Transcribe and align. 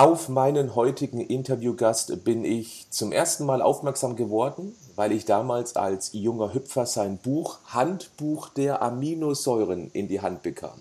Auf 0.00 0.30
meinen 0.30 0.76
heutigen 0.76 1.20
Interviewgast 1.20 2.24
bin 2.24 2.42
ich 2.42 2.86
zum 2.88 3.12
ersten 3.12 3.44
Mal 3.44 3.60
aufmerksam 3.60 4.16
geworden, 4.16 4.74
weil 4.96 5.12
ich 5.12 5.26
damals 5.26 5.76
als 5.76 6.14
junger 6.14 6.54
Hüpfer 6.54 6.86
sein 6.86 7.18
Buch 7.18 7.58
Handbuch 7.66 8.48
der 8.48 8.80
Aminosäuren 8.80 9.90
in 9.92 10.08
die 10.08 10.22
Hand 10.22 10.42
bekam. 10.42 10.80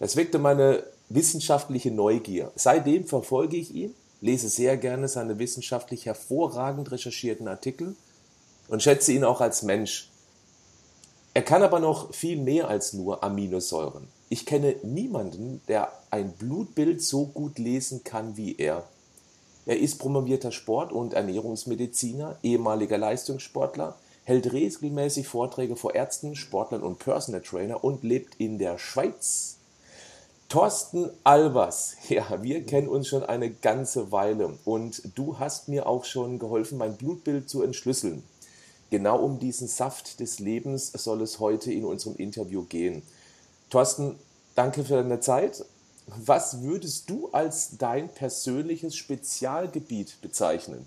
Das 0.00 0.16
weckte 0.16 0.40
meine 0.40 0.82
wissenschaftliche 1.08 1.92
Neugier. 1.92 2.50
Seitdem 2.56 3.06
verfolge 3.06 3.56
ich 3.56 3.72
ihn, 3.72 3.94
lese 4.20 4.48
sehr 4.48 4.76
gerne 4.76 5.06
seine 5.06 5.38
wissenschaftlich 5.38 6.06
hervorragend 6.06 6.90
recherchierten 6.90 7.46
Artikel 7.46 7.94
und 8.66 8.82
schätze 8.82 9.12
ihn 9.12 9.22
auch 9.22 9.40
als 9.40 9.62
Mensch. 9.62 10.10
Er 11.32 11.42
kann 11.42 11.62
aber 11.62 11.78
noch 11.78 12.12
viel 12.12 12.38
mehr 12.38 12.66
als 12.66 12.92
nur 12.92 13.22
Aminosäuren. 13.22 14.08
Ich 14.32 14.46
kenne 14.46 14.76
niemanden, 14.82 15.60
der 15.68 15.92
ein 16.10 16.32
Blutbild 16.32 17.02
so 17.02 17.26
gut 17.26 17.58
lesen 17.58 18.02
kann 18.02 18.34
wie 18.38 18.56
er. 18.56 18.88
Er 19.66 19.78
ist 19.78 19.98
promovierter 19.98 20.52
Sport- 20.52 20.90
und 20.90 21.12
Ernährungsmediziner, 21.12 22.38
ehemaliger 22.42 22.96
Leistungssportler, 22.96 23.94
hält 24.24 24.50
regelmäßig 24.50 25.28
Vorträge 25.28 25.76
vor 25.76 25.94
Ärzten, 25.94 26.34
Sportlern 26.34 26.82
und 26.82 26.98
Personal 26.98 27.42
Trainer 27.42 27.84
und 27.84 28.04
lebt 28.04 28.36
in 28.38 28.58
der 28.58 28.78
Schweiz. 28.78 29.58
Thorsten 30.48 31.10
Albers, 31.24 31.96
ja, 32.08 32.42
wir 32.42 32.64
kennen 32.64 32.88
uns 32.88 33.08
schon 33.08 33.24
eine 33.24 33.50
ganze 33.50 34.12
Weile 34.12 34.58
und 34.64 35.14
du 35.14 35.40
hast 35.40 35.68
mir 35.68 35.86
auch 35.86 36.06
schon 36.06 36.38
geholfen, 36.38 36.78
mein 36.78 36.96
Blutbild 36.96 37.50
zu 37.50 37.62
entschlüsseln. 37.62 38.22
Genau 38.88 39.22
um 39.22 39.38
diesen 39.38 39.68
Saft 39.68 40.20
des 40.20 40.38
Lebens 40.38 40.90
soll 40.90 41.20
es 41.20 41.38
heute 41.38 41.70
in 41.70 41.84
unserem 41.84 42.16
Interview 42.16 42.62
gehen. 42.62 43.02
Thorsten, 43.72 44.16
danke 44.54 44.84
für 44.84 44.94
deine 44.94 45.20
Zeit. 45.20 45.64
Was 46.06 46.62
würdest 46.62 47.08
du 47.08 47.30
als 47.32 47.70
dein 47.78 48.12
persönliches 48.12 48.96
Spezialgebiet 48.96 50.20
bezeichnen? 50.20 50.86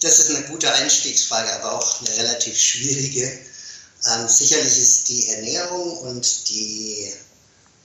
Das 0.00 0.18
ist 0.18 0.30
eine 0.30 0.46
gute 0.46 0.72
Einstiegsfrage, 0.72 1.52
aber 1.54 1.72
auch 1.72 2.00
eine 2.00 2.16
relativ 2.16 2.58
schwierige. 2.58 3.38
Ähm, 4.06 4.28
sicherlich 4.28 4.78
ist 4.78 5.08
die 5.08 5.28
Ernährung 5.28 5.98
und 5.98 6.48
die 6.48 7.12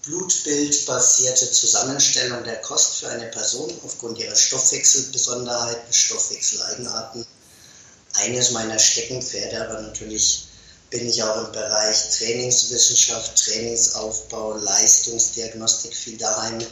blutbildbasierte 0.05 1.51
Zusammenstellung 1.51 2.43
der 2.43 2.61
Kost 2.61 2.97
für 2.97 3.09
eine 3.09 3.27
Person 3.27 3.71
aufgrund 3.83 4.19
ihrer 4.19 4.35
Stoffwechselbesonderheiten, 4.35 5.91
Stoffwechseleigenarten 5.91 7.25
eines 8.15 8.51
meiner 8.51 8.77
Steckenpferde, 8.77 9.67
aber 9.67 9.81
natürlich 9.81 10.45
bin 10.93 11.09
ich 11.09 11.23
auch 11.23 11.47
im 11.47 11.51
Bereich 11.51 12.11
Trainingswissenschaft, 12.19 13.35
Trainingsaufbau, 13.43 14.57
Leistungsdiagnostik 14.57 15.95
viel 15.95 16.17
daheim. 16.19 16.63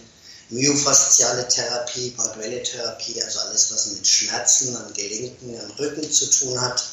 Myofasziale 0.50 1.48
Therapie, 1.48 2.14
manuelle 2.18 2.62
Therapie, 2.62 3.20
also 3.24 3.40
alles, 3.40 3.72
was 3.72 3.88
mit 3.88 4.06
Schmerzen 4.06 4.76
am 4.76 4.94
Gelenken, 4.94 5.60
am 5.60 5.72
Rücken 5.72 6.10
zu 6.12 6.30
tun 6.30 6.62
hat. 6.62 6.84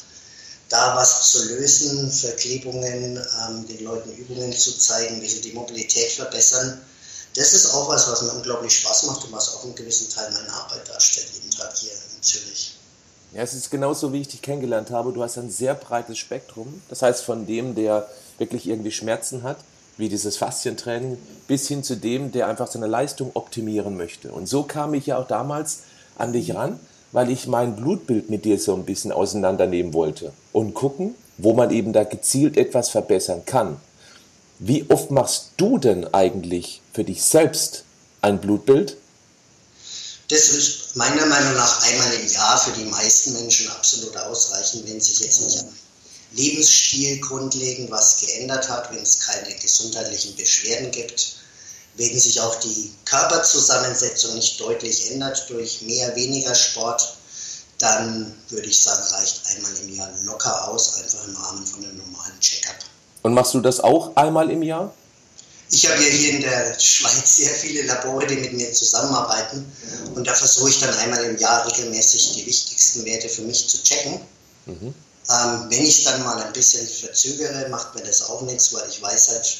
Da 0.69 0.95
was 0.95 1.31
zu 1.31 1.43
lösen, 1.43 2.11
Verklebungen, 2.11 3.17
ähm, 3.17 3.67
den 3.67 3.83
Leuten 3.83 4.11
Übungen 4.15 4.57
zu 4.57 4.75
zeigen, 4.79 5.21
wie 5.21 5.29
sie 5.29 5.41
die 5.41 5.53
Mobilität 5.53 6.11
verbessern. 6.11 6.81
Das 7.35 7.53
ist 7.53 7.67
auch 7.67 7.89
was, 7.89 8.07
was 8.07 8.23
mir 8.23 8.31
unglaublich 8.31 8.75
Spaß 8.79 9.03
macht 9.03 9.23
und 9.25 9.33
was 9.33 9.49
auch 9.49 9.63
einen 9.65 9.75
gewissen 9.75 10.09
Teil 10.09 10.31
meiner 10.31 10.53
Arbeit 10.53 10.89
darstellt, 10.89 11.27
jeden 11.35 11.51
Tag 11.51 11.77
hier 11.77 11.91
in 11.91 12.23
Zürich. 12.23 12.78
Ja, 13.33 13.43
es 13.43 13.53
ist 13.53 13.69
genauso, 13.69 14.11
wie 14.11 14.21
ich 14.21 14.27
dich 14.27 14.41
kennengelernt 14.41 14.89
habe. 14.89 15.13
Du 15.13 15.21
hast 15.21 15.37
ein 15.37 15.51
sehr 15.51 15.75
breites 15.75 16.17
Spektrum. 16.17 16.81
Das 16.89 17.03
heißt, 17.03 17.23
von 17.23 17.45
dem, 17.45 17.75
der 17.75 18.07
wirklich 18.39 18.67
irgendwie 18.67 18.91
Schmerzen 18.91 19.43
hat, 19.43 19.57
wie 19.97 20.09
dieses 20.09 20.37
Faszientraining, 20.37 21.17
bis 21.47 21.67
hin 21.67 21.83
zu 21.83 21.95
dem, 21.95 22.31
der 22.31 22.47
einfach 22.47 22.67
seine 22.67 22.87
Leistung 22.87 23.31
optimieren 23.35 23.97
möchte. 23.97 24.31
Und 24.31 24.47
so 24.47 24.63
kam 24.63 24.95
ich 24.95 25.05
ja 25.07 25.19
auch 25.19 25.27
damals 25.27 25.83
an 26.17 26.33
dich 26.33 26.55
ran, 26.55 26.79
weil 27.11 27.29
ich 27.29 27.47
mein 27.47 27.75
Blutbild 27.75 28.29
mit 28.31 28.45
dir 28.45 28.59
so 28.59 28.73
ein 28.73 28.85
bisschen 28.85 29.11
auseinandernehmen 29.11 29.93
wollte 29.93 30.31
und 30.51 30.73
gucken, 30.73 31.15
wo 31.37 31.53
man 31.53 31.69
eben 31.71 31.93
da 31.93 32.03
gezielt 32.03 32.57
etwas 32.57 32.89
verbessern 32.89 33.43
kann. 33.45 33.77
Wie 34.57 34.89
oft 34.89 35.11
machst 35.11 35.53
du 35.57 35.77
denn 35.77 36.13
eigentlich 36.13 36.81
für 36.93 37.03
dich 37.03 37.23
selbst 37.23 37.85
ein 38.21 38.39
Blutbild 38.39 38.97
das 40.29 40.49
ist 40.49 40.95
meiner 40.95 41.25
Meinung 41.25 41.55
nach 41.55 41.81
einmal 41.83 42.13
im 42.13 42.31
Jahr 42.31 42.59
für 42.59 42.71
die 42.71 42.85
meisten 42.85 43.33
Menschen 43.33 43.69
absolut 43.69 44.15
ausreichend, 44.15 44.87
wenn 44.87 45.01
sich 45.01 45.19
jetzt 45.19 45.41
nicht 45.41 45.59
am 45.59 45.67
Lebensstil 46.33 47.19
grundlegend 47.19 47.89
was 47.89 48.19
geändert 48.19 48.69
hat, 48.69 48.91
wenn 48.91 49.01
es 49.01 49.19
keine 49.19 49.55
gesundheitlichen 49.55 50.35
Beschwerden 50.35 50.91
gibt, 50.91 51.37
wenn 51.95 52.19
sich 52.19 52.39
auch 52.39 52.55
die 52.59 52.91
Körperzusammensetzung 53.05 54.35
nicht 54.35 54.59
deutlich 54.59 55.11
ändert 55.11 55.49
durch 55.49 55.81
mehr, 55.81 56.15
weniger 56.15 56.53
Sport, 56.53 57.15
dann 57.79 58.35
würde 58.49 58.67
ich 58.67 58.83
sagen, 58.83 59.01
reicht 59.11 59.41
einmal 59.47 59.75
im 59.77 59.95
Jahr 59.95 60.09
locker 60.25 60.67
aus, 60.67 60.95
einfach 60.95 61.27
im 61.27 61.35
Rahmen 61.35 61.65
von 61.65 61.83
einem 61.83 61.97
normalen 61.97 62.39
Checkup. 62.39 62.75
Und 63.23 63.33
machst 63.33 63.55
du 63.55 63.61
das 63.61 63.79
auch 63.79 64.15
einmal 64.15 64.51
im 64.51 64.61
Jahr? 64.61 64.93
Ich 65.71 65.87
habe 65.87 66.01
ja 66.01 66.09
hier 66.09 66.31
in 66.31 66.41
der 66.41 66.79
Schweiz 66.79 67.35
sehr 67.35 67.53
viele 67.53 67.83
Labore, 67.83 68.25
die 68.25 68.37
mit 68.37 68.53
mir 68.53 68.73
zusammenarbeiten. 68.73 69.71
Und 70.15 70.25
da 70.25 70.33
versuche 70.33 70.69
ich 70.69 70.79
dann 70.79 70.93
einmal 70.95 71.23
im 71.25 71.37
Jahr 71.37 71.67
regelmäßig 71.67 72.33
die 72.33 72.45
wichtigsten 72.45 73.05
Werte 73.05 73.29
für 73.29 73.43
mich 73.43 73.67
zu 73.69 73.81
checken. 73.83 74.19
Mhm. 74.65 74.93
Ähm, 75.29 75.65
wenn 75.69 75.85
ich 75.85 76.03
dann 76.05 76.23
mal 76.23 76.41
ein 76.41 76.53
bisschen 76.53 76.87
verzögere, 76.87 77.69
macht 77.69 77.93
mir 77.93 78.01
das 78.01 78.23
auch 78.23 78.41
nichts, 78.41 78.73
weil 78.73 78.87
ich 78.89 78.99
weiß 78.99 79.29
halt, 79.29 79.57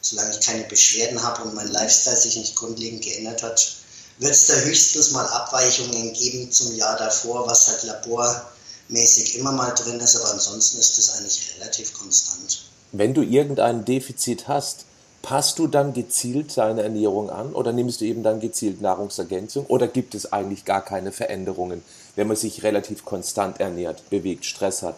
solange 0.00 0.30
ich 0.30 0.40
keine 0.40 0.62
Beschwerden 0.64 1.20
habe 1.20 1.42
und 1.42 1.54
mein 1.54 1.66
Lifestyle 1.72 2.16
sich 2.16 2.36
nicht 2.36 2.54
grundlegend 2.54 3.02
geändert 3.02 3.42
hat, 3.42 3.76
wird 4.18 4.32
es 4.32 4.46
da 4.46 4.54
höchstens 4.54 5.10
mal 5.10 5.26
Abweichungen 5.26 6.12
geben 6.12 6.52
zum 6.52 6.74
Jahr 6.76 6.96
davor, 6.96 7.48
was 7.48 7.66
halt 7.66 7.82
labormäßig 7.82 9.36
immer 9.36 9.52
mal 9.52 9.70
drin 9.72 9.98
ist, 9.98 10.16
aber 10.16 10.30
ansonsten 10.32 10.78
ist 10.78 10.98
das 10.98 11.10
eigentlich 11.10 11.54
relativ 11.56 11.94
konstant. 11.94 12.62
Wenn 12.92 13.12
du 13.12 13.22
irgendein 13.22 13.84
Defizit 13.84 14.48
hast, 14.48 14.84
Passt 15.28 15.58
du 15.58 15.66
dann 15.66 15.92
gezielt 15.92 16.56
deine 16.56 16.82
Ernährung 16.82 17.28
an 17.28 17.52
oder 17.52 17.70
nimmst 17.70 18.00
du 18.00 18.06
eben 18.06 18.22
dann 18.22 18.40
gezielt 18.40 18.80
Nahrungsergänzung 18.80 19.66
oder 19.66 19.86
gibt 19.86 20.14
es 20.14 20.32
eigentlich 20.32 20.64
gar 20.64 20.82
keine 20.82 21.12
Veränderungen, 21.12 21.84
wenn 22.16 22.28
man 22.28 22.36
sich 22.38 22.62
relativ 22.62 23.04
konstant 23.04 23.60
ernährt, 23.60 24.08
bewegt, 24.08 24.46
Stress 24.46 24.80
hat? 24.80 24.96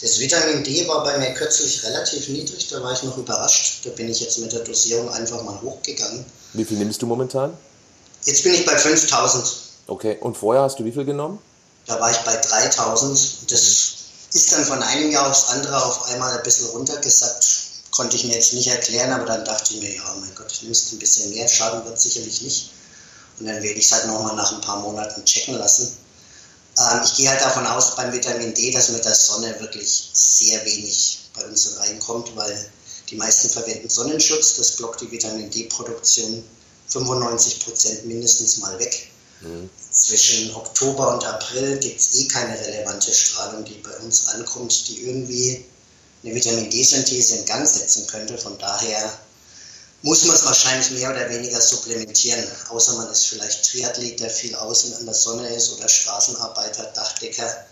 Das 0.00 0.18
Vitamin 0.20 0.64
D 0.64 0.88
war 0.88 1.04
bei 1.04 1.18
mir 1.18 1.34
kürzlich 1.34 1.84
relativ 1.84 2.30
niedrig, 2.30 2.66
da 2.68 2.82
war 2.82 2.94
ich 2.94 3.02
noch 3.02 3.18
überrascht. 3.18 3.84
Da 3.84 3.90
bin 3.90 4.08
ich 4.08 4.20
jetzt 4.20 4.38
mit 4.38 4.50
der 4.50 4.60
Dosierung 4.60 5.10
einfach 5.10 5.42
mal 5.42 5.60
hochgegangen. 5.60 6.24
Wie 6.54 6.64
viel 6.64 6.78
nimmst 6.78 7.02
du 7.02 7.06
momentan? 7.06 7.52
Jetzt 8.24 8.42
bin 8.42 8.54
ich 8.54 8.64
bei 8.64 8.74
5000. 8.74 9.44
Okay, 9.86 10.16
und 10.18 10.34
vorher 10.34 10.62
hast 10.62 10.78
du 10.78 10.84
wie 10.86 10.92
viel 10.92 11.04
genommen? 11.04 11.38
Da 11.84 12.00
war 12.00 12.10
ich 12.10 12.16
bei 12.20 12.36
3000. 12.36 13.50
Das 13.50 13.96
mhm. 14.30 14.38
ist 14.38 14.52
dann 14.54 14.64
von 14.64 14.82
einem 14.82 15.10
Jahr 15.10 15.28
aufs 15.28 15.50
andere 15.50 15.84
auf 15.84 16.08
einmal 16.08 16.34
ein 16.34 16.42
bisschen 16.42 16.68
runtergesackt 16.68 17.63
konnte 17.94 18.16
ich 18.16 18.24
mir 18.24 18.34
jetzt 18.34 18.52
nicht 18.54 18.66
erklären, 18.66 19.12
aber 19.12 19.24
dann 19.24 19.44
dachte 19.44 19.72
ich 19.72 19.80
mir, 19.80 19.94
ja, 19.94 20.16
mein 20.20 20.34
Gott, 20.34 20.52
nimmst 20.62 20.92
ein 20.92 20.98
bisschen 20.98 21.30
mehr, 21.30 21.46
schaden 21.46 21.84
wird 21.84 22.00
sicherlich 22.00 22.42
nicht. 22.42 22.70
Und 23.38 23.46
dann 23.46 23.62
werde 23.62 23.78
ich 23.78 23.84
es 23.84 23.92
halt 23.92 24.06
nochmal 24.06 24.34
nach 24.34 24.52
ein 24.52 24.60
paar 24.60 24.80
Monaten 24.80 25.24
checken 25.24 25.54
lassen. 25.54 25.96
Ähm, 26.76 27.00
ich 27.04 27.14
gehe 27.14 27.28
halt 27.28 27.40
davon 27.40 27.66
aus 27.66 27.94
beim 27.94 28.12
Vitamin 28.12 28.52
D, 28.52 28.72
dass 28.72 28.88
mit 28.88 29.04
der 29.04 29.14
Sonne 29.14 29.60
wirklich 29.60 30.10
sehr 30.12 30.64
wenig 30.64 31.20
bei 31.34 31.44
uns 31.44 31.76
reinkommt, 31.78 32.34
weil 32.34 32.70
die 33.10 33.16
meisten 33.16 33.48
verwenden 33.48 33.88
Sonnenschutz, 33.88 34.56
das 34.56 34.72
blockt 34.72 35.00
die 35.00 35.10
Vitamin 35.10 35.50
D-Produktion 35.50 36.42
95 36.88 37.60
Prozent 37.60 38.06
mindestens 38.06 38.58
mal 38.58 38.76
weg. 38.80 39.08
Mhm. 39.40 39.70
Zwischen 39.92 40.52
Oktober 40.54 41.14
und 41.14 41.24
April 41.24 41.78
gibt 41.78 42.00
es 42.00 42.14
eh 42.16 42.26
keine 42.26 42.58
relevante 42.58 43.14
Strahlung, 43.14 43.64
die 43.64 43.74
bei 43.74 43.96
uns 43.98 44.26
ankommt, 44.28 44.88
die 44.88 45.02
irgendwie 45.02 45.64
eine 46.24 46.34
Vitamin 46.34 46.70
D-Synthese 46.70 47.36
in 47.36 47.44
Gang 47.44 47.66
setzen 47.68 48.06
könnte. 48.06 48.38
Von 48.38 48.56
daher 48.58 49.12
muss 50.02 50.24
man 50.24 50.36
es 50.36 50.44
wahrscheinlich 50.44 50.90
mehr 50.92 51.10
oder 51.10 51.28
weniger 51.30 51.60
supplementieren, 51.60 52.44
außer 52.68 52.94
man 52.94 53.10
ist 53.10 53.26
vielleicht 53.26 53.70
Triathlet, 53.70 54.20
der 54.20 54.30
viel 54.30 54.54
außen 54.54 54.94
an 54.94 55.04
der 55.04 55.14
Sonne 55.14 55.48
ist 55.48 55.72
oder 55.72 55.88
Straßenarbeiter, 55.88 56.84
Dachdecker. 56.94 57.66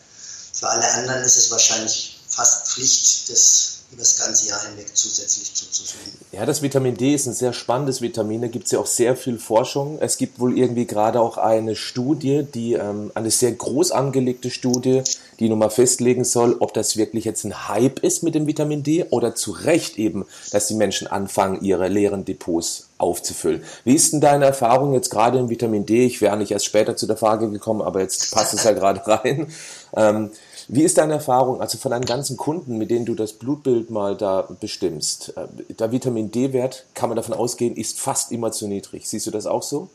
Für 0.55 0.69
alle 0.69 0.91
anderen 0.93 1.23
ist 1.25 1.37
es 1.37 1.51
wahrscheinlich 1.51 2.21
fast 2.29 2.69
Pflicht, 2.69 3.29
das 3.31 3.72
über 3.93 4.01
das 4.01 4.19
ganze 4.19 4.49
Jahr 4.49 4.61
hinweg 4.67 4.89
zusätzlich 4.95 5.53
zuzuführen. 5.53 6.13
Ja, 6.33 6.47
das 6.47 6.63
Vitamin 6.63 6.97
D 6.97 7.15
ist 7.15 7.27
ein 7.27 7.35
sehr 7.35 7.53
spannendes 7.53 8.01
Vitamin. 8.01 8.41
Da 8.41 8.49
gibt 8.49 8.65
es 8.65 8.73
ja 8.73 8.79
auch 8.79 8.87
sehr 8.87 9.17
viel 9.17 9.39
Forschung. 9.39 9.99
Es 10.01 10.17
gibt 10.17 10.41
wohl 10.41 10.57
irgendwie 10.57 10.87
gerade 10.87 11.21
auch 11.21 11.37
eine 11.37 11.77
Studie, 11.77 12.47
die 12.55 12.73
ähm, 12.73 13.13
eine 13.15 13.31
sehr 13.31 13.53
groß 13.53 13.91
angelegte 13.93 14.51
Studie, 14.51 15.03
die 15.39 15.51
nun 15.51 15.59
mal 15.59 15.69
festlegen 15.69 16.25
soll, 16.25 16.57
ob 16.59 16.73
das 16.73 16.97
wirklich 16.97 17.27
jetzt 17.27 17.45
ein 17.45 17.69
Hype 17.69 17.99
ist 17.99 18.23
mit 18.23 18.35
dem 18.35 18.47
Vitamin 18.47 18.83
D 18.83 19.05
oder 19.11 19.35
zu 19.35 19.51
Recht 19.51 19.99
eben, 19.99 20.25
dass 20.53 20.69
die 20.69 20.75
Menschen 20.75 21.07
anfangen, 21.07 21.63
ihre 21.63 21.89
leeren 21.89 22.25
Depots 22.25 22.89
aufzufüllen. 22.97 23.63
Wie 23.85 23.95
ist 23.95 24.15
denn 24.15 24.23
deine 24.23 24.47
Erfahrung 24.47 24.95
jetzt 24.95 25.11
gerade 25.11 25.39
im 25.39 25.51
Vitamin 25.51 25.85
D? 25.85 26.07
Ich 26.07 26.23
wäre 26.23 26.39
nicht 26.39 26.53
erst 26.53 26.65
später 26.65 26.97
zu 26.97 27.07
der 27.07 27.19
Frage 27.19 27.51
gekommen, 27.51 27.83
aber 27.83 28.01
jetzt 28.01 28.33
passt 28.33 28.55
es 28.55 28.65
ja 28.65 28.73
gerade 28.73 29.07
rein. 29.07 29.53
Ähm, 29.95 30.31
Wie 30.69 30.83
ist 30.83 30.99
deine 30.99 31.15
Erfahrung, 31.15 31.61
also 31.61 31.79
von 31.79 31.91
deinen 31.91 32.05
ganzen 32.05 32.37
Kunden, 32.37 32.79
mit 32.79 32.91
denen 32.91 33.05
du 33.05 33.15
das 33.15 33.33
Blutbild 33.35 33.91
mal 33.91 34.17
da 34.17 34.43
bestimmst? 34.61 35.33
Äh, 35.37 35.47
der 35.75 35.93
Vitamin 35.93 36.31
D-Wert, 36.31 36.87
kann 36.95 37.09
man 37.09 37.17
davon 37.17 37.35
ausgehen, 37.35 37.77
ist 37.77 37.99
fast 37.99 38.33
immer 38.33 38.53
zu 38.53 38.67
niedrig. 38.67 39.09
Siehst 39.09 39.27
du 39.27 39.31
das 39.31 39.47
auch 39.47 39.63
so? 39.63 39.89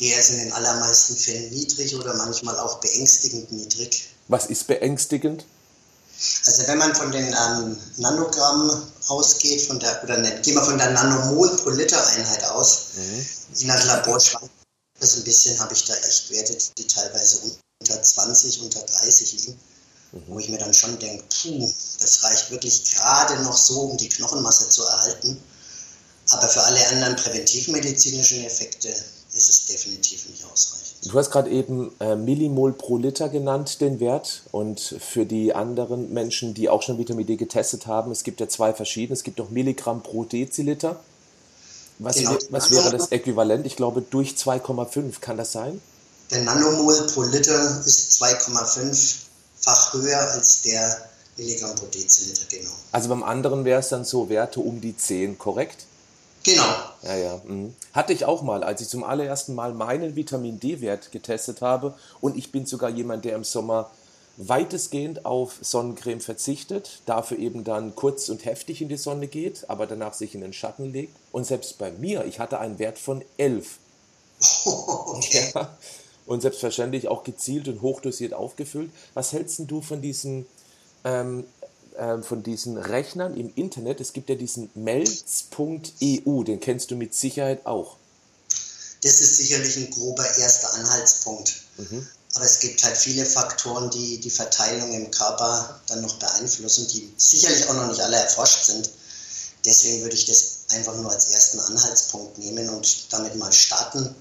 Der 0.00 0.18
ist 0.18 0.30
in 0.30 0.38
den 0.38 0.52
allermeisten 0.52 1.16
Fällen 1.16 1.52
niedrig 1.52 1.94
oder 1.96 2.14
manchmal 2.14 2.58
auch 2.58 2.80
beängstigend 2.80 3.52
niedrig. 3.52 4.08
Was 4.28 4.46
ist 4.46 4.66
beängstigend? 4.66 5.44
Also 6.46 6.66
wenn 6.68 6.78
man 6.78 6.94
von 6.94 7.12
den 7.12 7.26
ähm, 7.26 7.76
Nanogrammen 7.98 8.70
ausgeht, 9.08 9.62
von 9.62 9.78
der, 9.78 10.02
oder 10.04 10.18
ne, 10.18 10.40
gehen 10.42 10.54
wir 10.54 10.62
von 10.62 10.78
der 10.78 10.90
Nanomol 10.90 11.48
pro 11.56 11.70
Liter 11.70 12.04
Einheit 12.08 12.44
aus, 12.50 12.86
mhm. 12.96 13.26
je 13.54 13.66
nach 13.66 13.84
Labor 13.84 14.20
schwankt 14.20 14.50
das 15.00 15.16
ein 15.16 15.24
bisschen, 15.24 15.58
habe 15.60 15.74
ich 15.74 15.84
da 15.84 15.94
echt 15.94 16.30
Werte, 16.30 16.56
die 16.78 16.86
teilweise 16.86 17.40
unter 17.80 18.02
20, 18.02 18.62
unter 18.62 18.80
30 18.80 19.32
liegen. 19.32 19.60
Wo 20.26 20.38
ich 20.38 20.48
mir 20.48 20.58
dann 20.58 20.72
schon 20.72 20.98
denke, 20.98 21.24
puh, 21.42 21.68
das 22.00 22.22
reicht 22.22 22.50
wirklich 22.50 22.84
gerade 22.94 23.42
noch 23.42 23.56
so, 23.56 23.80
um 23.80 23.96
die 23.96 24.08
Knochenmasse 24.08 24.68
zu 24.68 24.84
erhalten. 24.84 25.40
Aber 26.30 26.48
für 26.48 26.62
alle 26.62 26.86
anderen 26.88 27.16
präventivmedizinischen 27.16 28.44
Effekte 28.44 28.88
ist 28.88 29.48
es 29.48 29.66
definitiv 29.66 30.28
nicht 30.28 30.44
ausreichend. 30.44 31.12
Du 31.12 31.18
hast 31.18 31.30
gerade 31.30 31.50
eben 31.50 31.92
äh, 32.00 32.16
Millimol 32.16 32.72
pro 32.72 32.96
Liter 32.96 33.28
genannt, 33.28 33.80
den 33.80 34.00
Wert. 34.00 34.42
Und 34.52 34.80
für 34.80 35.26
die 35.26 35.54
anderen 35.54 36.12
Menschen, 36.14 36.54
die 36.54 36.68
auch 36.68 36.82
schon 36.82 36.98
Vitamin 36.98 37.26
D 37.26 37.36
getestet 37.36 37.86
haben, 37.86 38.10
es 38.10 38.22
gibt 38.22 38.40
ja 38.40 38.48
zwei 38.48 38.72
verschiedene. 38.72 39.14
Es 39.14 39.22
gibt 39.22 39.40
auch 39.40 39.50
Milligramm 39.50 40.02
pro 40.02 40.24
Deziliter. 40.24 41.00
Was, 41.98 42.16
genau. 42.16 42.36
was 42.50 42.70
wäre 42.70 42.90
das 42.90 43.12
Äquivalent? 43.12 43.66
Ich 43.66 43.76
glaube, 43.76 44.02
durch 44.02 44.30
2,5. 44.30 45.20
Kann 45.20 45.36
das 45.36 45.52
sein? 45.52 45.80
Der 46.30 46.42
Nanomol 46.42 47.06
pro 47.12 47.22
Liter 47.22 47.82
ist 47.84 48.22
2,5-fach 49.64 49.94
höher 49.94 50.18
als 50.32 50.62
der 50.62 51.08
Milligramm 51.36 51.74
pro 51.76 51.86
Deziliter, 51.86 52.46
genau. 52.50 52.70
Also 52.92 53.08
beim 53.08 53.22
anderen 53.22 53.64
wäre 53.64 53.80
es 53.80 53.88
dann 53.88 54.04
so 54.04 54.28
Werte 54.28 54.60
um 54.60 54.80
die 54.80 54.96
10, 54.96 55.38
korrekt? 55.38 55.86
Genau. 56.44 56.62
Ja, 57.02 57.16
ja. 57.16 57.40
Mhm. 57.44 57.74
Hatte 57.92 58.12
ich 58.12 58.24
auch 58.24 58.42
mal, 58.42 58.62
als 58.62 58.80
ich 58.82 58.88
zum 58.88 59.02
allerersten 59.02 59.54
Mal 59.54 59.72
meinen 59.72 60.14
Vitamin 60.14 60.60
D-Wert 60.60 61.10
getestet 61.10 61.62
habe. 61.62 61.94
Und 62.20 62.36
ich 62.36 62.52
bin 62.52 62.66
sogar 62.66 62.90
jemand, 62.90 63.24
der 63.24 63.34
im 63.34 63.44
Sommer 63.44 63.90
weitestgehend 64.36 65.24
auf 65.24 65.54
Sonnencreme 65.60 66.20
verzichtet, 66.20 67.00
dafür 67.06 67.38
eben 67.38 67.64
dann 67.64 67.94
kurz 67.94 68.28
und 68.28 68.44
heftig 68.44 68.82
in 68.82 68.88
die 68.88 68.96
Sonne 68.96 69.28
geht, 69.28 69.70
aber 69.70 69.86
danach 69.86 70.12
sich 70.12 70.34
in 70.34 70.40
den 70.40 70.52
Schatten 70.52 70.92
legt. 70.92 71.16
Und 71.32 71.46
selbst 71.46 71.78
bei 71.78 71.92
mir, 71.92 72.24
ich 72.26 72.40
hatte 72.40 72.58
einen 72.58 72.78
Wert 72.78 72.98
von 72.98 73.24
11. 73.38 73.78
okay. 74.66 75.52
Ja. 75.54 75.70
Und 76.26 76.40
selbstverständlich 76.40 77.08
auch 77.08 77.22
gezielt 77.22 77.68
und 77.68 77.82
hochdosiert 77.82 78.32
aufgefüllt. 78.32 78.90
Was 79.12 79.32
hältst 79.32 79.60
du 79.66 79.82
von 79.82 80.00
diesen 80.00 80.46
ähm, 81.04 81.44
äh, 81.96 82.22
von 82.22 82.42
diesen 82.42 82.76
Rechnern 82.76 83.36
im 83.36 83.52
Internet. 83.54 84.00
Es 84.00 84.12
gibt 84.12 84.28
ja 84.28 84.34
diesen 84.34 84.68
melz.eu, 84.74 86.42
den 86.42 86.58
kennst 86.58 86.90
du 86.90 86.96
mit 86.96 87.14
Sicherheit 87.14 87.66
auch. 87.66 87.96
Das 89.02 89.20
ist 89.20 89.36
sicherlich 89.36 89.76
ein 89.76 89.90
grober 89.90 90.24
erster 90.38 90.74
Anhaltspunkt. 90.74 91.54
Mhm. 91.76 92.08
Aber 92.34 92.44
es 92.44 92.58
gibt 92.58 92.82
halt 92.82 92.96
viele 92.96 93.24
Faktoren, 93.24 93.90
die 93.90 94.18
die 94.18 94.30
Verteilung 94.30 94.92
im 94.92 95.10
Körper 95.12 95.80
dann 95.86 96.00
noch 96.00 96.14
beeinflussen, 96.18 96.88
die 96.88 97.12
sicherlich 97.16 97.68
auch 97.68 97.74
noch 97.74 97.86
nicht 97.86 98.00
alle 98.00 98.16
erforscht 98.16 98.64
sind. 98.64 98.90
Deswegen 99.64 100.02
würde 100.02 100.16
ich 100.16 100.24
das 100.24 100.64
einfach 100.70 100.96
nur 100.96 101.12
als 101.12 101.28
ersten 101.28 101.60
Anhaltspunkt 101.60 102.38
nehmen 102.38 102.68
und 102.70 103.12
damit 103.12 103.36
mal 103.36 103.52
starten. 103.52 104.14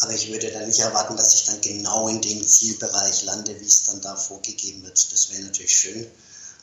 Aber 0.00 0.12
ich 0.12 0.30
würde 0.30 0.50
dann 0.50 0.66
nicht 0.66 0.80
erwarten, 0.80 1.16
dass 1.16 1.34
ich 1.34 1.44
dann 1.46 1.60
genau 1.60 2.08
in 2.08 2.20
dem 2.20 2.46
Zielbereich 2.46 3.24
lande, 3.24 3.58
wie 3.58 3.66
es 3.66 3.84
dann 3.84 4.00
da 4.02 4.14
vorgegeben 4.14 4.82
wird. 4.82 5.12
Das 5.12 5.30
wäre 5.30 5.42
natürlich 5.42 5.74
schön. 5.74 6.06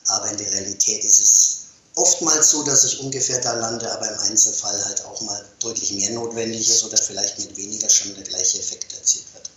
Aber 0.06 0.30
in 0.30 0.36
der 0.36 0.52
Realität 0.52 1.02
ist 1.02 1.20
es 1.20 1.56
oftmals 1.96 2.50
so, 2.50 2.62
dass 2.62 2.84
ich 2.84 3.00
ungefähr 3.00 3.40
da 3.40 3.54
lande, 3.54 3.90
aber 3.92 4.08
im 4.08 4.18
Einzelfall 4.20 4.84
halt 4.84 5.04
auch 5.04 5.20
mal 5.22 5.44
deutlich 5.60 5.92
mehr 5.92 6.10
notwendig 6.10 6.68
ist 6.68 6.84
oder 6.84 6.96
vielleicht 6.96 7.38
mit 7.38 7.56
weniger 7.56 7.88
schon 7.88 8.14
der 8.14 8.24
gleiche 8.24 8.58
Effekt 8.58 8.92
erzielt 8.92 9.24
wird. 9.32 9.50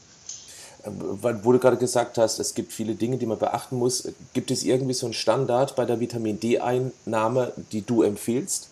Ähm, 0.85 1.19
wo 1.43 1.51
du 1.51 1.59
gerade 1.59 1.77
gesagt 1.77 2.17
hast, 2.17 2.39
es 2.39 2.53
gibt 2.53 2.73
viele 2.73 2.95
Dinge, 2.95 3.17
die 3.17 3.25
man 3.25 3.37
beachten 3.37 3.75
muss. 3.75 4.03
Gibt 4.33 4.51
es 4.51 4.63
irgendwie 4.63 4.93
so 4.93 5.05
einen 5.05 5.13
Standard 5.13 5.75
bei 5.75 5.85
der 5.85 5.99
Vitamin 5.99 6.39
D-Einnahme, 6.39 7.53
die 7.71 7.81
du 7.81 8.03
empfiehlst? 8.03 8.67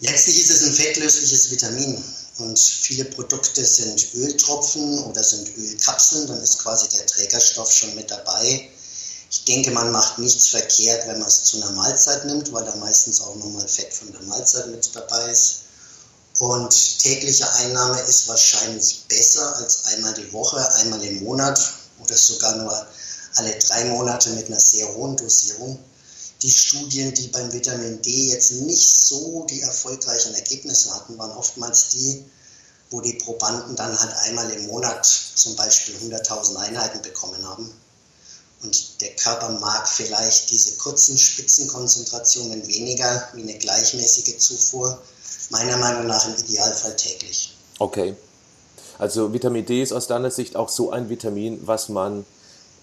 Letztlich 0.00 0.40
ist 0.40 0.50
es 0.50 0.64
ein 0.64 0.72
fettlösliches 0.72 1.50
Vitamin 1.50 2.02
und 2.38 2.58
viele 2.58 3.04
Produkte 3.04 3.64
sind 3.64 4.12
Öltropfen 4.14 5.04
oder 5.04 5.22
sind 5.22 5.56
Ölkapseln, 5.56 6.26
dann 6.26 6.40
ist 6.40 6.58
quasi 6.58 6.88
der 6.88 7.06
Trägerstoff 7.06 7.70
schon 7.70 7.94
mit 7.94 8.10
dabei. 8.10 8.68
Ich 9.30 9.44
denke, 9.44 9.70
man 9.70 9.92
macht 9.92 10.18
nichts 10.18 10.48
verkehrt, 10.48 11.06
wenn 11.06 11.18
man 11.18 11.28
es 11.28 11.44
zu 11.44 11.56
einer 11.56 11.72
Mahlzeit 11.72 12.24
nimmt, 12.24 12.52
weil 12.52 12.64
da 12.64 12.74
meistens 12.76 13.20
auch 13.20 13.36
nochmal 13.36 13.66
Fett 13.68 13.92
von 13.92 14.10
der 14.12 14.22
Mahlzeit 14.22 14.68
mit 14.68 14.88
dabei 14.94 15.30
ist. 15.30 15.62
Und 16.38 16.98
tägliche 16.98 17.48
Einnahme 17.54 18.00
ist 18.00 18.26
wahrscheinlich 18.26 19.04
besser 19.08 19.56
als 19.56 19.84
einmal 19.84 20.14
die 20.14 20.32
Woche, 20.32 20.74
einmal 20.74 21.02
im 21.04 21.22
Monat 21.22 21.60
oder 22.02 22.16
sogar 22.16 22.56
nur 22.56 22.86
alle 23.36 23.58
drei 23.58 23.84
Monate 23.84 24.30
mit 24.30 24.46
einer 24.46 24.60
sehr 24.60 24.92
hohen 24.94 25.16
Dosierung. 25.16 25.78
Die 26.44 26.52
Studien, 26.52 27.12
die 27.14 27.26
beim 27.28 27.52
Vitamin 27.52 28.00
D 28.02 28.28
jetzt 28.28 28.52
nicht 28.52 28.88
so 28.88 29.44
die 29.50 29.62
erfolgreichen 29.62 30.34
Ergebnisse 30.34 30.94
hatten, 30.94 31.18
waren 31.18 31.32
oftmals 31.32 31.88
die, 31.88 32.24
wo 32.90 33.00
die 33.00 33.14
Probanden 33.14 33.74
dann 33.74 33.98
halt 33.98 34.14
einmal 34.28 34.48
im 34.50 34.68
Monat 34.68 35.04
zum 35.06 35.56
Beispiel 35.56 35.96
100.000 35.96 36.54
Einheiten 36.56 37.02
bekommen 37.02 37.44
haben 37.48 37.74
und 38.64 39.00
der 39.00 39.14
Körper 39.16 39.50
mag 39.50 39.86
vielleicht 39.86 40.50
diese 40.50 40.76
kurzen 40.76 41.18
Spitzenkonzentrationen 41.18 42.66
weniger 42.66 43.28
wie 43.34 43.42
eine 43.42 43.58
gleichmäßige 43.58 44.38
Zufuhr. 44.38 44.98
Meiner 45.50 45.76
Meinung 45.76 46.06
nach 46.06 46.26
im 46.26 46.34
Idealfall 46.34 46.96
täglich. 46.96 47.54
Okay. 47.78 48.16
Also 48.98 49.32
Vitamin 49.32 49.66
D 49.66 49.82
ist 49.82 49.92
aus 49.92 50.06
deiner 50.06 50.30
Sicht 50.30 50.56
auch 50.56 50.68
so 50.68 50.90
ein 50.90 51.10
Vitamin, 51.10 51.66
was 51.66 51.88
man, 51.88 52.24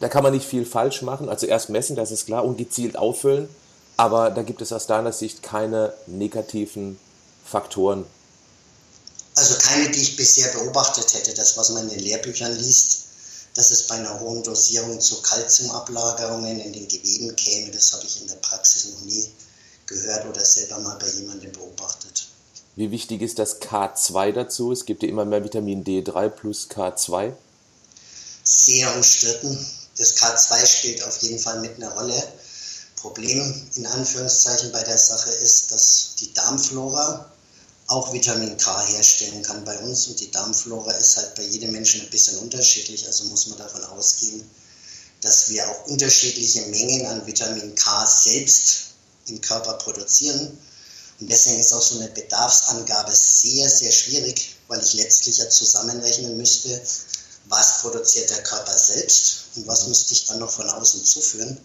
da 0.02 0.10
kann 0.10 0.24
man 0.24 0.34
nicht 0.34 0.46
viel 0.46 0.66
falsch 0.66 1.04
machen. 1.04 1.30
Also 1.30 1.46
erst 1.46 1.70
messen, 1.70 1.96
das 1.96 2.12
ist 2.12 2.26
klar, 2.26 2.44
und 2.44 2.58
gezielt 2.58 2.98
auffüllen. 2.98 3.48
Aber 3.98 4.32
da 4.32 4.42
gibt 4.42 4.62
es 4.62 4.74
aus 4.74 4.88
deiner 4.88 5.14
Sicht 5.14 5.44
keine 5.44 5.94
negativen 6.08 7.00
Faktoren. 7.46 8.06
Also 9.36 9.56
keine, 9.60 9.90
die 9.92 10.02
ich 10.02 10.18
bisher 10.18 10.52
beobachtet 10.54 11.14
hätte. 11.14 11.34
Das, 11.36 11.56
was 11.56 11.70
man 11.70 11.84
in 11.84 11.90
den 11.90 12.00
Lehrbüchern 12.00 12.58
liest, 12.58 13.04
dass 13.54 13.70
es 13.70 13.88
bei 13.88 13.96
einer 13.96 14.20
hohen 14.20 14.44
Dosierung 14.44 15.00
zu 15.00 15.22
Kalziumablagerungen 15.22 16.60
in 16.60 16.74
den 16.74 16.88
Geweben 16.88 17.36
käme. 17.36 17.72
Das 17.72 17.94
habe 17.94 18.04
ich 18.06 18.22
in 18.22 18.28
der 18.28 18.36
Praxis 18.36 18.94
noch 18.94 19.02
nie 19.02 19.30
gehört 19.86 20.26
oder 20.26 20.44
selber 20.44 20.80
mal 20.80 20.98
bei 20.98 21.10
jemandem 21.10 21.52
beobachtet. 21.52 22.28
Wie 22.76 22.90
wichtig 22.90 23.22
ist 23.22 23.38
das 23.38 23.62
K2 23.62 24.32
dazu? 24.32 24.72
Es 24.72 24.86
gibt 24.86 25.04
ja 25.04 25.10
immer 25.10 25.26
mehr 25.26 25.44
Vitamin 25.44 25.84
D3 25.84 26.30
plus 26.30 26.70
K2. 26.70 27.34
Sehr 28.44 28.96
umstritten. 28.96 29.64
Das 29.98 30.16
K2 30.16 30.66
spielt 30.66 31.04
auf 31.04 31.18
jeden 31.22 31.40
Fall 31.40 31.60
mit 31.60 31.76
einer 31.76 31.92
Rolle. 31.94 32.34
Problem 32.96 33.70
in 33.76 33.86
Anführungszeichen 33.88 34.72
bei 34.72 34.84
der 34.84 34.98
Sache 34.98 35.32
ist, 35.32 35.72
dass 35.72 36.16
die 36.20 36.34
Darmflora 36.34 37.32
auch 37.88 38.14
Vitamin 38.14 38.58
K 38.58 38.88
herstellen 38.88 39.42
kann 39.42 39.66
bei 39.66 39.78
uns. 39.80 40.08
Und 40.08 40.20
die 40.20 40.32
Darmflora 40.32 40.92
ist 40.94 41.18
halt 41.18 41.36
bei 41.36 41.44
jedem 41.44 41.72
Menschen 41.72 42.02
ein 42.02 42.10
bisschen 42.10 42.38
unterschiedlich. 42.38 43.06
Also 43.08 43.26
muss 43.26 43.48
man 43.48 43.58
davon 43.58 43.84
ausgehen, 43.86 44.50
dass 45.22 45.50
wir 45.50 45.68
auch 45.68 45.88
unterschiedliche 45.88 46.62
Mengen 46.68 47.06
an 47.08 47.26
Vitamin 47.28 47.76
K 47.76 48.08
selbst 48.08 48.92
im 49.28 49.42
Körper 49.42 49.74
produzieren. 49.74 50.58
Und 51.20 51.30
deswegen 51.30 51.60
ist 51.60 51.74
auch 51.74 51.82
so 51.82 52.00
eine 52.00 52.10
Bedarfsangabe 52.10 53.14
sehr, 53.14 53.70
sehr 53.70 53.92
schwierig, 53.92 54.56
weil 54.68 54.82
ich 54.82 54.94
letztlich 54.94 55.38
ja 55.38 55.50
zusammenrechnen 55.50 56.38
müsste, 56.38 56.82
was 57.46 57.82
produziert 57.82 58.30
der 58.30 58.44
Körper 58.44 58.78
selbst 58.78 59.46
und 59.56 59.68
was 59.68 59.88
müsste 59.88 60.14
ich 60.14 60.26
dann 60.26 60.40
noch 60.40 60.52
von 60.52 60.70
außen 60.70 61.04
zuführen. 61.04 61.58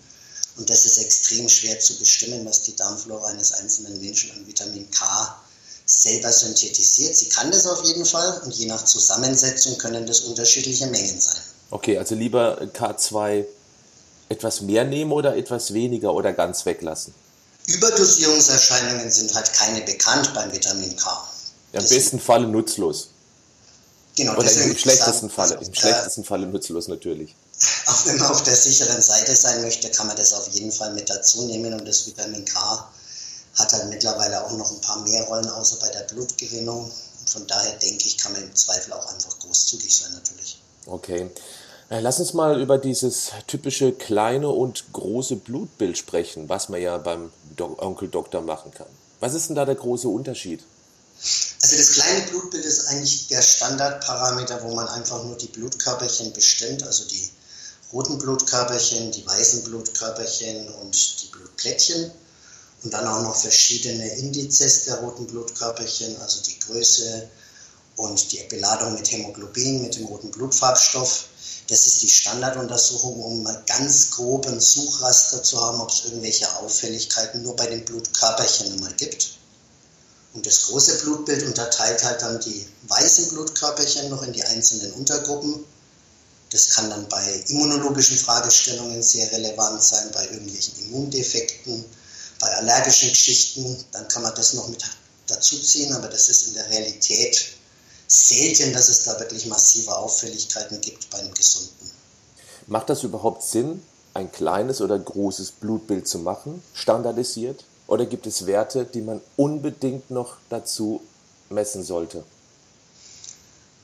Und 0.56 0.71
das 0.71 0.87
ist 0.87 0.99
extrem 0.99 1.49
schwer 1.49 1.78
zu 1.80 1.99
bestimmen, 1.99 2.45
was 2.47 2.62
die 2.62 2.75
Darmflora 2.75 3.28
eines 3.28 3.52
einzelnen 3.52 4.00
Menschen 4.00 4.30
an 4.33 4.47
Vitamin 4.47 4.90
K 4.90 5.37
selber 5.85 6.33
synthetisiert. 6.33 7.16
Sie 7.16 7.28
kann 7.28 7.50
das 7.50 7.66
auf 7.66 7.85
jeden 7.85 8.04
Fall 8.04 8.40
und 8.45 8.54
je 8.54 8.66
nach 8.66 8.85
Zusammensetzung 8.85 9.78
können 9.78 10.06
das 10.06 10.21
unterschiedliche 10.21 10.87
Mengen 10.87 11.21
sein. 11.21 11.40
Okay, 11.71 11.99
also 11.99 12.14
lieber 12.14 12.61
K2 12.75 13.45
etwas 14.28 14.61
mehr 14.61 14.85
nehmen 14.85 15.12
oder 15.12 15.37
etwas 15.37 15.73
weniger 15.73 16.12
oder 16.12 16.33
ganz 16.33 16.66
weglassen? 16.66 17.14
Überdosierungserscheinungen 17.66 19.11
sind 19.11 19.35
halt 19.35 19.52
keine 19.52 19.83
bekannt 19.83 20.33
beim 20.35 20.52
Vitamin 20.52 20.97
K. 20.97 21.28
Ja, 21.73 21.80
Im 21.80 21.88
besten 21.88 22.21
Falle 22.21 22.47
nutzlos. 22.47 23.11
Genau, 24.17 24.33
Oder 24.33 24.51
im 24.51 24.77
schlechtesten 24.77 25.29
Falle, 25.29 25.59
im 25.61 25.75
schlechtesten 25.75 26.25
Falle 26.25 26.47
nutzlos 26.47 26.89
natürlich. 26.89 27.37
Auch 27.87 28.07
wenn 28.07 28.17
man 28.19 28.31
auf 28.31 28.43
der 28.43 28.57
sicheren 28.57 29.03
Seite 29.03 29.37
sein 29.37 29.61
möchte, 29.61 29.91
kann 29.91 30.07
man 30.07 30.17
das 30.17 30.33
auf 30.33 30.49
jeden 30.49 30.73
Fall 30.73 30.95
mit 30.95 31.11
dazu 31.11 31.45
nehmen 31.45 31.75
und 31.75 31.87
das 31.87 32.07
Vitamin 32.07 32.45
K 32.47 32.89
hat 33.57 33.73
halt 33.73 33.89
mittlerweile 33.91 34.45
auch 34.45 34.53
noch 34.53 34.71
ein 34.71 34.81
paar 34.81 35.01
mehr 35.03 35.23
Rollen 35.25 35.49
außer 35.49 35.77
bei 35.81 35.91
der 35.91 36.01
Blutgewinnung. 36.13 36.91
von 37.27 37.47
daher 37.47 37.73
denke 37.73 38.07
ich, 38.07 38.17
kann 38.17 38.33
man 38.33 38.43
im 38.43 38.55
Zweifel 38.55 38.93
auch 38.93 39.13
einfach 39.13 39.39
großzügig 39.41 39.95
sein 39.95 40.13
natürlich. 40.15 40.61
Okay. 40.87 41.31
Äh, 41.91 42.01
lass 42.01 42.19
uns 42.19 42.33
mal 42.33 42.61
über 42.61 42.79
dieses 42.79 43.33
typische 43.47 43.93
kleine 43.93 44.49
und 44.49 44.93
große 44.93 45.37
Blutbild 45.37 45.99
sprechen, 45.99 46.49
was 46.49 46.69
man 46.69 46.81
ja 46.81 46.97
beim 46.99 47.33
Do 47.57 47.77
Onkel 47.79 48.09
Doktor 48.09 48.41
machen 48.41 48.73
kann. 48.73 48.89
Was 49.21 49.35
ist 49.35 49.49
denn 49.49 49.57
da 49.57 49.65
der 49.65 49.75
große 49.75 50.09
Unterschied? 50.09 50.65
Also 51.63 51.77
das 51.77 51.93
kleine 51.93 52.27
Blutbild 52.27 52.65
ist 52.65 52.87
eigentlich 52.89 53.29
der 53.29 53.43
Standardparameter, 53.43 54.63
wo 54.63 54.75
man 54.75 54.87
einfach 54.89 55.25
nur 55.25 55.37
die 55.37 55.49
Blutkörperchen 55.49 56.33
bestimmt, 56.33 56.83
also 56.83 57.05
die 57.05 57.31
roten 57.93 58.19
Blutkörperchen, 58.19 59.13
die 59.13 59.27
weißen 59.27 59.65
Blutkörperchen 59.65 60.69
und 60.75 61.23
die 61.23 61.27
Blutplättchen 61.29 62.11
und 62.83 62.93
dann 62.93 63.07
auch 63.07 63.23
noch 63.23 63.37
verschiedene 63.37 64.09
Indizes 64.17 64.85
der 64.85 64.97
roten 64.97 65.27
Blutkörperchen, 65.27 66.17
also 66.21 66.43
die 66.43 66.59
Größe 66.59 67.29
und 67.97 68.33
die 68.33 68.43
Beladung 68.49 68.95
mit 68.95 69.11
Hämoglobin, 69.11 69.83
mit 69.83 69.97
dem 69.97 70.05
roten 70.07 70.31
Blutfarbstoff. 70.31 71.27
Das 71.69 71.87
ist 71.87 72.03
die 72.03 72.09
Standarduntersuchung, 72.09 73.21
um 73.23 73.43
mal 73.43 73.63
ganz 73.67 74.11
groben 74.11 74.61
Suchraster 74.61 75.43
zu 75.43 75.61
haben, 75.61 75.81
ob 75.81 75.91
es 75.91 76.05
irgendwelche 76.05 76.55
Auffälligkeiten 76.59 77.43
nur 77.43 77.57
bei 77.57 77.67
den 77.67 77.85
Blutkörperchen 77.85 78.73
einmal 78.73 78.93
gibt. 78.93 79.36
Und 80.37 80.45
das 80.45 80.66
große 80.66 80.99
Blutbild 80.99 81.45
unterteilt 81.45 82.05
halt 82.05 82.21
dann 82.21 82.38
die 82.40 82.66
weißen 82.88 83.31
Blutkörperchen 83.31 84.11
noch 84.11 84.23
in 84.23 84.35
die 84.35 84.45
einzelnen 84.45 84.93
Untergruppen. 84.93 85.64
Das 86.50 86.75
kann 86.75 86.90
dann 86.90 87.09
bei 87.09 87.43
immunologischen 87.49 88.19
Fragestellungen 88.19 89.02
sehr 89.02 89.33
relevant 89.33 89.83
sein, 89.83 90.11
bei 90.12 90.25
irgendwelchen 90.26 90.75
Immundefekten, 90.85 91.83
bei 92.38 92.49
allergischen 92.49 93.09
Geschichten. 93.09 93.83
Dann 93.93 94.07
kann 94.09 94.23
man 94.23 94.35
das 94.35 94.52
noch 94.52 94.69
mit 94.69 94.85
dazuziehen, 95.26 95.95
aber 95.95 96.09
das 96.09 96.28
ist 96.28 96.49
in 96.49 96.55
der 96.55 96.69
Realität 96.69 97.47
selten, 98.07 98.75
dass 98.75 98.90
es 98.90 99.05
da 99.05 99.19
wirklich 99.19 99.47
massive 99.47 99.97
Auffälligkeiten 99.97 100.83
gibt 100.83 101.09
bei 101.09 101.19
einem 101.19 101.33
Gesunden. 101.33 101.90
Macht 102.66 102.90
das 102.90 103.02
überhaupt 103.05 103.43
Sinn, 103.43 103.83
ein 104.12 104.31
kleines 104.31 104.83
oder 104.83 104.99
großes 104.99 105.52
Blutbild 105.52 106.07
zu 106.07 106.19
machen, 106.19 106.62
standardisiert? 106.75 107.64
Oder 107.87 108.07
gibt 108.07 108.26
es 108.26 108.47
Werte, 108.47 108.85
die 108.85 109.00
man 109.00 109.21
unbedingt 109.37 110.11
noch 110.11 110.37
dazu 110.50 111.00
messen 111.50 111.85
sollte? 111.85 112.25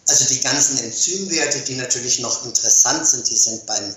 Also 0.08 0.24
die 0.26 0.40
ganzen 0.40 0.78
Enzymwerte, 0.78 1.60
die 1.60 1.76
natürlich 1.76 2.18
noch 2.18 2.44
interessant 2.44 3.06
sind, 3.06 3.30
die 3.30 3.36
sind 3.36 3.64
beim 3.66 3.94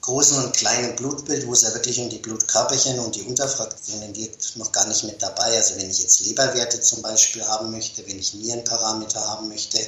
großen 0.00 0.42
und 0.44 0.56
kleinen 0.56 0.96
Blutbild, 0.96 1.46
wo 1.46 1.52
es 1.52 1.62
ja 1.62 1.72
wirklich 1.72 2.00
um 2.00 2.10
die 2.10 2.18
Blutkörperchen 2.18 2.98
und 2.98 3.14
die 3.14 3.22
Unterfraktionen 3.22 4.12
geht, 4.12 4.56
noch 4.56 4.72
gar 4.72 4.86
nicht 4.88 5.04
mit 5.04 5.22
dabei. 5.22 5.56
Also 5.56 5.76
wenn 5.76 5.90
ich 5.90 6.00
jetzt 6.00 6.20
Leberwerte 6.20 6.80
zum 6.80 7.02
Beispiel 7.02 7.44
haben 7.44 7.70
möchte, 7.70 8.06
wenn 8.06 8.18
ich 8.18 8.34
Nierenparameter 8.34 9.20
haben 9.28 9.48
möchte, 9.48 9.78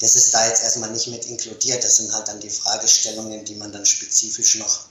das 0.00 0.16
ist 0.16 0.34
da 0.34 0.46
jetzt 0.46 0.62
erstmal 0.62 0.90
nicht 0.90 1.08
mit 1.08 1.24
inkludiert. 1.26 1.82
Das 1.82 1.96
sind 1.96 2.12
halt 2.12 2.28
dann 2.28 2.40
die 2.40 2.50
Fragestellungen, 2.50 3.44
die 3.44 3.54
man 3.54 3.72
dann 3.72 3.86
spezifisch 3.86 4.56
noch 4.56 4.86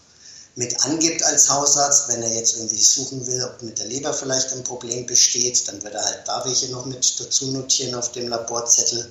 mit 0.58 0.84
angibt 0.84 1.24
als 1.24 1.50
Hausarzt. 1.50 2.10
Wenn 2.10 2.22
er 2.22 2.34
jetzt 2.34 2.58
irgendwie 2.58 2.82
suchen 2.82 3.26
will, 3.26 3.42
ob 3.44 3.64
mit 3.64 3.80
der 3.80 3.86
Leber 3.86 4.14
vielleicht 4.14 4.52
ein 4.52 4.64
Problem 4.66 5.06
besteht, 5.06 5.68
dann 5.68 5.82
wird 5.82 5.94
er 5.94 6.04
halt 6.04 6.28
da 6.28 6.44
welche 6.44 6.70
noch 6.70 6.86
mit 6.86 7.20
dazu 7.20 7.52
notieren 7.52 7.96
auf 7.96 8.12
dem 8.12 8.28
Laborzettel 8.28 9.10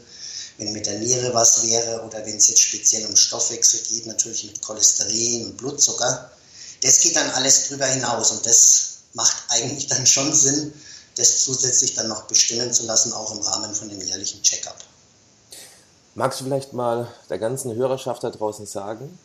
wenn 0.59 0.73
mit 0.73 0.87
der 0.87 0.99
Niere 0.99 1.35
was 1.35 1.67
wäre 1.67 2.03
oder 2.03 2.25
wenn 2.25 2.37
es 2.37 2.49
jetzt 2.49 2.63
speziell 2.63 3.07
um 3.07 3.17
Stoffwechsel 3.17 3.81
geht, 3.89 4.07
natürlich 4.07 4.45
mit 4.45 4.63
Cholesterin 4.63 5.47
und 5.47 5.57
Blutzucker. 5.57 6.31
Das 6.83 7.01
geht 7.01 7.17
dann 7.17 7.31
alles 7.31 7.69
drüber 7.69 7.87
hinaus 7.87 8.31
und 8.31 8.47
das 8.47 8.99
macht 9.15 9.37
eigentlich 9.49 9.87
dann 9.87 10.07
schon 10.07 10.33
Sinn, 10.35 10.73
das 11.17 11.45
zusätzlich 11.45 11.95
dann 11.95 12.09
noch 12.09 12.23
bestimmen 12.23 12.73
zu 12.73 12.85
lassen, 12.85 13.13
auch 13.13 13.35
im 13.35 13.41
Rahmen 13.41 13.75
von 13.75 13.89
dem 13.89 14.01
jährlichen 14.01 14.43
Checkup. 14.43 14.77
Magst 16.15 16.41
du 16.41 16.45
vielleicht 16.45 16.73
mal 16.73 17.13
der 17.29 17.39
ganzen 17.39 17.75
Hörerschaft 17.75 18.25
da 18.25 18.31
draußen 18.31 18.67
sagen, 18.67 19.19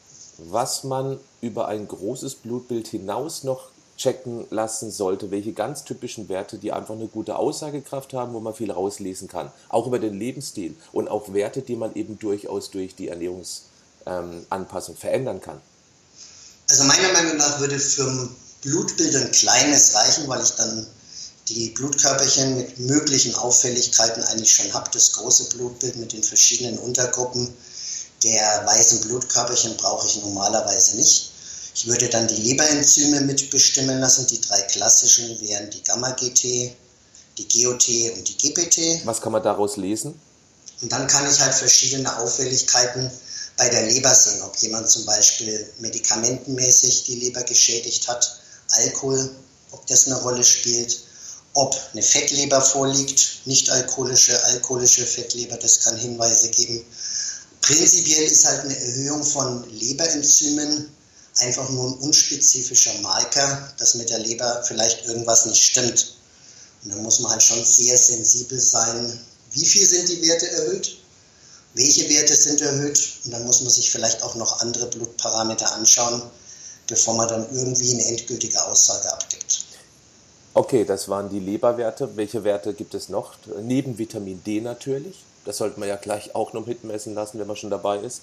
was 0.49 0.83
man 0.83 1.19
über 1.41 1.67
ein 1.67 1.87
großes 1.87 2.35
Blutbild 2.35 2.87
hinaus 2.87 3.43
noch 3.43 3.69
checken 3.97 4.47
lassen 4.49 4.89
sollte, 4.89 5.29
welche 5.29 5.53
ganz 5.53 5.83
typischen 5.83 6.27
Werte, 6.27 6.57
die 6.57 6.71
einfach 6.71 6.95
eine 6.95 7.07
gute 7.07 7.35
Aussagekraft 7.35 8.13
haben, 8.13 8.33
wo 8.33 8.39
man 8.39 8.55
viel 8.55 8.71
rauslesen 8.71 9.27
kann. 9.27 9.51
Auch 9.69 9.85
über 9.85 9.99
den 9.99 10.17
Lebensstil 10.17 10.75
und 10.91 11.07
auch 11.07 11.33
Werte, 11.33 11.61
die 11.61 11.75
man 11.75 11.93
eben 11.93 12.17
durchaus 12.17 12.71
durch 12.71 12.95
die 12.95 13.09
Ernährungsanpassung 13.09 14.95
ähm, 14.95 14.99
verändern 14.99 15.39
kann. 15.41 15.61
Also 16.67 16.85
meiner 16.85 17.11
Meinung 17.13 17.37
nach 17.37 17.59
würde 17.59 17.77
für 17.77 18.07
ein 18.07 18.29
Blutbild 18.61 19.15
ein 19.15 19.31
kleines 19.31 19.93
reichen, 19.93 20.27
weil 20.27 20.41
ich 20.41 20.51
dann 20.51 20.87
die 21.49 21.69
Blutkörperchen 21.69 22.55
mit 22.55 22.79
möglichen 22.79 23.35
Auffälligkeiten 23.35 24.23
eigentlich 24.23 24.55
schon 24.55 24.73
habe. 24.73 24.89
Das 24.93 25.11
große 25.13 25.49
Blutbild 25.55 25.97
mit 25.97 26.13
den 26.13 26.23
verschiedenen 26.23 26.79
Untergruppen 26.79 27.53
der 28.23 28.65
weißen 28.65 29.01
Blutkörperchen 29.01 29.77
brauche 29.77 30.07
ich 30.07 30.17
normalerweise 30.21 30.97
nicht. 30.97 31.31
Ich 31.73 31.87
würde 31.87 32.09
dann 32.09 32.27
die 32.27 32.35
Leberenzyme 32.35 33.21
mitbestimmen 33.21 33.99
lassen. 33.99 34.27
Die 34.27 34.41
drei 34.41 34.61
klassischen 34.63 35.39
wären 35.41 35.69
die 35.69 35.83
Gamma-GT, 35.83 36.75
die 37.37 37.47
GOT 37.47 37.87
und 38.17 38.27
die 38.27 38.37
GPT. 38.37 39.05
Was 39.05 39.21
kann 39.21 39.31
man 39.31 39.41
daraus 39.41 39.77
lesen? 39.77 40.19
Und 40.81 40.91
dann 40.91 41.07
kann 41.07 41.29
ich 41.29 41.39
halt 41.39 41.53
verschiedene 41.53 42.17
Auffälligkeiten 42.17 43.09
bei 43.57 43.69
der 43.69 43.83
Leber 43.83 44.13
sehen, 44.13 44.41
ob 44.41 44.55
jemand 44.57 44.89
zum 44.89 45.05
Beispiel 45.05 45.71
medikamentenmäßig 45.79 47.03
die 47.03 47.15
Leber 47.15 47.43
geschädigt 47.43 48.07
hat, 48.07 48.39
Alkohol, 48.69 49.29
ob 49.71 49.85
das 49.87 50.07
eine 50.07 50.15
Rolle 50.21 50.43
spielt, 50.43 50.97
ob 51.53 51.79
eine 51.93 52.01
Fettleber 52.01 52.61
vorliegt, 52.61 53.41
nicht 53.45 53.69
alkoholische, 53.69 54.43
alkoholische 54.45 55.05
Fettleber, 55.05 55.57
das 55.57 55.81
kann 55.81 55.97
Hinweise 55.97 56.49
geben. 56.49 56.85
Prinzipiell 57.61 58.23
ist 58.23 58.45
halt 58.45 58.61
eine 58.61 58.79
Erhöhung 58.79 59.23
von 59.23 59.69
Leberenzymen 59.69 60.91
einfach 61.37 61.69
nur 61.69 61.87
ein 61.87 61.93
unspezifischer 61.99 62.93
Marker, 63.01 63.73
dass 63.77 63.95
mit 63.95 64.09
der 64.09 64.19
Leber 64.19 64.63
vielleicht 64.67 65.05
irgendwas 65.05 65.45
nicht 65.45 65.63
stimmt. 65.63 66.15
Und 66.83 66.91
dann 66.91 67.03
muss 67.03 67.19
man 67.19 67.31
halt 67.31 67.43
schon 67.43 67.63
sehr 67.63 67.97
sensibel 67.97 68.59
sein, 68.59 69.19
wie 69.51 69.65
viel 69.65 69.85
sind 69.85 70.09
die 70.09 70.21
Werte 70.27 70.49
erhöht, 70.49 70.97
welche 71.73 72.09
Werte 72.09 72.35
sind 72.35 72.61
erhöht 72.61 72.99
und 73.25 73.31
dann 73.31 73.45
muss 73.45 73.61
man 73.61 73.71
sich 73.71 73.91
vielleicht 73.91 74.23
auch 74.23 74.35
noch 74.35 74.59
andere 74.59 74.87
Blutparameter 74.87 75.73
anschauen, 75.73 76.21
bevor 76.87 77.15
man 77.15 77.27
dann 77.27 77.47
irgendwie 77.53 77.93
eine 77.93 78.05
endgültige 78.05 78.63
Aussage 78.65 79.11
abgibt. 79.13 79.65
Okay, 80.53 80.83
das 80.83 81.07
waren 81.07 81.29
die 81.29 81.39
Leberwerte. 81.39 82.17
Welche 82.17 82.43
Werte 82.43 82.73
gibt 82.73 82.93
es 82.93 83.07
noch? 83.07 83.35
Neben 83.61 83.97
Vitamin 83.97 84.43
D 84.43 84.59
natürlich. 84.59 85.23
Das 85.45 85.57
sollte 85.57 85.79
man 85.79 85.89
ja 85.89 85.95
gleich 85.95 86.35
auch 86.35 86.53
noch 86.53 86.65
mitmessen 86.65 87.15
lassen, 87.15 87.39
wenn 87.39 87.47
man 87.47 87.57
schon 87.57 87.69
dabei 87.69 87.97
ist. 87.97 88.21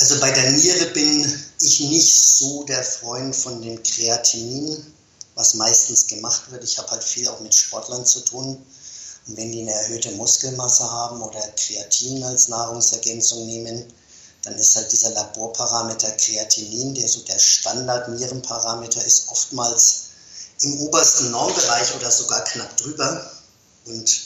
Also 0.00 0.20
bei 0.20 0.30
der 0.30 0.50
Niere 0.50 0.86
bin 0.86 1.42
ich 1.60 1.80
nicht 1.80 2.14
so 2.14 2.64
der 2.64 2.82
Freund 2.82 3.34
von 3.34 3.62
dem 3.62 3.82
Kreatinin, 3.82 4.92
was 5.34 5.54
meistens 5.54 6.06
gemacht 6.06 6.50
wird. 6.50 6.64
Ich 6.64 6.78
habe 6.78 6.90
halt 6.90 7.04
viel 7.04 7.28
auch 7.28 7.40
mit 7.40 7.54
Sportlern 7.54 8.04
zu 8.04 8.20
tun. 8.20 8.60
Und 9.26 9.36
wenn 9.36 9.52
die 9.52 9.62
eine 9.62 9.72
erhöhte 9.72 10.10
Muskelmasse 10.12 10.90
haben 10.90 11.22
oder 11.22 11.40
Kreatin 11.56 12.22
als 12.24 12.48
Nahrungsergänzung 12.48 13.46
nehmen, 13.46 13.84
dann 14.42 14.54
ist 14.56 14.76
halt 14.76 14.92
dieser 14.92 15.10
Laborparameter 15.10 16.10
Kreatinin, 16.10 16.94
der 16.94 17.08
so 17.08 17.20
der 17.20 17.38
Standard-Nierenparameter 17.38 19.02
ist, 19.02 19.28
oftmals 19.28 20.02
im 20.60 20.80
obersten 20.80 21.30
Normbereich 21.30 21.94
oder 21.96 22.10
sogar 22.10 22.44
knapp 22.44 22.76
drüber. 22.76 23.30
Und 23.86 24.23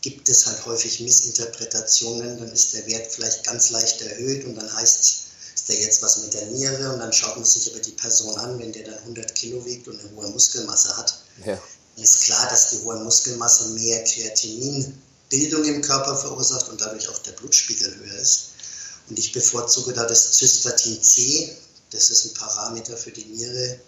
gibt 0.00 0.28
es 0.28 0.46
halt 0.46 0.64
häufig 0.66 1.00
Missinterpretationen, 1.00 2.38
dann 2.38 2.52
ist 2.52 2.72
der 2.72 2.86
Wert 2.86 3.12
vielleicht 3.12 3.44
ganz 3.44 3.70
leicht 3.70 4.00
erhöht 4.02 4.44
und 4.44 4.54
dann 4.54 4.72
heißt 4.72 5.30
ist 5.60 5.68
der 5.68 5.78
jetzt 5.78 6.00
was 6.00 6.18
mit 6.18 6.32
der 6.32 6.46
Niere 6.46 6.92
und 6.92 7.00
dann 7.00 7.12
schaut 7.12 7.36
man 7.36 7.44
sich 7.44 7.70
aber 7.70 7.80
die 7.80 7.90
Person 7.92 8.34
an, 8.38 8.58
wenn 8.58 8.72
der 8.72 8.84
dann 8.84 8.98
100 8.98 9.34
Kilo 9.34 9.64
wiegt 9.66 9.88
und 9.88 10.00
eine 10.00 10.10
hohe 10.16 10.28
Muskelmasse 10.28 10.96
hat, 10.96 11.20
ja. 11.44 11.60
dann 11.96 12.04
ist 12.04 12.22
klar, 12.22 12.48
dass 12.48 12.70
die 12.70 12.78
hohe 12.78 12.96
Muskelmasse 13.00 13.68
mehr 13.70 14.02
Kreatininbildung 14.04 15.64
im 15.64 15.82
Körper 15.82 16.16
verursacht 16.16 16.68
und 16.68 16.80
dadurch 16.80 17.08
auch 17.08 17.18
der 17.18 17.32
Blutspiegel 17.32 17.94
höher 17.94 18.18
ist. 18.18 18.50
Und 19.10 19.18
ich 19.18 19.32
bevorzuge 19.32 19.92
da 19.92 20.06
das 20.06 20.32
Zystatin 20.32 21.02
C, 21.02 21.54
das 21.90 22.10
ist 22.10 22.24
ein 22.26 22.34
Parameter 22.34 22.96
für 22.96 23.10
die 23.10 23.24
Niere, 23.24 23.80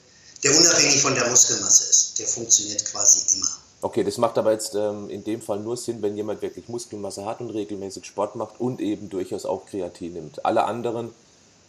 der 0.42 0.56
unabhängig 0.56 1.00
von 1.00 1.14
der 1.14 1.30
Muskelmasse 1.30 1.84
ist. 1.88 2.18
Der 2.18 2.26
funktioniert 2.26 2.84
quasi 2.84 3.20
immer. 3.34 3.58
Okay, 3.84 4.04
das 4.04 4.16
macht 4.16 4.38
aber 4.38 4.52
jetzt 4.52 4.76
ähm, 4.76 5.10
in 5.10 5.24
dem 5.24 5.42
Fall 5.42 5.58
nur 5.58 5.76
Sinn, 5.76 6.02
wenn 6.02 6.16
jemand 6.16 6.40
wirklich 6.40 6.68
Muskelmasse 6.68 7.26
hat 7.26 7.40
und 7.40 7.50
regelmäßig 7.50 8.06
Sport 8.06 8.36
macht 8.36 8.60
und 8.60 8.80
eben 8.80 9.10
durchaus 9.10 9.44
auch 9.44 9.66
Kreatin 9.66 10.12
nimmt. 10.12 10.44
Alle 10.46 10.64
anderen 10.64 11.12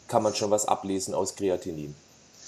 kann 0.07 0.21
man 0.21 0.35
schon 0.35 0.51
was 0.51 0.65
ablesen 0.65 1.15
aus 1.15 1.35
Kreatinin. 1.35 1.95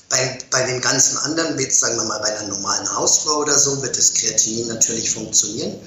Bei, 0.09 0.37
bei 0.51 0.67
den 0.67 0.81
ganzen 0.81 1.17
anderen, 1.17 1.57
jetzt 1.59 1.79
sagen 1.79 1.97
wir 1.97 2.03
mal 2.03 2.19
bei 2.19 2.37
einer 2.37 2.49
normalen 2.49 2.95
Hausfrau 2.95 3.39
oder 3.39 3.57
so, 3.57 3.81
wird 3.81 3.97
das 3.97 4.13
Kreatinin 4.13 4.67
natürlich 4.67 5.09
funktionieren. 5.09 5.79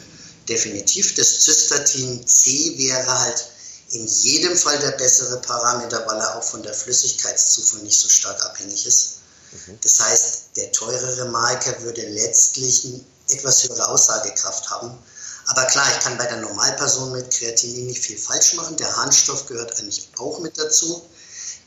Definitiv. 0.49 1.15
Das 1.15 1.41
Zystatin 1.41 2.27
C 2.27 2.77
wäre 2.79 3.21
halt 3.21 3.49
in 3.91 4.05
jedem 4.09 4.57
Fall 4.57 4.81
der 4.81 4.91
bessere 4.93 5.41
Parameter, 5.41 6.05
weil 6.05 6.19
er 6.19 6.37
auch 6.37 6.43
von 6.43 6.65
der 6.65 6.75
Flüssigkeitszufuhr 6.75 7.81
nicht 7.85 7.99
so 7.99 8.09
stark 8.09 8.45
abhängig 8.45 8.87
ist. 8.87 9.19
Mhm. 9.53 9.79
Das 9.83 10.01
heißt, 10.01 10.43
der 10.57 10.73
teurere 10.73 11.27
Marker 11.27 11.81
würde 11.83 12.03
letztlich 12.09 12.85
etwas 13.29 13.65
höhere 13.65 13.89
Aussagekraft 13.89 14.71
haben. 14.71 14.97
Aber 15.47 15.65
klar, 15.65 15.87
ich 15.91 16.01
kann 16.05 16.19
bei 16.19 16.27
der 16.27 16.39
Normalperson 16.39 17.13
mit 17.13 17.31
Kreatinin 17.31 17.87
nicht 17.87 18.05
viel 18.05 18.19
falsch 18.19 18.55
machen. 18.55 18.77
Der 18.77 18.95
Harnstoff 18.97 19.47
gehört 19.47 19.79
eigentlich 19.79 20.11
auch 20.19 20.41
mit 20.41 20.59
dazu. 20.59 21.03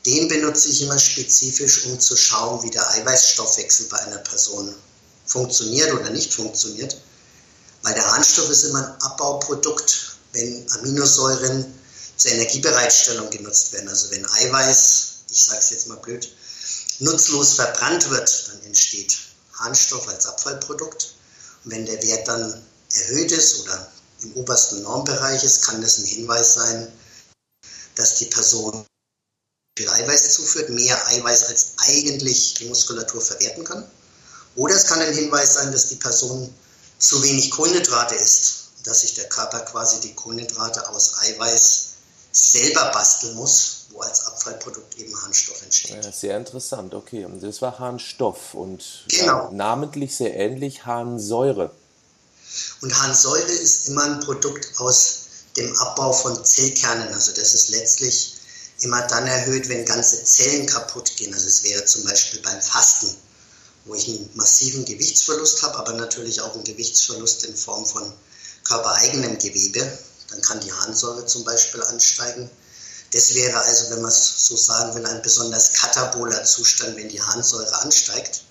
Den 0.06 0.28
benutze 0.28 0.68
ich 0.68 0.82
immer 0.82 0.98
spezifisch, 0.98 1.86
um 1.86 1.98
zu 1.98 2.16
schauen, 2.16 2.62
wie 2.62 2.70
der 2.70 2.88
Eiweißstoffwechsel 2.90 3.86
bei 3.86 3.98
einer 3.98 4.18
Person 4.18 4.74
funktioniert 5.26 5.92
oder 5.92 6.10
nicht 6.10 6.32
funktioniert. 6.32 6.96
Weil 7.82 7.94
der 7.94 8.06
Harnstoff 8.10 8.48
ist 8.50 8.64
immer 8.64 8.86
ein 8.86 9.02
Abbauprodukt, 9.02 10.16
wenn 10.32 10.66
Aminosäuren 10.72 11.74
zur 12.16 12.30
Energiebereitstellung 12.30 13.30
genutzt 13.30 13.72
werden. 13.72 13.88
Also 13.88 14.10
wenn 14.10 14.24
Eiweiß, 14.24 15.08
ich 15.28 15.44
sage 15.44 15.58
es 15.58 15.70
jetzt 15.70 15.88
mal 15.88 15.98
blöd, 15.98 16.32
nutzlos 17.00 17.54
verbrannt 17.54 18.10
wird, 18.10 18.48
dann 18.48 18.62
entsteht 18.62 19.18
Harnstoff 19.54 20.06
als 20.08 20.26
Abfallprodukt. 20.26 21.14
Wenn 21.64 21.86
der 21.86 22.02
Wert 22.02 22.26
dann 22.28 22.66
erhöht 22.94 23.32
ist 23.32 23.60
oder 23.60 23.92
im 24.22 24.34
obersten 24.34 24.82
Normbereich 24.82 25.44
ist, 25.44 25.64
kann 25.64 25.80
das 25.80 25.98
ein 25.98 26.04
Hinweis 26.04 26.54
sein, 26.54 26.92
dass 27.94 28.16
die 28.16 28.26
Person 28.26 28.84
viel 29.78 29.88
Eiweiß 29.88 30.34
zuführt, 30.34 30.70
mehr 30.70 31.06
Eiweiß 31.08 31.44
als 31.44 31.72
eigentlich 31.78 32.54
die 32.54 32.66
Muskulatur 32.66 33.20
verwerten 33.20 33.64
kann. 33.64 33.90
Oder 34.54 34.74
es 34.74 34.86
kann 34.86 35.00
ein 35.00 35.14
Hinweis 35.14 35.54
sein, 35.54 35.72
dass 35.72 35.88
die 35.88 35.96
Person 35.96 36.52
zu 36.98 37.22
wenig 37.22 37.50
Kohlenhydrate 37.50 38.14
isst, 38.14 38.70
dass 38.84 39.00
sich 39.00 39.14
der 39.14 39.28
Körper 39.28 39.60
quasi 39.60 40.00
die 40.00 40.14
Kohlenhydrate 40.14 40.88
aus 40.88 41.18
Eiweiß 41.18 41.86
selber 42.32 42.90
basteln 42.92 43.34
muss, 43.34 43.81
wo 43.92 44.00
als 44.00 44.26
Abfallprodukt 44.26 44.98
eben 44.98 45.14
Harnstoff 45.22 45.62
entsteht. 45.62 46.04
Ja, 46.04 46.12
sehr 46.12 46.36
interessant, 46.36 46.94
okay. 46.94 47.24
Und 47.24 47.42
das 47.42 47.62
war 47.62 47.78
Harnstoff 47.78 48.54
und 48.54 49.04
genau. 49.08 49.44
ja, 49.44 49.50
namentlich 49.52 50.16
sehr 50.16 50.34
ähnlich 50.34 50.86
Harnsäure. 50.86 51.70
Und 52.80 53.02
Harnsäure 53.02 53.50
ist 53.50 53.88
immer 53.88 54.04
ein 54.04 54.20
Produkt 54.20 54.78
aus 54.78 55.22
dem 55.56 55.74
Abbau 55.76 56.12
von 56.12 56.44
Zellkernen. 56.44 57.12
Also 57.12 57.32
das 57.32 57.54
ist 57.54 57.68
letztlich 57.70 58.34
immer 58.80 59.02
dann 59.06 59.26
erhöht, 59.26 59.68
wenn 59.68 59.84
ganze 59.84 60.24
Zellen 60.24 60.66
kaputt 60.66 61.16
gehen. 61.16 61.32
Also 61.32 61.46
es 61.46 61.62
wäre 61.64 61.84
zum 61.84 62.04
Beispiel 62.04 62.40
beim 62.40 62.60
Fasten, 62.60 63.14
wo 63.84 63.94
ich 63.94 64.08
einen 64.08 64.28
massiven 64.34 64.84
Gewichtsverlust 64.84 65.62
habe, 65.62 65.76
aber 65.78 65.92
natürlich 65.94 66.40
auch 66.40 66.54
einen 66.54 66.64
Gewichtsverlust 66.64 67.44
in 67.44 67.56
Form 67.56 67.86
von 67.86 68.12
körpereigenem 68.64 69.38
Gewebe. 69.38 69.98
Dann 70.30 70.42
kann 70.42 70.60
die 70.60 70.72
Harnsäure 70.72 71.26
zum 71.26 71.44
Beispiel 71.44 71.82
ansteigen. 71.82 72.50
Das 73.12 73.34
wäre 73.34 73.60
also, 73.60 73.90
wenn 73.90 74.00
man 74.00 74.10
es 74.10 74.46
so 74.46 74.56
sagen 74.56 74.94
will, 74.94 75.06
ein 75.06 75.22
besonders 75.22 75.74
kataboler 75.74 76.44
Zustand, 76.44 76.96
wenn 76.96 77.08
die 77.08 77.20
Harnsäure 77.20 77.82
ansteigt. 77.82 78.42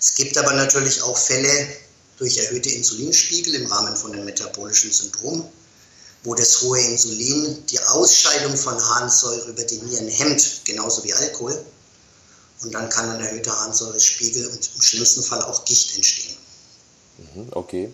Es 0.00 0.14
gibt 0.14 0.36
aber 0.38 0.54
natürlich 0.54 1.02
auch 1.02 1.16
Fälle 1.16 1.68
durch 2.16 2.38
erhöhte 2.38 2.70
Insulinspiegel 2.70 3.54
im 3.54 3.66
Rahmen 3.66 3.96
von 3.96 4.12
einem 4.12 4.24
metabolischen 4.24 4.92
Syndrom, 4.92 5.48
wo 6.24 6.34
das 6.34 6.62
hohe 6.62 6.80
Insulin 6.80 7.64
die 7.66 7.80
Ausscheidung 7.80 8.56
von 8.56 8.82
Harnsäure 8.82 9.50
über 9.50 9.64
die 9.64 9.78
Nieren 9.82 10.08
hemmt, 10.08 10.62
genauso 10.64 11.04
wie 11.04 11.12
Alkohol. 11.12 11.64
Und 12.62 12.74
dann 12.74 12.88
kann 12.88 13.10
ein 13.10 13.20
erhöhter 13.20 13.56
Harnsäurespiegel 13.60 14.48
und 14.48 14.70
im 14.74 14.82
schlimmsten 14.82 15.22
Fall 15.22 15.42
auch 15.42 15.64
Gicht 15.64 15.94
entstehen. 15.94 16.36
Mhm, 17.18 17.48
okay. 17.52 17.92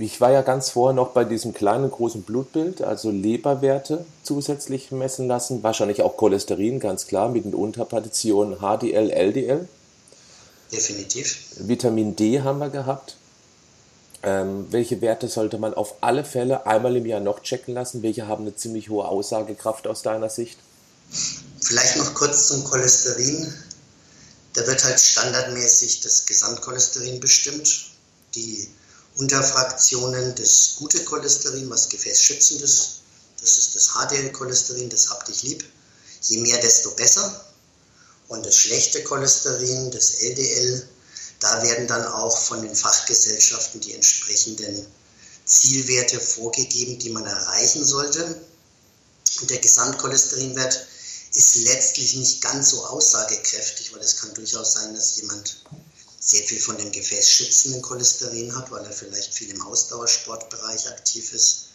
Ich 0.00 0.20
war 0.20 0.30
ja 0.30 0.42
ganz 0.42 0.70
vorher 0.70 0.94
noch 0.94 1.08
bei 1.08 1.24
diesem 1.24 1.52
kleinen 1.52 1.90
großen 1.90 2.22
Blutbild, 2.22 2.82
also 2.82 3.10
Leberwerte 3.10 4.04
zusätzlich 4.22 4.92
messen 4.92 5.26
lassen, 5.26 5.64
wahrscheinlich 5.64 6.02
auch 6.02 6.16
Cholesterin, 6.16 6.78
ganz 6.78 7.08
klar, 7.08 7.28
mit 7.28 7.44
den 7.44 7.54
Unterpartitionen 7.54 8.60
HDL, 8.60 9.10
LDL. 9.10 9.68
Definitiv. 10.70 11.38
Vitamin 11.56 12.14
D 12.14 12.42
haben 12.42 12.60
wir 12.60 12.70
gehabt. 12.70 13.16
Ähm, 14.22 14.66
welche 14.70 15.00
Werte 15.00 15.26
sollte 15.26 15.58
man 15.58 15.74
auf 15.74 15.96
alle 16.00 16.24
Fälle 16.24 16.64
einmal 16.64 16.96
im 16.96 17.06
Jahr 17.06 17.20
noch 17.20 17.42
checken 17.42 17.74
lassen? 17.74 18.02
Welche 18.02 18.28
haben 18.28 18.44
eine 18.44 18.54
ziemlich 18.54 18.90
hohe 18.90 19.04
Aussagekraft 19.04 19.88
aus 19.88 20.02
deiner 20.02 20.30
Sicht? 20.30 20.58
Vielleicht 21.60 21.96
noch 21.96 22.14
kurz 22.14 22.46
zum 22.46 22.62
Cholesterin. 22.62 23.52
Da 24.52 24.64
wird 24.64 24.84
halt 24.84 25.00
standardmäßig 25.00 26.02
das 26.02 26.24
Gesamtcholesterin 26.26 27.18
bestimmt. 27.18 27.86
Die 28.34 28.68
Unterfraktionen 29.18 30.36
des 30.36 30.76
gute 30.76 31.04
Cholesterin, 31.04 31.68
was 31.68 31.88
gefäßschützend 31.88 32.62
ist. 32.62 33.00
Das 33.40 33.58
ist 33.58 33.74
das 33.74 33.88
HDL-Cholesterin, 33.88 34.88
das 34.88 35.10
habt 35.10 35.28
ich 35.28 35.42
lieb. 35.42 35.64
Je 36.22 36.38
mehr, 36.38 36.58
desto 36.58 36.90
besser. 36.92 37.44
Und 38.28 38.46
das 38.46 38.56
schlechte 38.56 39.02
Cholesterin, 39.02 39.90
das 39.90 40.20
LDL, 40.20 40.88
da 41.40 41.62
werden 41.62 41.88
dann 41.88 42.06
auch 42.06 42.36
von 42.36 42.62
den 42.62 42.74
Fachgesellschaften 42.74 43.80
die 43.80 43.94
entsprechenden 43.94 44.86
Zielwerte 45.44 46.20
vorgegeben, 46.20 46.98
die 46.98 47.10
man 47.10 47.26
erreichen 47.26 47.84
sollte. 47.84 48.40
Und 49.40 49.50
der 49.50 49.58
Gesamtcholesterinwert 49.58 50.86
ist 51.34 51.56
letztlich 51.56 52.14
nicht 52.14 52.40
ganz 52.40 52.70
so 52.70 52.84
aussagekräftig, 52.84 53.92
weil 53.92 54.00
es 54.00 54.16
kann 54.18 54.34
durchaus 54.34 54.74
sein, 54.74 54.94
dass 54.94 55.16
jemand 55.16 55.64
sehr 56.28 56.42
viel 56.42 56.60
von 56.60 56.76
dem 56.76 56.92
gefäßschützenden 56.92 57.80
Cholesterin 57.80 58.54
hat, 58.54 58.70
weil 58.70 58.84
er 58.84 58.92
vielleicht 58.92 59.32
viel 59.32 59.48
im 59.48 59.62
Ausdauersportbereich 59.62 60.86
aktiv 60.88 61.32
ist 61.32 61.68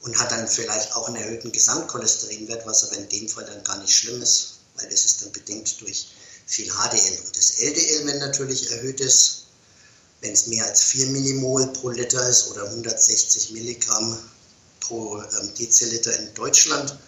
und 0.00 0.18
hat 0.18 0.32
dann 0.32 0.48
vielleicht 0.48 0.96
auch 0.96 1.06
einen 1.06 1.22
erhöhten 1.22 1.52
Gesamtcholesterinwert, 1.52 2.66
was 2.66 2.82
aber 2.82 2.96
in 2.96 3.08
dem 3.08 3.28
Fall 3.28 3.44
dann 3.44 3.62
gar 3.62 3.78
nicht 3.78 3.94
schlimm 3.94 4.20
ist, 4.20 4.54
weil 4.74 4.90
das 4.90 5.04
ist 5.04 5.22
dann 5.22 5.30
bedingt 5.30 5.80
durch 5.80 6.08
viel 6.46 6.68
HDL. 6.68 7.18
Und 7.24 7.36
das 7.36 7.58
LDL, 7.58 8.06
wenn 8.06 8.18
natürlich 8.18 8.72
erhöht 8.72 9.00
ist, 9.00 9.44
wenn 10.20 10.32
es 10.32 10.48
mehr 10.48 10.64
als 10.64 10.82
4 10.82 11.06
Millimol 11.06 11.68
pro 11.68 11.90
Liter 11.90 12.28
ist 12.28 12.48
oder 12.48 12.64
160 12.64 13.52
Milligramm 13.52 14.18
pro 14.80 15.22
ähm, 15.22 15.54
Deziliter 15.54 16.18
in 16.18 16.34
Deutschland, 16.34 16.98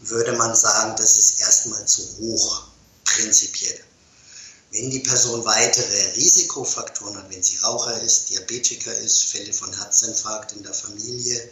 würde 0.00 0.32
man 0.32 0.56
sagen, 0.56 0.96
das 0.96 1.16
ist 1.16 1.38
erstmal 1.38 1.86
zu 1.86 2.02
hoch, 2.18 2.64
prinzipiell. 3.04 3.84
Wenn 4.74 4.90
die 4.90 4.98
Person 4.98 5.44
weitere 5.44 6.14
Risikofaktoren 6.16 7.16
hat, 7.16 7.30
wenn 7.30 7.44
sie 7.44 7.58
Raucher 7.58 8.02
ist, 8.02 8.30
Diabetiker 8.30 8.92
ist, 8.92 9.26
Fälle 9.26 9.52
von 9.52 9.72
Herzinfarkt 9.72 10.50
in 10.50 10.64
der 10.64 10.74
Familie, 10.74 11.48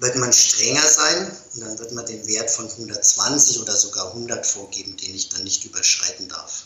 wird 0.00 0.16
man 0.16 0.30
strenger 0.34 0.86
sein 0.86 1.34
und 1.54 1.60
dann 1.60 1.78
wird 1.78 1.92
man 1.92 2.04
den 2.04 2.26
Wert 2.26 2.50
von 2.50 2.70
120 2.70 3.58
oder 3.58 3.74
sogar 3.74 4.08
100 4.08 4.46
vorgeben, 4.46 4.98
den 4.98 5.14
ich 5.14 5.30
dann 5.30 5.44
nicht 5.44 5.64
überschreiten 5.64 6.28
darf. 6.28 6.64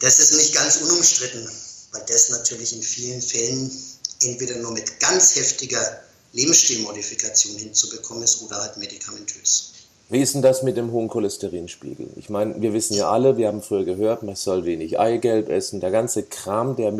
Das 0.00 0.18
ist 0.18 0.34
nicht 0.34 0.52
ganz 0.52 0.76
unumstritten, 0.76 1.50
weil 1.92 2.04
das 2.06 2.28
natürlich 2.28 2.74
in 2.74 2.82
vielen 2.82 3.22
Fällen 3.22 3.82
entweder 4.20 4.56
nur 4.56 4.72
mit 4.72 5.00
ganz 5.00 5.36
heftiger 5.36 6.02
Lebensstilmodifikation 6.34 7.56
hinzubekommen 7.56 8.24
ist 8.24 8.42
oder 8.42 8.60
halt 8.60 8.76
medikamentös. 8.76 9.72
Wie 10.10 10.22
ist 10.22 10.34
denn 10.34 10.40
das 10.40 10.62
mit 10.62 10.78
dem 10.78 10.90
hohen 10.92 11.08
Cholesterinspiegel? 11.08 12.08
Ich 12.16 12.30
meine, 12.30 12.62
wir 12.62 12.72
wissen 12.72 12.94
ja 12.94 13.10
alle, 13.10 13.36
wir 13.36 13.48
haben 13.48 13.60
früher 13.60 13.84
gehört, 13.84 14.22
man 14.22 14.36
soll 14.36 14.64
wenig 14.64 14.98
Eigelb 14.98 15.50
essen, 15.50 15.80
der 15.80 15.90
ganze 15.90 16.22
Kram, 16.22 16.76
der 16.76 16.92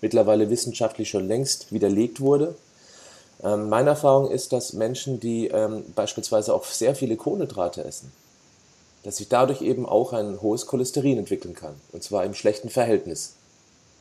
mittlerweile 0.00 0.48
wissenschaftlich 0.48 1.10
schon 1.10 1.26
längst 1.26 1.72
widerlegt 1.72 2.20
wurde. 2.20 2.54
Ähm, 3.42 3.68
meine 3.68 3.90
Erfahrung 3.90 4.30
ist, 4.30 4.52
dass 4.52 4.74
Menschen, 4.74 5.18
die 5.18 5.48
ähm, 5.48 5.84
beispielsweise 5.96 6.54
auch 6.54 6.64
sehr 6.64 6.94
viele 6.94 7.16
Kohlenhydrate 7.16 7.82
essen, 7.82 8.12
dass 9.02 9.16
sich 9.16 9.28
dadurch 9.28 9.60
eben 9.62 9.84
auch 9.84 10.12
ein 10.12 10.40
hohes 10.40 10.66
Cholesterin 10.66 11.18
entwickeln 11.18 11.54
kann. 11.54 11.74
Und 11.90 12.04
zwar 12.04 12.24
im 12.24 12.34
schlechten 12.34 12.70
Verhältnis. 12.70 13.32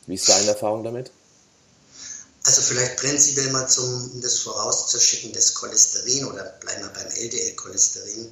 Wie 0.05 0.13
ist 0.13 0.29
deine 0.29 0.49
Erfahrung 0.49 0.83
damit? 0.83 1.09
Also 2.43 2.61
vielleicht 2.61 2.97
prinzipiell 2.97 3.49
mal 3.51 3.67
zum, 3.67 4.11
um 4.13 4.21
das 4.21 4.37
vorauszuschicken, 4.37 5.33
das 5.33 5.55
Cholesterin 5.55 6.25
oder 6.25 6.43
bleiben 6.59 6.83
wir 6.83 6.89
beim 6.89 7.07
LDL-Cholesterin 7.07 8.31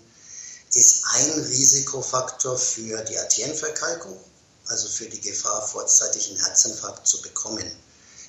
ist 0.74 1.04
ein 1.06 1.32
Risikofaktor 1.32 2.58
für 2.58 3.02
die 3.04 3.18
Arterienverkalkung, 3.18 4.20
also 4.68 4.88
für 4.88 5.06
die 5.06 5.22
Gefahr, 5.22 5.68
vorzeitigen 5.68 6.38
Herzinfarkt 6.38 7.08
zu 7.08 7.22
bekommen. 7.22 7.66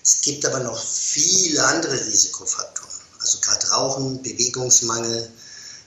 Es 0.03 0.23
gibt 0.23 0.47
aber 0.47 0.61
noch 0.61 0.83
viele 0.83 1.63
andere 1.65 2.05
Risikofaktoren, 2.07 2.95
also 3.21 3.39
gerade 3.41 3.69
Rauchen, 3.69 4.23
Bewegungsmangel, 4.23 5.31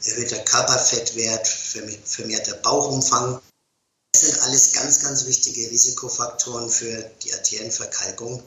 erhöhter 0.04 0.40
Körperfettwert, 0.40 1.48
vermehrter 1.48 2.56
Bauchumfang. 2.58 3.42
Das 4.12 4.22
sind 4.22 4.40
alles 4.42 4.74
ganz, 4.74 5.02
ganz 5.02 5.26
wichtige 5.26 5.72
Risikofaktoren 5.72 6.70
für 6.70 7.10
die 7.24 7.34
Arterienverkalkung. 7.34 8.44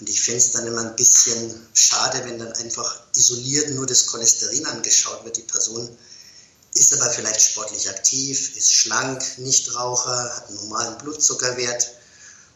Und 0.00 0.08
ich 0.08 0.20
finde 0.20 0.38
es 0.38 0.50
dann 0.50 0.66
immer 0.66 0.80
ein 0.80 0.96
bisschen 0.96 1.68
schade, 1.72 2.24
wenn 2.24 2.40
dann 2.40 2.52
einfach 2.54 3.00
isoliert 3.14 3.70
nur 3.70 3.86
das 3.86 4.06
Cholesterin 4.06 4.66
angeschaut 4.66 5.24
wird. 5.24 5.36
Die 5.36 5.42
Person 5.42 5.96
ist 6.74 6.92
aber 6.92 7.10
vielleicht 7.10 7.40
sportlich 7.40 7.88
aktiv, 7.88 8.56
ist 8.56 8.72
schlank, 8.72 9.22
Nichtraucher, 9.38 10.34
hat 10.34 10.48
einen 10.48 10.56
normalen 10.56 10.98
Blutzuckerwert, 10.98 11.90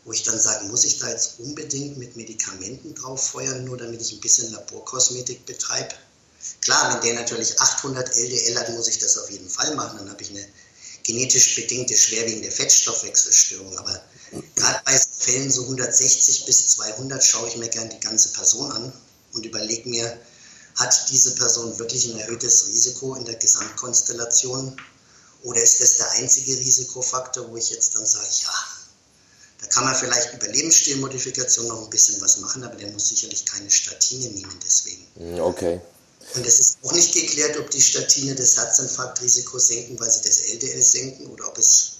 wo 0.04 0.12
ich 0.12 0.24
dann 0.24 0.40
sage, 0.40 0.66
muss 0.66 0.84
ich 0.84 0.98
da 0.98 1.08
jetzt 1.08 1.38
unbedingt 1.38 1.98
mit 1.98 2.16
Medikamenten 2.16 2.94
drauf 2.94 3.28
feuern, 3.28 3.64
nur 3.64 3.76
damit 3.76 4.00
ich 4.00 4.12
ein 4.12 4.20
bisschen 4.20 4.52
Laborkosmetik 4.52 5.46
betreibe? 5.46 5.94
Klar, 6.62 6.94
wenn 6.94 7.00
der 7.02 7.20
natürlich 7.20 7.60
800 7.60 8.16
LDL 8.16 8.58
hat, 8.58 8.70
muss 8.70 8.88
ich 8.88 8.98
das 8.98 9.18
auf 9.18 9.30
jeden 9.30 9.48
Fall 9.48 9.74
machen, 9.76 9.98
dann 9.98 10.10
habe 10.10 10.22
ich 10.22 10.30
eine 10.30 10.46
genetisch 11.04 11.54
bedingte 11.54 11.96
schwerwiegende 11.96 12.50
Fettstoffwechselstörung. 12.50 13.76
Aber 13.78 14.02
gerade 14.54 14.80
bei 14.84 15.00
Fällen 15.18 15.50
so 15.50 15.62
160 15.62 16.44
bis 16.44 16.68
200 16.68 17.24
schaue 17.24 17.48
ich 17.48 17.56
mir 17.56 17.68
gern 17.68 17.88
die 17.88 18.00
ganze 18.00 18.30
Person 18.30 18.70
an 18.72 18.92
und 19.32 19.46
überlege 19.46 19.88
mir, 19.88 20.18
hat 20.78 21.10
diese 21.10 21.34
Person 21.34 21.76
wirklich 21.78 22.06
ein 22.06 22.18
erhöhtes 22.20 22.66
Risiko 22.68 23.14
in 23.16 23.24
der 23.24 23.34
Gesamtkonstellation 23.34 24.76
oder 25.42 25.62
ist 25.62 25.80
das 25.80 25.98
der 25.98 26.10
einzige 26.12 26.56
Risikofaktor, 26.56 27.50
wo 27.50 27.56
ich 27.56 27.70
jetzt 27.70 27.94
dann 27.96 28.06
sage, 28.06 28.28
ja, 28.42 28.54
da 29.60 29.66
kann 29.66 29.84
man 29.84 29.94
vielleicht 29.94 30.34
über 30.34 30.46
Lebensstilmodifikation 30.46 31.66
noch 31.66 31.82
ein 31.82 31.90
bisschen 31.90 32.20
was 32.20 32.38
machen, 32.38 32.62
aber 32.62 32.76
der 32.76 32.90
muss 32.92 33.08
sicherlich 33.08 33.44
keine 33.44 33.70
Statine 33.70 34.30
nehmen 34.30 34.58
deswegen. 34.64 35.04
Hm, 35.16 35.40
okay. 35.40 35.80
Und 36.34 36.46
es 36.46 36.60
ist 36.60 36.78
auch 36.82 36.92
nicht 36.92 37.12
geklärt, 37.12 37.56
ob 37.58 37.70
die 37.70 37.82
Statine 37.82 38.34
das 38.34 38.56
Herzinfarktrisiko 38.56 39.58
senken, 39.58 39.98
weil 39.98 40.10
sie 40.10 40.22
das 40.22 40.40
LDL 40.40 40.82
senken 40.82 41.26
oder 41.26 41.48
ob 41.48 41.58
es 41.58 41.92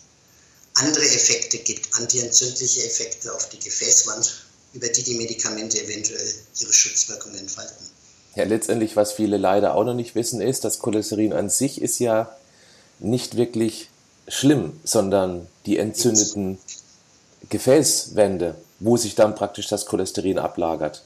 andere 0.74 1.04
Effekte 1.04 1.58
gibt, 1.58 1.92
antientzündliche 1.94 2.84
Effekte 2.84 3.34
auf 3.34 3.48
die 3.48 3.58
Gefäßwand, 3.58 4.44
über 4.74 4.88
die 4.88 5.02
die 5.02 5.14
Medikamente 5.14 5.82
eventuell 5.82 6.34
ihre 6.60 6.72
Schutzwirkung 6.72 7.34
entfalten. 7.34 7.86
Ja, 8.34 8.44
letztendlich, 8.44 8.96
was 8.96 9.12
viele 9.12 9.36
leider 9.36 9.74
auch 9.74 9.84
noch 9.84 9.94
nicht 9.94 10.14
wissen, 10.14 10.40
ist, 10.40 10.64
dass 10.64 10.78
Cholesterin 10.78 11.32
an 11.32 11.50
sich 11.50 11.80
ist 11.80 11.98
ja 11.98 12.34
nicht 12.98 13.36
wirklich 13.36 13.88
schlimm, 14.28 14.78
sondern 14.84 15.46
die 15.66 15.78
entzündeten 15.78 16.58
Gefäßwände, 17.48 18.54
wo 18.80 18.96
sich 18.96 19.14
dann 19.14 19.34
praktisch 19.34 19.68
das 19.68 19.86
Cholesterin 19.86 20.38
ablagert. 20.38 21.02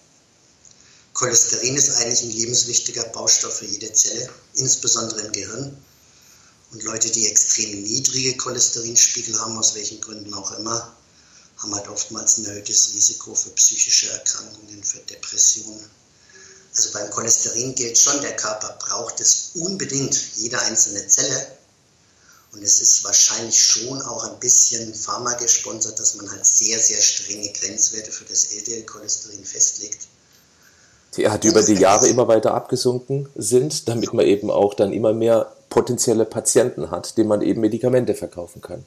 Cholesterin 1.14 1.76
ist 1.76 1.90
eigentlich 1.96 2.22
ein 2.22 2.30
lebenswichtiger 2.30 3.04
Baustoff 3.04 3.58
für 3.58 3.66
jede 3.66 3.92
Zelle, 3.92 4.28
insbesondere 4.54 5.20
im 5.20 5.32
Gehirn. 5.32 5.76
Und 6.72 6.82
Leute, 6.84 7.10
die 7.10 7.28
extrem 7.28 7.82
niedrige 7.82 8.36
Cholesterinspiegel 8.38 9.38
haben, 9.38 9.58
aus 9.58 9.74
welchen 9.74 10.00
Gründen 10.00 10.32
auch 10.32 10.58
immer, 10.58 10.90
haben 11.58 11.74
halt 11.74 11.88
oftmals 11.88 12.38
ein 12.38 12.46
erhöhtes 12.46 12.94
Risiko 12.94 13.34
für 13.34 13.50
psychische 13.50 14.10
Erkrankungen, 14.10 14.82
für 14.82 14.98
Depressionen. 15.00 15.84
Also 16.74 16.90
beim 16.92 17.10
Cholesterin 17.10 17.74
gilt 17.74 17.98
schon, 17.98 18.20
der 18.22 18.36
Körper 18.36 18.76
braucht 18.78 19.20
es 19.20 19.50
unbedingt, 19.54 20.18
jede 20.36 20.60
einzelne 20.60 21.06
Zelle. 21.06 21.46
Und 22.52 22.62
es 22.62 22.80
ist 22.80 23.04
wahrscheinlich 23.04 23.62
schon 23.62 24.00
auch 24.02 24.24
ein 24.24 24.38
bisschen 24.38 24.94
Pharma 24.94 25.34
gesponsert, 25.34 25.98
dass 25.98 26.16
man 26.16 26.30
halt 26.30 26.44
sehr, 26.44 26.78
sehr 26.78 27.00
strenge 27.00 27.50
Grenzwerte 27.52 28.12
für 28.12 28.24
das 28.24 28.52
LDL-Cholesterin 28.52 29.44
festlegt. 29.44 30.06
Die 31.16 31.28
hat 31.28 31.44
über 31.44 31.62
die 31.62 31.74
Jahre 31.74 32.08
immer 32.08 32.28
weiter 32.28 32.54
abgesunken 32.54 33.28
sind, 33.34 33.88
damit 33.88 34.12
man 34.14 34.26
eben 34.26 34.50
auch 34.50 34.74
dann 34.74 34.92
immer 34.92 35.12
mehr 35.12 35.54
potenzielle 35.68 36.24
Patienten 36.24 36.90
hat, 36.90 37.16
denen 37.18 37.28
man 37.28 37.42
eben 37.42 37.60
Medikamente 37.60 38.14
verkaufen 38.14 38.62
kann. 38.62 38.84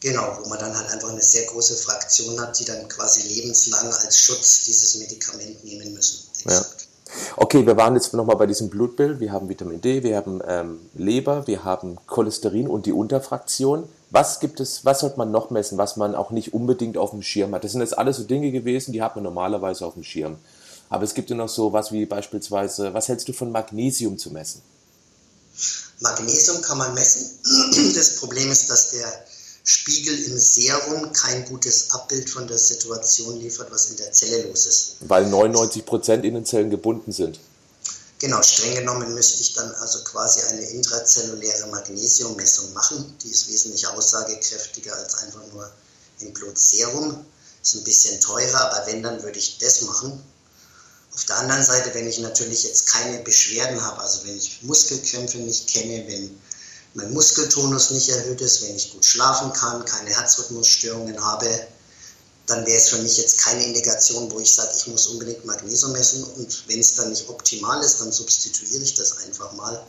Genau, 0.00 0.38
wo 0.40 0.48
man 0.48 0.58
dann 0.58 0.76
halt 0.76 0.90
einfach 0.90 1.10
eine 1.10 1.22
sehr 1.22 1.46
große 1.46 1.76
Fraktion 1.76 2.40
hat, 2.40 2.58
die 2.58 2.64
dann 2.64 2.86
quasi 2.88 3.22
lebenslang 3.22 3.92
als 3.92 4.20
Schutz 4.20 4.64
dieses 4.64 4.96
Medikament 4.96 5.64
nehmen 5.64 5.94
müssen. 5.94 6.28
Exakt. 6.44 6.85
Okay, 7.36 7.66
wir 7.66 7.76
waren 7.76 7.94
jetzt 7.94 8.12
nochmal 8.14 8.36
bei 8.36 8.46
diesem 8.46 8.68
Blutbild. 8.68 9.20
Wir 9.20 9.32
haben 9.32 9.48
Vitamin 9.48 9.80
D, 9.80 10.02
wir 10.02 10.16
haben 10.16 10.40
ähm, 10.46 10.80
Leber, 10.94 11.46
wir 11.46 11.64
haben 11.64 11.98
Cholesterin 12.06 12.66
und 12.66 12.86
die 12.86 12.92
Unterfraktion. 12.92 13.88
Was 14.10 14.40
gibt 14.40 14.60
es, 14.60 14.84
was 14.84 15.00
sollte 15.00 15.18
man 15.18 15.30
noch 15.30 15.50
messen, 15.50 15.78
was 15.78 15.96
man 15.96 16.14
auch 16.14 16.30
nicht 16.30 16.54
unbedingt 16.54 16.96
auf 16.98 17.10
dem 17.10 17.22
Schirm 17.22 17.54
hat? 17.54 17.64
Das 17.64 17.72
sind 17.72 17.80
jetzt 17.80 17.98
alles 17.98 18.16
so 18.16 18.24
Dinge 18.24 18.50
gewesen, 18.50 18.92
die 18.92 19.02
hat 19.02 19.14
man 19.14 19.24
normalerweise 19.24 19.86
auf 19.86 19.94
dem 19.94 20.02
Schirm. 20.02 20.36
Aber 20.88 21.04
es 21.04 21.14
gibt 21.14 21.30
ja 21.30 21.36
noch 21.36 21.48
so 21.48 21.72
was 21.72 21.92
wie 21.92 22.06
beispielsweise, 22.06 22.94
was 22.94 23.08
hältst 23.08 23.28
du 23.28 23.32
von 23.32 23.50
Magnesium 23.50 24.18
zu 24.18 24.30
messen? 24.30 24.62
Magnesium 26.00 26.62
kann 26.62 26.78
man 26.78 26.94
messen. 26.94 27.30
Das 27.94 28.16
Problem 28.16 28.50
ist, 28.50 28.68
dass 28.68 28.90
der 28.90 29.06
Spiegel 29.68 30.16
im 30.26 30.38
Serum 30.38 31.12
kein 31.12 31.44
gutes 31.44 31.90
Abbild 31.90 32.30
von 32.30 32.46
der 32.46 32.56
Situation 32.56 33.40
liefert, 33.40 33.68
was 33.72 33.90
in 33.90 33.96
der 33.96 34.12
Zelle 34.12 34.44
los 34.44 34.64
ist. 34.64 34.96
Weil 35.00 35.26
99 35.26 35.84
Prozent 35.84 36.24
in 36.24 36.34
den 36.34 36.46
Zellen 36.46 36.70
gebunden 36.70 37.10
sind. 37.10 37.40
Genau, 38.20 38.40
streng 38.42 38.76
genommen 38.76 39.12
müsste 39.12 39.42
ich 39.42 39.54
dann 39.54 39.68
also 39.74 40.04
quasi 40.04 40.40
eine 40.42 40.62
intrazelluläre 40.70 41.66
Magnesiummessung 41.66 42.74
machen. 42.74 43.16
Die 43.24 43.28
ist 43.28 43.48
wesentlich 43.48 43.88
aussagekräftiger 43.88 44.94
als 44.94 45.16
einfach 45.16 45.42
nur 45.52 45.68
im 46.20 46.32
Blutserum. 46.32 47.26
Ist 47.60 47.74
ein 47.74 47.82
bisschen 47.82 48.20
teurer, 48.20 48.70
aber 48.70 48.86
wenn, 48.86 49.02
dann 49.02 49.20
würde 49.24 49.40
ich 49.40 49.58
das 49.58 49.82
machen. 49.82 50.22
Auf 51.12 51.24
der 51.24 51.38
anderen 51.38 51.64
Seite, 51.64 51.92
wenn 51.92 52.06
ich 52.06 52.20
natürlich 52.20 52.62
jetzt 52.62 52.86
keine 52.86 53.18
Beschwerden 53.18 53.82
habe, 53.82 54.00
also 54.00 54.24
wenn 54.26 54.36
ich 54.36 54.62
Muskelkrämpfe 54.62 55.38
nicht 55.38 55.66
kenne, 55.66 56.06
wenn 56.06 56.38
mein 56.96 57.12
Muskeltonus 57.12 57.90
nicht 57.90 58.08
erhöht 58.08 58.40
ist, 58.40 58.62
wenn 58.62 58.74
ich 58.74 58.92
gut 58.92 59.04
schlafen 59.04 59.52
kann, 59.52 59.84
keine 59.84 60.10
Herzrhythmusstörungen 60.10 61.22
habe, 61.22 61.68
dann 62.46 62.64
wäre 62.64 62.78
es 62.78 62.88
für 62.88 62.98
mich 62.98 63.18
jetzt 63.18 63.38
keine 63.42 63.64
Indikation, 63.64 64.30
wo 64.30 64.40
ich 64.40 64.50
sage, 64.50 64.70
ich 64.74 64.86
muss 64.86 65.06
unbedingt 65.08 65.44
Magnesium 65.44 65.92
messen 65.92 66.24
und 66.24 66.64
wenn 66.68 66.80
es 66.80 66.94
dann 66.94 67.10
nicht 67.10 67.28
optimal 67.28 67.82
ist, 67.84 68.00
dann 68.00 68.12
substituiere 68.12 68.82
ich 68.82 68.94
das 68.94 69.18
einfach 69.18 69.52
mal. 69.52 69.84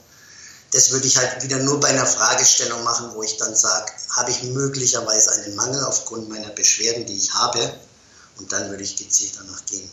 Das 0.73 0.91
würde 0.91 1.07
ich 1.07 1.15
halt 1.15 1.41
wieder 1.43 1.59
nur 1.59 1.79
bei 1.79 1.87
einer 1.87 2.05
Fragestellung 2.05 2.83
machen, 2.83 3.11
wo 3.13 3.23
ich 3.23 3.37
dann 3.37 3.55
sage, 3.55 3.89
habe 4.09 4.31
ich 4.31 4.43
möglicherweise 4.43 5.31
einen 5.31 5.55
Mangel 5.55 5.85
aufgrund 5.85 6.27
meiner 6.27 6.49
Beschwerden, 6.49 7.05
die 7.05 7.15
ich 7.15 7.33
habe 7.33 7.73
und 8.37 8.51
dann 8.51 8.69
würde 8.69 8.83
ich 8.83 8.97
gezielt 8.97 9.31
danach 9.37 9.65
gehen. 9.65 9.89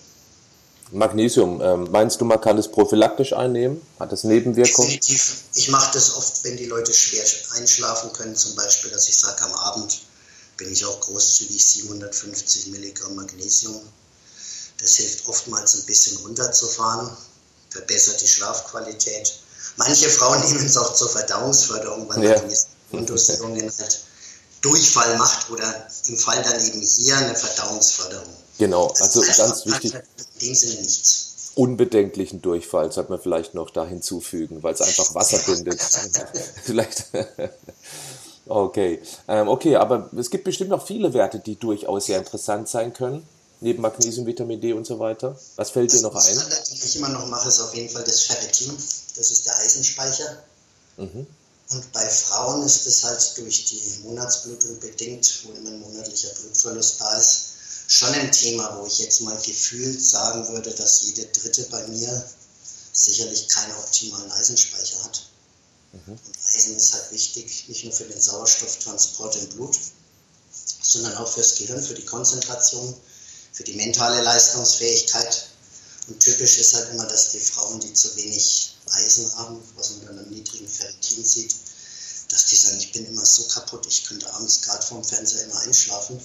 Magnesium, 0.93 1.61
ähm, 1.61 1.89
meinst 1.91 2.21
du, 2.21 2.25
man 2.25 2.41
kann 2.41 2.59
es 2.59 2.71
prophylaktisch 2.71 3.33
einnehmen? 3.33 3.81
Hat 3.99 4.13
das 4.13 4.25
Nebenwirkungen? 4.25 4.89
Definitiv. 4.89 5.43
Ich 5.55 5.69
mache 5.69 5.93
das 5.95 6.15
oft, 6.15 6.45
wenn 6.45 6.57
die 6.57 6.67
Leute 6.67 6.93
schwer 6.93 7.25
einschlafen 7.57 8.13
können, 8.13 8.37
zum 8.37 8.55
Beispiel, 8.55 8.91
dass 8.91 9.09
ich 9.09 9.17
sage, 9.17 9.43
am 9.45 9.55
Abend 9.55 10.01
bin 10.57 10.71
ich 10.71 10.85
auch 10.85 11.01
großzügig 11.01 11.65
750 11.65 12.69
Milligramm 12.69 13.17
Magnesium. 13.17 13.81
Das 14.81 14.97
hilft 14.97 15.27
oftmals 15.27 15.75
ein 15.77 15.87
bisschen 15.87 16.17
runterzufahren, 16.19 17.11
verbessert 17.71 18.21
die 18.21 18.29
Schlafqualität. 18.29 19.33
Manche 19.77 20.09
Frauen 20.09 20.41
nehmen 20.49 20.67
es 20.67 20.77
auch 20.77 20.95
zur 20.95 21.09
Verdauungsförderung, 21.09 22.09
weil 22.09 22.23
ja. 22.23 22.43
Magnesium 22.93 23.71
halt 23.79 24.01
Durchfall 24.61 25.19
macht 25.19 25.51
oder 25.51 25.89
im 26.07 26.17
Fall 26.17 26.43
dann 26.43 26.65
eben 26.65 26.81
hier 26.81 27.17
eine 27.17 27.35
Verdauungsförderung. 27.35 28.44
Genau, 28.59 28.87
also 29.01 29.21
ganz 29.21 29.67
wichtig. 29.67 29.95
In 29.95 30.01
dem 30.49 30.55
Sinne 30.55 30.81
nichts. 30.83 31.31
Unbedenklichen 31.57 32.43
Durchfall 32.43 32.91
sollte 32.91 33.11
man 33.11 33.21
vielleicht 33.21 33.55
noch 33.55 33.71
da 33.71 33.87
hinzufügen, 33.87 34.63
weil 34.63 34.75
es 34.75 34.81
einfach 34.81 35.15
Wasser 35.15 35.39
bindet. 35.39 35.81
vielleicht. 36.65 37.05
okay. 38.47 39.01
Ähm, 39.29 39.49
okay, 39.49 39.77
aber 39.77 40.11
es 40.19 40.31
gibt 40.31 40.45
bestimmt 40.45 40.71
noch 40.71 40.85
viele 40.85 41.15
Werte, 41.15 41.39
die 41.39 41.57
durchaus 41.57 42.07
sehr 42.07 42.19
interessant 42.19 42.69
sein 42.69 42.93
können, 42.93 43.25
neben 43.61 43.83
Magnesium, 43.83 44.27
Vitamin 44.27 44.61
D 44.61 44.73
und 44.73 44.85
so 44.85 44.99
weiter. 44.99 45.39
Was 45.55 45.71
fällt 45.71 45.93
dir 45.93 46.03
noch 46.03 46.15
ein? 46.15 46.37
Was 46.37 46.71
ich 46.71 46.97
immer 46.97 47.11
noch 47.11 47.27
mache, 47.29 47.49
ist 47.49 47.61
auf 47.61 47.75
jeden 47.75 47.89
Fall 47.89 48.03
das 48.03 48.23
Ferritin. 48.23 48.77
Das 49.17 49.31
ist 49.31 49.47
der 49.47 49.57
Eisenspeicher. 49.59 50.43
Mhm. 50.97 51.27
Und 51.71 51.93
bei 51.93 52.07
Frauen 52.07 52.63
ist 52.65 52.87
es 52.87 53.05
halt 53.05 53.39
durch 53.39 53.65
die 53.67 53.81
Monatsblutung 54.05 54.79
bedingt, 54.81 55.45
wo 55.45 55.53
immer 55.53 55.71
ein 55.71 55.81
monatlicher 55.81 56.29
Blutverlust 56.31 57.01
da 57.01 57.17
ist, 57.17 57.54
schon 57.87 58.13
ein 58.15 58.33
Thema, 58.33 58.79
wo 58.79 58.87
ich 58.87 58.99
jetzt 58.99 59.21
mal 59.21 59.37
gefühlt 59.41 60.03
sagen 60.03 60.49
würde, 60.49 60.75
dass 60.75 61.03
jede 61.03 61.27
dritte 61.27 61.65
bei 61.65 61.87
mir 61.89 62.25
sicherlich 62.93 63.49
keinen 63.49 63.77
optimalen 63.77 64.31
Eisenspeicher 64.33 65.03
hat. 65.05 65.27
Mhm. 65.93 66.13
Und 66.13 66.39
Eisen 66.55 66.77
ist 66.77 66.93
halt 66.95 67.13
wichtig, 67.13 67.69
nicht 67.69 67.85
nur 67.85 67.93
für 67.93 68.05
den 68.05 68.21
Sauerstofftransport 68.21 69.37
im 69.37 69.49
Blut, 69.51 69.79
sondern 70.83 71.17
auch 71.17 71.31
fürs 71.31 71.57
Gehirn, 71.57 71.83
für 71.83 71.95
die 71.95 72.05
Konzentration, 72.05 72.95
für 73.53 73.65
die 73.65 73.75
mentale 73.75 74.23
Leistungsfähigkeit. 74.23 75.49
Und 76.07 76.21
typisch 76.21 76.59
ist 76.59 76.75
halt 76.75 76.91
immer, 76.91 77.07
dass 77.07 77.31
die 77.31 77.41
Frauen, 77.41 77.81
die 77.81 77.93
zu 77.93 78.15
wenig 78.17 78.77
Eisen 78.91 79.35
haben, 79.37 79.61
was 79.77 79.91
man 79.97 80.07
dann 80.07 80.19
am 80.21 80.31
niedrigen 80.31 80.69
Ferritin 80.69 81.25
sieht, 81.25 81.55
dass 82.29 82.47
die 82.47 82.57
sagen, 82.57 82.79
ich 82.79 82.93
bin 82.93 83.07
immer 83.07 83.25
so 83.25 83.45
kaputt, 83.45 83.87
ich 83.87 84.05
könnte 84.05 84.33
abends 84.35 84.61
gerade 84.63 84.85
vorm 84.85 85.05
Fernseher 85.05 85.45
immer 85.45 85.61
einschlafen 85.61 86.21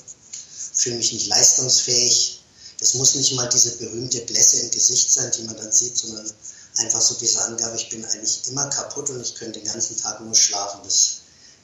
fühle 0.80 0.96
mich 0.96 1.12
nicht 1.12 1.28
leistungsfähig. 1.28 2.42
Das 2.80 2.94
muss 2.94 3.16
nicht 3.16 3.34
mal 3.34 3.50
diese 3.50 3.72
berühmte 3.78 4.22
Blässe 4.22 4.62
im 4.62 4.72
Gesicht 4.72 5.12
sein, 5.12 5.32
die 5.38 5.44
man 5.44 5.58
dann 5.58 5.72
sieht, 5.72 5.98
sondern 5.98 6.32
einfach 6.78 7.02
so 7.02 7.16
diese 7.16 7.42
Angabe, 7.44 7.76
ich 7.76 7.90
bin 7.90 8.06
eigentlich 8.06 8.48
immer 8.48 8.68
kaputt 8.68 9.10
und 9.10 9.22
ich 9.22 9.36
könnte 9.36 9.60
den 9.60 9.68
ganzen 9.68 9.98
Tag 9.98 10.22
nur 10.22 10.36
schlafen. 10.36 10.80
Das 10.86 11.18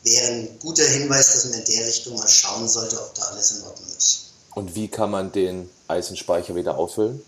wäre 0.03 0.27
ein 0.27 0.59
guter 0.59 0.85
Hinweis, 0.85 1.31
dass 1.31 1.45
man 1.45 1.53
in 1.53 1.65
der 1.65 1.87
Richtung 1.87 2.17
mal 2.17 2.27
schauen 2.27 2.67
sollte, 2.67 3.01
ob 3.01 3.15
da 3.15 3.23
alles 3.23 3.51
in 3.51 3.63
Ordnung 3.63 3.89
ist. 3.97 4.19
Und 4.53 4.75
wie 4.75 4.89
kann 4.89 5.11
man 5.11 5.31
den 5.31 5.69
Eisenspeicher 5.87 6.55
wieder 6.55 6.77
auffüllen? 6.77 7.21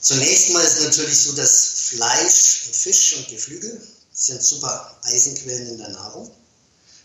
Zunächst 0.00 0.50
mal 0.50 0.64
ist 0.64 0.82
natürlich 0.82 1.22
so, 1.22 1.32
dass 1.32 1.64
Fleisch 1.90 2.64
und 2.66 2.74
Fisch 2.74 3.16
und 3.16 3.28
Geflügel 3.28 3.80
sind 4.12 4.42
super 4.42 4.98
Eisenquellen 5.02 5.68
in 5.68 5.78
der 5.78 5.90
Nahrung. 5.90 6.30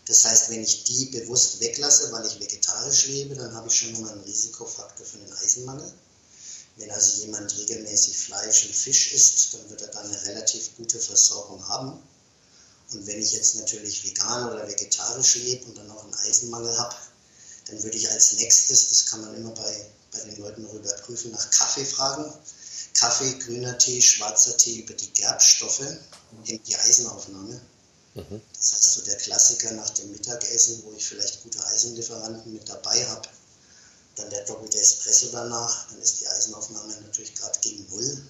Das 0.06 0.24
heißt, 0.24 0.50
wenn 0.50 0.62
ich 0.62 0.84
die 0.84 1.06
bewusst 1.06 1.60
weglasse, 1.60 2.12
weil 2.12 2.26
ich 2.26 2.38
vegetarisch 2.38 3.06
lebe, 3.06 3.34
dann 3.34 3.54
habe 3.54 3.68
ich 3.68 3.74
schon 3.74 4.00
mal 4.00 4.12
einen 4.12 4.24
Risikofaktor 4.24 5.06
für 5.06 5.18
den 5.18 5.32
Eisenmangel. 5.32 5.90
Wenn 6.76 6.90
also 6.90 7.22
jemand 7.22 7.56
regelmäßig 7.56 8.18
Fleisch 8.18 8.66
und 8.66 8.74
Fisch 8.74 9.12
isst, 9.12 9.54
dann 9.54 9.70
wird 9.70 9.80
er 9.80 9.88
da 9.88 10.00
eine 10.00 10.26
relativ 10.26 10.76
gute 10.76 10.98
Versorgung 10.98 11.66
haben. 11.68 12.02
Und 12.90 13.06
wenn 13.06 13.22
ich 13.22 13.32
jetzt 13.32 13.54
natürlich 13.56 14.04
vegan 14.04 14.50
oder 14.50 14.68
vegetarisch 14.68 15.36
lebe 15.36 15.64
und 15.66 15.78
dann 15.78 15.90
auch 15.90 16.04
einen 16.04 16.14
Eisenmangel 16.14 16.76
habe, 16.76 16.96
dann 17.66 17.82
würde 17.82 17.96
ich 17.96 18.10
als 18.10 18.32
nächstes, 18.32 18.88
das 18.90 19.06
kann 19.06 19.22
man 19.22 19.34
immer 19.34 19.52
bei, 19.52 19.90
bei 20.12 20.20
den 20.20 20.36
Leuten 20.36 20.62
noch 20.62 20.74
überprüfen, 20.74 21.30
nach 21.30 21.50
Kaffee 21.50 21.84
fragen. 21.84 22.30
Kaffee, 22.92 23.38
grüner 23.38 23.78
Tee, 23.78 24.02
schwarzer 24.02 24.56
Tee 24.56 24.80
über 24.80 24.94
die 24.94 25.12
Gerbstoffe 25.14 25.82
hängt 26.44 26.66
die 26.66 26.76
Eisenaufnahme. 26.76 27.60
Mhm. 28.14 28.40
Das 28.56 28.72
heißt 28.72 28.94
so 28.94 29.00
der 29.02 29.16
Klassiker 29.16 29.72
nach 29.72 29.90
dem 29.90 30.10
Mittagessen, 30.12 30.82
wo 30.84 30.92
ich 30.92 31.04
vielleicht 31.04 31.42
gute 31.42 31.64
Eisenlieferanten 31.66 32.52
mit 32.52 32.68
dabei 32.68 33.04
habe. 33.06 33.28
Dann 34.16 34.30
der 34.30 34.44
doppelte 34.44 34.78
Espresso 34.78 35.28
danach, 35.32 35.88
dann 35.88 36.00
ist 36.00 36.20
die 36.20 36.28
Eisenaufnahme 36.28 36.94
natürlich 37.02 37.34
gerade 37.34 37.58
gegen 37.60 37.88
Null, 37.90 38.22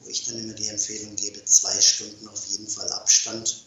wo 0.00 0.08
ich 0.08 0.24
dann 0.26 0.38
immer 0.38 0.54
die 0.54 0.68
Empfehlung 0.68 1.16
gebe, 1.16 1.44
zwei 1.44 1.80
Stunden 1.80 2.28
auf 2.28 2.46
jeden 2.46 2.68
Fall 2.68 2.88
Abstand 2.92 3.64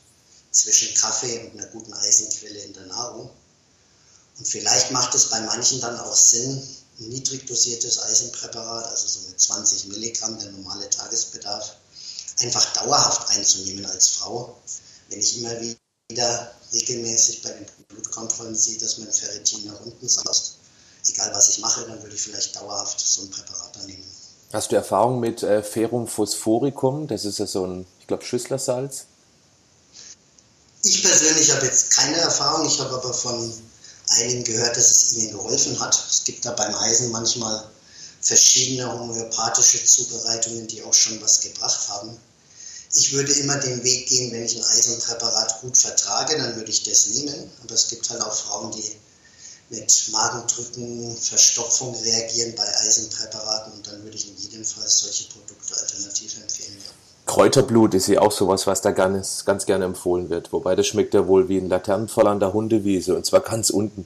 zwischen 0.51 0.93
Kaffee 0.95 1.39
und 1.39 1.59
einer 1.59 1.67
guten 1.67 1.93
Eisenquelle 1.93 2.59
in 2.59 2.73
der 2.73 2.85
Nahrung. 2.85 3.29
Und 4.39 4.47
vielleicht 4.47 4.91
macht 4.91 5.13
es 5.15 5.29
bei 5.29 5.41
manchen 5.41 5.81
dann 5.81 5.99
auch 5.99 6.15
Sinn, 6.15 6.65
ein 6.99 7.09
niedrig 7.09 7.45
dosiertes 7.47 7.99
Eisenpräparat, 7.99 8.85
also 8.85 9.07
so 9.07 9.27
mit 9.27 9.39
20 9.39 9.85
Milligramm, 9.85 10.39
der 10.39 10.51
normale 10.51 10.89
Tagesbedarf, 10.89 11.75
einfach 12.39 12.73
dauerhaft 12.73 13.29
einzunehmen 13.29 13.85
als 13.85 14.09
Frau. 14.09 14.61
Wenn 15.13 15.21
ich 15.21 15.37
immer 15.37 15.51
wieder 16.09 16.51
regelmäßig 16.73 17.43
bei 17.43 17.51
den 17.51 17.67
Blutkontrollen 17.87 18.55
sehe, 18.55 18.79
dass 18.79 18.97
mein 18.97 19.13
Ferritin 19.13 19.65
nach 19.65 19.79
unten 19.81 20.09
saust, 20.09 20.55
egal 21.07 21.31
was 21.35 21.49
ich 21.49 21.59
mache, 21.59 21.85
dann 21.85 22.01
würde 22.01 22.15
ich 22.15 22.21
vielleicht 22.21 22.55
dauerhaft 22.55 22.99
so 22.99 23.21
ein 23.21 23.29
Präparat 23.29 23.77
annehmen. 23.77 24.03
Hast 24.51 24.71
du 24.71 24.75
Erfahrung 24.75 25.19
mit 25.19 25.43
äh, 25.43 25.61
Ferrum 25.61 26.07
phosphoricum? 26.07 27.07
Das 27.07 27.25
ist 27.25 27.37
ja 27.37 27.45
so 27.45 27.67
ein, 27.67 27.85
ich 27.99 28.07
glaube, 28.07 28.25
Schüsslersalz. 28.25 29.05
Ich 30.81 31.03
persönlich 31.03 31.51
habe 31.51 31.67
jetzt 31.67 31.91
keine 31.91 32.17
Erfahrung, 32.17 32.65
ich 32.65 32.79
habe 32.79 32.95
aber 32.95 33.13
von 33.13 33.53
einigen 34.09 34.43
gehört, 34.43 34.75
dass 34.77 34.89
es 34.89 35.13
ihnen 35.13 35.31
geholfen 35.31 35.79
hat. 35.79 35.93
Es 36.09 36.23
gibt 36.23 36.43
da 36.43 36.53
beim 36.53 36.73
Eisen 36.73 37.11
manchmal 37.11 37.69
verschiedene 38.19 38.91
homöopathische 38.91 39.85
Zubereitungen, 39.85 40.65
die 40.67 40.81
auch 40.81 40.93
schon 40.93 41.21
was 41.21 41.39
gebracht 41.41 41.87
haben. 41.89 42.17
Ich 42.95 43.13
würde 43.13 43.31
immer 43.33 43.57
den 43.57 43.83
Weg 43.83 44.07
gehen, 44.07 44.31
wenn 44.31 44.43
ich 44.43 44.55
ein 44.55 44.63
Eisenpräparat 44.63 45.61
gut 45.61 45.77
vertrage, 45.77 46.37
dann 46.37 46.55
würde 46.55 46.69
ich 46.69 46.83
das 46.83 47.07
nehmen. 47.07 47.51
Aber 47.63 47.73
es 47.73 47.87
gibt 47.87 48.09
halt 48.09 48.21
auch 48.21 48.33
Frauen, 48.33 48.71
die 48.71 48.83
mit 49.69 50.09
Magendrücken, 50.11 51.17
Verstopfung 51.17 51.95
reagieren 51.95 52.53
bei 52.55 52.63
Eisenpräparaten 52.63 53.73
und 53.73 53.87
dann 53.87 54.03
würde 54.03 54.15
ich 54.15 54.29
in 54.29 54.37
jedem 54.37 54.63
Fall 54.63 54.87
solche 54.87 55.25
Produkte 55.29 55.75
alternativ 55.79 56.37
empfehlen. 56.39 56.77
Ja. 56.85 56.91
Kräuterblut 57.25 57.93
ist 57.93 58.07
ja 58.07 58.21
auch 58.21 58.31
sowas, 58.31 58.67
was 58.67 58.81
da 58.81 58.91
ganz, 58.91 59.45
ganz 59.45 59.65
gerne 59.65 59.85
empfohlen 59.85 60.29
wird. 60.29 60.51
Wobei 60.51 60.75
das 60.75 60.87
schmeckt 60.87 61.13
ja 61.13 61.27
wohl 61.27 61.47
wie 61.49 61.57
ein 61.57 61.69
Laternenfall 61.69 62.27
an 62.27 62.39
der 62.39 62.53
Hundewiese 62.53 63.15
und 63.15 63.25
zwar 63.25 63.39
ganz 63.39 63.69
unten. 63.69 64.05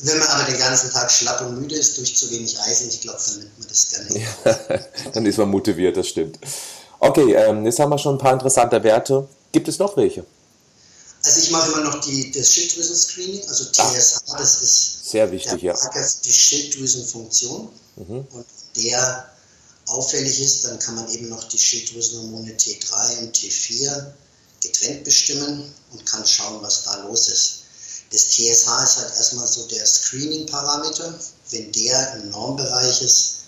Wenn 0.00 0.18
man 0.18 0.28
aber 0.28 0.50
den 0.50 0.58
ganzen 0.58 0.90
Tag 0.90 1.10
schlapp 1.10 1.40
und 1.40 1.60
müde 1.60 1.76
ist 1.76 1.96
durch 1.96 2.16
zu 2.16 2.30
wenig 2.30 2.60
Eisen, 2.60 2.88
ich 2.88 3.00
glaube, 3.00 3.18
dann 3.26 3.38
nimmt 3.38 3.58
man 3.58 3.68
das 3.68 3.88
gerne. 3.88 4.20
Ja, 4.20 4.80
dann 5.14 5.26
ist 5.26 5.38
man 5.38 5.48
motiviert, 5.48 5.96
das 5.96 6.08
stimmt. 6.08 6.38
Okay, 7.00 7.34
ähm, 7.34 7.64
jetzt 7.64 7.78
haben 7.78 7.90
wir 7.90 7.98
schon 7.98 8.16
ein 8.16 8.18
paar 8.18 8.32
interessante 8.32 8.82
Werte. 8.82 9.28
Gibt 9.52 9.68
es 9.68 9.78
noch 9.78 9.96
welche? 9.96 10.24
Also 11.24 11.40
ich 11.40 11.50
mache 11.50 11.72
immer 11.72 11.84
noch 11.84 12.00
die, 12.02 12.32
das 12.32 12.50
Schilddrüsen-Screening, 12.52 13.48
also 13.48 13.64
TSH, 13.64 14.20
das 14.36 14.62
ist 14.62 15.10
sehr 15.10 15.30
wichtig, 15.32 15.60
der 15.62 15.74
ja. 15.74 16.08
die 16.24 16.32
Schilddrüsenfunktion. 16.32 17.68
Mhm. 17.96 18.26
Und 18.30 18.46
der 18.76 19.30
auffällig 19.86 20.40
ist, 20.40 20.64
dann 20.64 20.78
kann 20.78 20.96
man 20.96 21.10
eben 21.10 21.30
noch 21.30 21.44
die 21.44 21.58
Schilddrüsenhormone 21.58 22.52
T3 22.52 23.18
und 23.20 23.36
T4 23.36 24.12
getrennt 24.60 25.04
bestimmen 25.04 25.72
und 25.92 26.04
kann 26.06 26.26
schauen, 26.26 26.60
was 26.62 26.84
da 26.84 26.96
los 27.06 27.28
ist. 27.28 27.60
Das 28.10 28.28
TSH 28.28 28.40
ist 28.42 28.66
halt 28.68 29.14
erstmal 29.16 29.46
so 29.46 29.66
der 29.66 29.84
Screening-Parameter. 29.86 31.18
Wenn 31.50 31.72
der 31.72 32.14
im 32.16 32.30
Normbereich 32.30 33.02
ist, 33.02 33.43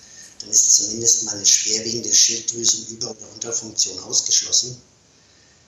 dann 0.47 0.53
ist 0.53 0.77
zumindest 0.77 1.25
mal 1.25 1.35
eine 1.35 1.45
schwerwiegende 1.45 2.15
Schilddrüsenüber- 2.15 3.11
oder 3.11 3.33
Unterfunktion 3.35 3.99
ausgeschlossen. 4.01 4.81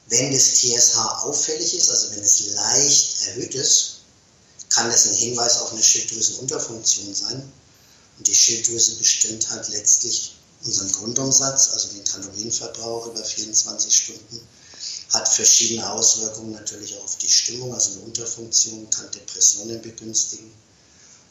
Wenn 0.06 0.32
das 0.32 0.54
TSH 0.54 0.96
auffällig 1.24 1.74
ist, 1.74 1.90
also 1.90 2.12
wenn 2.12 2.22
es 2.22 2.46
leicht 2.50 3.26
erhöht 3.26 3.54
ist, 3.56 3.94
kann 4.68 4.88
das 4.88 5.08
ein 5.08 5.14
Hinweis 5.14 5.58
auf 5.58 5.72
eine 5.72 5.82
Schilddrüsenunterfunktion 5.82 7.12
sein. 7.12 7.52
Und 8.18 8.26
die 8.26 8.34
Schilddrüse 8.34 8.94
bestimmt 8.96 9.50
halt 9.50 9.68
letztlich 9.68 10.36
unseren 10.64 10.92
Grundumsatz, 10.92 11.70
also 11.70 11.88
den 11.88 12.04
Kalorienverbrauch 12.04 13.08
über 13.08 13.24
24 13.24 13.94
Stunden, 13.94 14.40
hat 15.10 15.28
verschiedene 15.28 15.90
Auswirkungen 15.90 16.52
natürlich 16.52 16.96
auch 16.98 17.04
auf 17.04 17.18
die 17.18 17.28
Stimmung. 17.28 17.74
Also 17.74 17.92
eine 17.92 18.02
Unterfunktion 18.02 18.88
kann 18.90 19.10
Depressionen 19.10 19.82
begünstigen. 19.82 20.52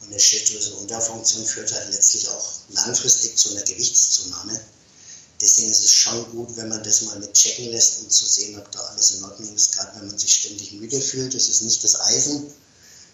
Eine 0.07 0.19
Schilddrüsenunterfunktion 0.19 1.45
führt 1.45 1.73
halt 1.73 1.91
letztlich 1.91 2.29
auch 2.29 2.53
langfristig 2.69 3.37
zu 3.37 3.51
einer 3.51 3.61
Gewichtszunahme. 3.61 4.59
Deswegen 5.41 5.69
ist 5.69 5.83
es 5.83 5.91
schon 5.91 6.31
gut, 6.31 6.55
wenn 6.55 6.69
man 6.69 6.83
das 6.83 7.01
mal 7.01 7.19
mit 7.19 7.33
checken 7.33 7.69
lässt, 7.71 7.99
um 7.99 8.09
zu 8.09 8.25
sehen, 8.25 8.57
ob 8.57 8.71
da 8.71 8.79
alles 8.79 9.11
in 9.11 9.23
Ordnung 9.23 9.53
ist, 9.53 9.73
gerade 9.73 9.99
wenn 9.99 10.07
man 10.07 10.17
sich 10.17 10.33
ständig 10.33 10.71
müde 10.71 10.99
fühlt. 10.99 11.35
Das 11.35 11.47
ist 11.47 11.61
nicht 11.61 11.83
das 11.83 11.99
Eisen. 11.99 12.51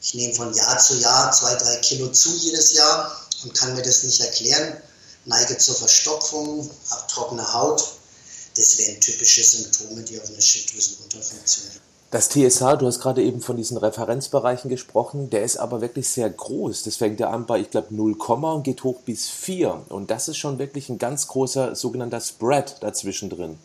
Ich 0.01 0.13
nehme 0.13 0.33
von 0.33 0.53
Jahr 0.53 0.77
zu 0.79 0.95
Jahr 0.95 1.31
zwei, 1.31 1.55
drei 1.55 1.77
Kilo 1.77 2.11
zu 2.11 2.29
jedes 2.35 2.73
Jahr 2.73 3.27
und 3.43 3.53
kann 3.53 3.73
mir 3.75 3.81
das 3.81 4.03
nicht 4.03 4.21
erklären 4.21 4.81
neige 5.25 5.57
zur 5.57 5.75
Verstopfung, 5.75 6.69
habe 6.89 7.07
trockene 7.07 7.53
Haut. 7.53 7.83
Das 8.55 8.77
wären 8.77 8.99
typische 9.01 9.43
Symptome, 9.43 10.03
die 10.03 10.19
auf 10.19 10.27
eine 10.27 10.41
Schilddrüsenunterfunktion 10.41 11.65
das 12.13 12.29
TSH, 12.29 12.77
du 12.77 12.85
hast 12.85 12.99
gerade 12.99 13.23
eben 13.23 13.41
von 13.41 13.57
diesen 13.57 13.77
Referenzbereichen 13.77 14.69
gesprochen, 14.69 15.31
der 15.31 15.43
ist 15.43 15.57
aber 15.57 15.81
wirklich 15.81 16.07
sehr 16.07 16.29
groß. 16.29 16.83
Das 16.83 16.97
fängt 16.97 17.19
ja 17.19 17.31
an 17.31 17.47
bei, 17.47 17.59
ich 17.59 17.71
glaube, 17.71 17.95
0, 17.95 18.13
und 18.13 18.63
geht 18.63 18.83
hoch 18.83 19.01
bis 19.01 19.29
4. 19.29 19.87
Und 19.89 20.11
das 20.11 20.27
ist 20.27 20.37
schon 20.37 20.59
wirklich 20.59 20.89
ein 20.89 20.99
ganz 20.99 21.27
großer 21.27 21.75
sogenannter 21.75 22.21
Spread 22.21 22.77
dazwischen 22.81 23.31
drin. 23.31 23.57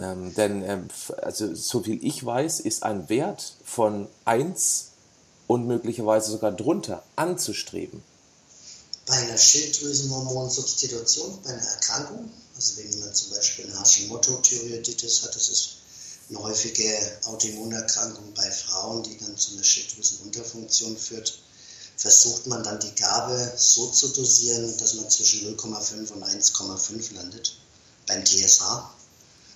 Ähm, 0.00 0.34
denn, 0.34 0.64
ähm, 0.64 0.88
also, 1.22 1.54
so 1.54 1.80
viel 1.80 2.04
ich 2.04 2.26
weiß, 2.26 2.58
ist 2.58 2.82
ein 2.82 3.08
Wert 3.08 3.54
von 3.64 4.08
1 4.24 4.86
und 5.46 5.68
möglicherweise 5.68 6.32
sogar 6.32 6.50
drunter 6.50 7.04
anzustreben 7.14 8.02
bei 9.06 9.16
einer 9.16 9.38
Schilddrüsenhormonsubstitution, 9.38 11.38
bei 11.42 11.50
einer 11.50 11.62
Erkrankung, 11.62 12.30
also 12.54 12.76
wenn 12.76 12.92
jemand 12.92 13.16
zum 13.16 13.30
Beispiel 13.30 13.64
eine 13.64 13.80
Hashimoto-Thyreoiditis 13.80 15.22
hat, 15.24 15.34
das 15.34 15.48
ist 15.48 15.79
eine 16.30 16.42
häufige 16.42 17.18
Autoimmunerkrankung 17.24 18.32
bei 18.34 18.50
Frauen, 18.50 19.02
die 19.02 19.18
dann 19.18 19.36
zu 19.36 19.52
einer 19.52 19.64
Schilddrüsenunterfunktion 19.64 20.96
führt, 20.96 21.40
versucht 21.96 22.46
man 22.46 22.62
dann 22.62 22.80
die 22.80 22.94
Gabe 22.94 23.52
so 23.56 23.90
zu 23.90 24.08
dosieren, 24.08 24.76
dass 24.78 24.94
man 24.94 25.10
zwischen 25.10 25.56
0,5 25.56 26.12
und 26.12 26.24
1,5 26.24 27.14
landet 27.14 27.56
beim 28.06 28.24
TSH. 28.24 28.62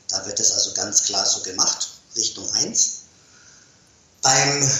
Da 0.09 0.27
wird 0.27 0.39
es 0.41 0.53
also 0.53 0.75
ganz 0.75 1.05
klar 1.05 1.25
so 1.25 1.41
gemacht, 1.41 1.89
Richtung 2.17 2.49
1. 2.53 2.91
Beim 4.21 4.71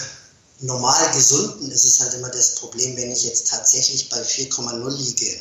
normal 0.59 1.11
Gesunden 1.13 1.71
ist 1.71 1.85
es 1.85 1.99
halt 1.99 2.13
immer 2.13 2.29
das 2.29 2.55
Problem, 2.55 2.95
wenn 2.97 3.11
ich 3.11 3.23
jetzt 3.23 3.47
tatsächlich 3.47 4.09
bei 4.09 4.21
4,0 4.21 4.89
liege 4.89 5.39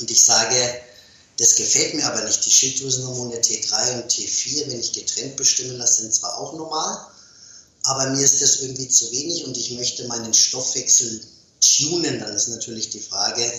und 0.00 0.10
ich 0.10 0.22
sage, 0.22 0.80
das 1.38 1.54
gefällt 1.54 1.94
mir 1.94 2.04
aber 2.04 2.24
nicht. 2.24 2.44
Die 2.44 2.50
Schilddrüsenhormone 2.50 3.36
T3 3.36 4.02
und 4.02 4.12
T4, 4.12 4.68
wenn 4.68 4.80
ich 4.80 4.92
getrennt 4.92 5.36
bestimmen 5.36 5.78
lasse, 5.78 6.02
sind 6.02 6.14
zwar 6.14 6.36
auch 6.36 6.52
normal, 6.54 7.06
aber 7.84 8.10
mir 8.10 8.24
ist 8.24 8.42
das 8.42 8.60
irgendwie 8.60 8.88
zu 8.88 9.10
wenig 9.12 9.44
und 9.46 9.56
ich 9.56 9.70
möchte 9.70 10.06
meinen 10.08 10.34
Stoffwechsel 10.34 11.20
tunen. 11.60 12.18
Dann 12.18 12.34
ist 12.34 12.48
natürlich 12.48 12.90
die 12.90 13.00
Frage, 13.00 13.50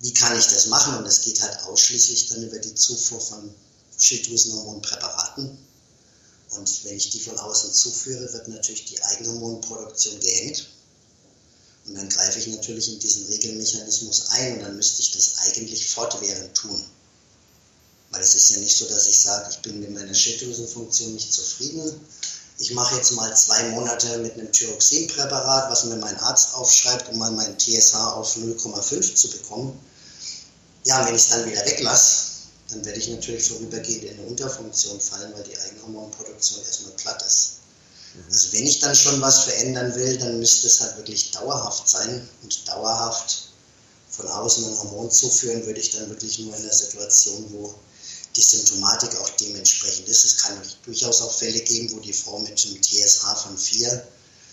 wie 0.00 0.14
kann 0.14 0.38
ich 0.38 0.46
das 0.46 0.66
machen? 0.66 0.96
Und 0.96 1.04
das 1.04 1.22
geht 1.22 1.42
halt 1.42 1.62
ausschließlich 1.64 2.28
dann 2.28 2.44
über 2.44 2.58
die 2.58 2.74
Zufuhr 2.74 3.20
von 3.20 3.52
Schilddrüsenhormonpräparaten. 3.98 5.58
Und 6.50 6.84
wenn 6.84 6.96
ich 6.96 7.10
die 7.10 7.20
von 7.20 7.38
außen 7.38 7.72
zuführe, 7.72 8.32
wird 8.32 8.48
natürlich 8.48 8.84
die 8.84 9.02
Eigenhormonproduktion 9.02 10.20
gehemmt. 10.20 10.68
Und 11.86 11.94
dann 11.94 12.08
greife 12.08 12.38
ich 12.38 12.46
natürlich 12.46 12.88
in 12.88 12.98
diesen 12.98 13.26
Regelmechanismus 13.26 14.30
ein 14.30 14.54
und 14.54 14.62
dann 14.62 14.76
müsste 14.76 15.02
ich 15.02 15.12
das 15.12 15.36
eigentlich 15.44 15.90
fortwährend 15.90 16.54
tun. 16.54 16.82
Weil 18.10 18.22
es 18.22 18.34
ist 18.34 18.50
ja 18.50 18.58
nicht 18.58 18.76
so, 18.76 18.86
dass 18.86 19.06
ich 19.06 19.18
sage, 19.18 19.50
ich 19.50 19.58
bin 19.58 19.80
mit 19.80 19.90
meiner 19.90 20.14
Schilddrüsenfunktion 20.14 21.14
nicht 21.14 21.32
zufrieden. 21.32 22.00
Ich 22.58 22.70
mache 22.72 22.94
jetzt 22.94 23.10
mal 23.12 23.36
zwei 23.36 23.70
Monate 23.70 24.18
mit 24.18 24.34
einem 24.34 24.52
Thyroxinpräparat, 24.52 25.70
was 25.70 25.84
mir 25.84 25.96
mein 25.96 26.16
Arzt 26.20 26.54
aufschreibt, 26.54 27.08
um 27.10 27.18
mal 27.18 27.32
meinen 27.32 27.58
TSH 27.58 27.94
auf 27.96 28.36
0,5 28.36 29.14
zu 29.14 29.28
bekommen. 29.30 29.78
Ja, 30.84 31.04
wenn 31.04 31.14
ich 31.14 31.22
es 31.22 31.28
dann 31.28 31.50
wieder 31.50 31.66
weglasse, 31.66 32.26
dann 32.70 32.84
werde 32.84 32.98
ich 32.98 33.08
natürlich 33.08 33.48
vorübergehend 33.48 34.04
in 34.04 34.18
eine 34.18 34.26
Unterfunktion 34.28 35.00
fallen, 35.00 35.34
weil 35.34 35.42
die 35.42 35.58
Eigenhormonproduktion 35.58 36.64
erstmal 36.64 36.92
platt 36.92 37.22
ist. 37.26 37.63
Also 38.30 38.52
wenn 38.52 38.66
ich 38.66 38.78
dann 38.78 38.94
schon 38.94 39.20
was 39.20 39.44
verändern 39.44 39.94
will, 39.94 40.18
dann 40.18 40.38
müsste 40.38 40.66
es 40.66 40.80
halt 40.80 40.96
wirklich 40.96 41.32
dauerhaft 41.32 41.88
sein 41.88 42.28
und 42.42 42.68
dauerhaft 42.68 43.48
von 44.10 44.28
außen 44.28 44.64
ein 44.64 44.78
Hormon 44.78 45.10
zuführen, 45.10 45.66
würde 45.66 45.80
ich 45.80 45.90
dann 45.90 46.08
wirklich 46.08 46.38
nur 46.38 46.54
in 46.54 46.62
einer 46.62 46.72
Situation, 46.72 47.44
wo 47.50 47.74
die 48.36 48.42
Symptomatik 48.42 49.16
auch 49.16 49.30
dementsprechend 49.30 50.08
ist. 50.08 50.24
Es 50.24 50.36
kann 50.38 50.60
durchaus 50.84 51.22
auch 51.22 51.36
Fälle 51.36 51.60
geben, 51.60 51.92
wo 51.92 52.00
die 52.00 52.12
Frau 52.12 52.38
mit 52.38 52.64
einem 52.64 52.82
TSH 52.82 53.42
von 53.42 53.58
4 53.58 54.06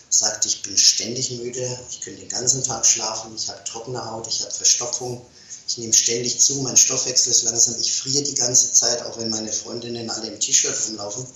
sagt, 0.08 0.44
ich 0.46 0.62
bin 0.62 0.76
ständig 0.76 1.30
müde, 1.30 1.78
ich 1.90 2.00
könnte 2.00 2.20
den 2.20 2.28
ganzen 2.28 2.62
Tag 2.62 2.84
schlafen, 2.84 3.34
ich 3.34 3.48
habe 3.48 3.64
trockene 3.64 4.04
Haut, 4.04 4.26
ich 4.26 4.42
habe 4.42 4.50
Verstopfung, 4.50 5.24
ich 5.66 5.78
nehme 5.78 5.92
ständig 5.92 6.38
zu, 6.40 6.56
mein 6.56 6.76
Stoffwechsel 6.76 7.32
ist 7.32 7.44
langsam, 7.44 7.76
ich 7.80 7.92
friere 7.92 8.22
die 8.22 8.34
ganze 8.34 8.72
Zeit, 8.72 9.02
auch 9.02 9.18
wenn 9.18 9.30
meine 9.30 9.52
Freundinnen 9.52 10.10
alle 10.10 10.28
im 10.28 10.38
T-Shirt 10.38 10.76
rumlaufen, 10.88 11.26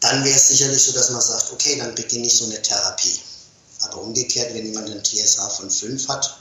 dann 0.00 0.24
wäre 0.24 0.36
es 0.36 0.48
sicherlich 0.48 0.82
so, 0.82 0.92
dass 0.92 1.10
man 1.10 1.20
sagt, 1.20 1.52
okay, 1.52 1.76
dann 1.78 1.94
beginne 1.94 2.26
ich 2.26 2.36
so 2.36 2.44
eine 2.44 2.60
Therapie. 2.62 3.18
Aber 3.80 4.02
umgekehrt, 4.02 4.54
wenn 4.54 4.66
jemand 4.66 4.90
einen 4.90 5.02
TSH 5.02 5.56
von 5.56 5.70
5 5.70 6.08
hat, 6.08 6.38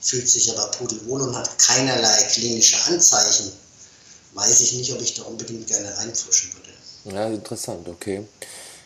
fühlt 0.00 0.28
sich 0.28 0.50
aber 0.52 0.70
pudelwohl 0.72 1.22
und 1.22 1.36
hat 1.36 1.58
keinerlei 1.58 2.22
klinische 2.24 2.76
Anzeichen, 2.84 3.52
weiß 4.34 4.60
ich 4.60 4.74
nicht, 4.74 4.92
ob 4.92 5.00
ich 5.00 5.14
da 5.14 5.22
unbedingt 5.24 5.66
gerne 5.66 5.96
reinpfuschen 5.96 6.52
würde. 6.54 7.16
Ja, 7.16 7.26
interessant, 7.26 7.88
okay. 7.88 8.26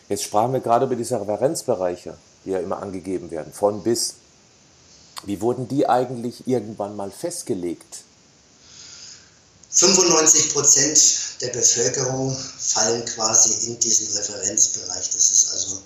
Jetzt 0.09 0.23
sprachen 0.23 0.53
wir 0.53 0.59
gerade 0.59 0.85
über 0.85 0.95
diese 0.95 1.19
Referenzbereiche, 1.19 2.17
die 2.45 2.51
ja 2.51 2.59
immer 2.59 2.81
angegeben 2.81 3.31
werden, 3.31 3.53
von 3.53 3.83
bis. 3.83 4.15
Wie 5.25 5.39
wurden 5.39 5.67
die 5.67 5.87
eigentlich 5.87 6.47
irgendwann 6.47 6.95
mal 6.95 7.11
festgelegt? 7.11 8.03
95 9.73 10.53
Prozent 10.53 11.01
der 11.41 11.49
Bevölkerung 11.49 12.37
fallen 12.59 13.03
quasi 13.05 13.53
in 13.65 13.79
diesen 13.79 14.15
Referenzbereich. 14.15 15.09
Das 15.09 15.31
ist 15.31 15.51
also 15.51 15.81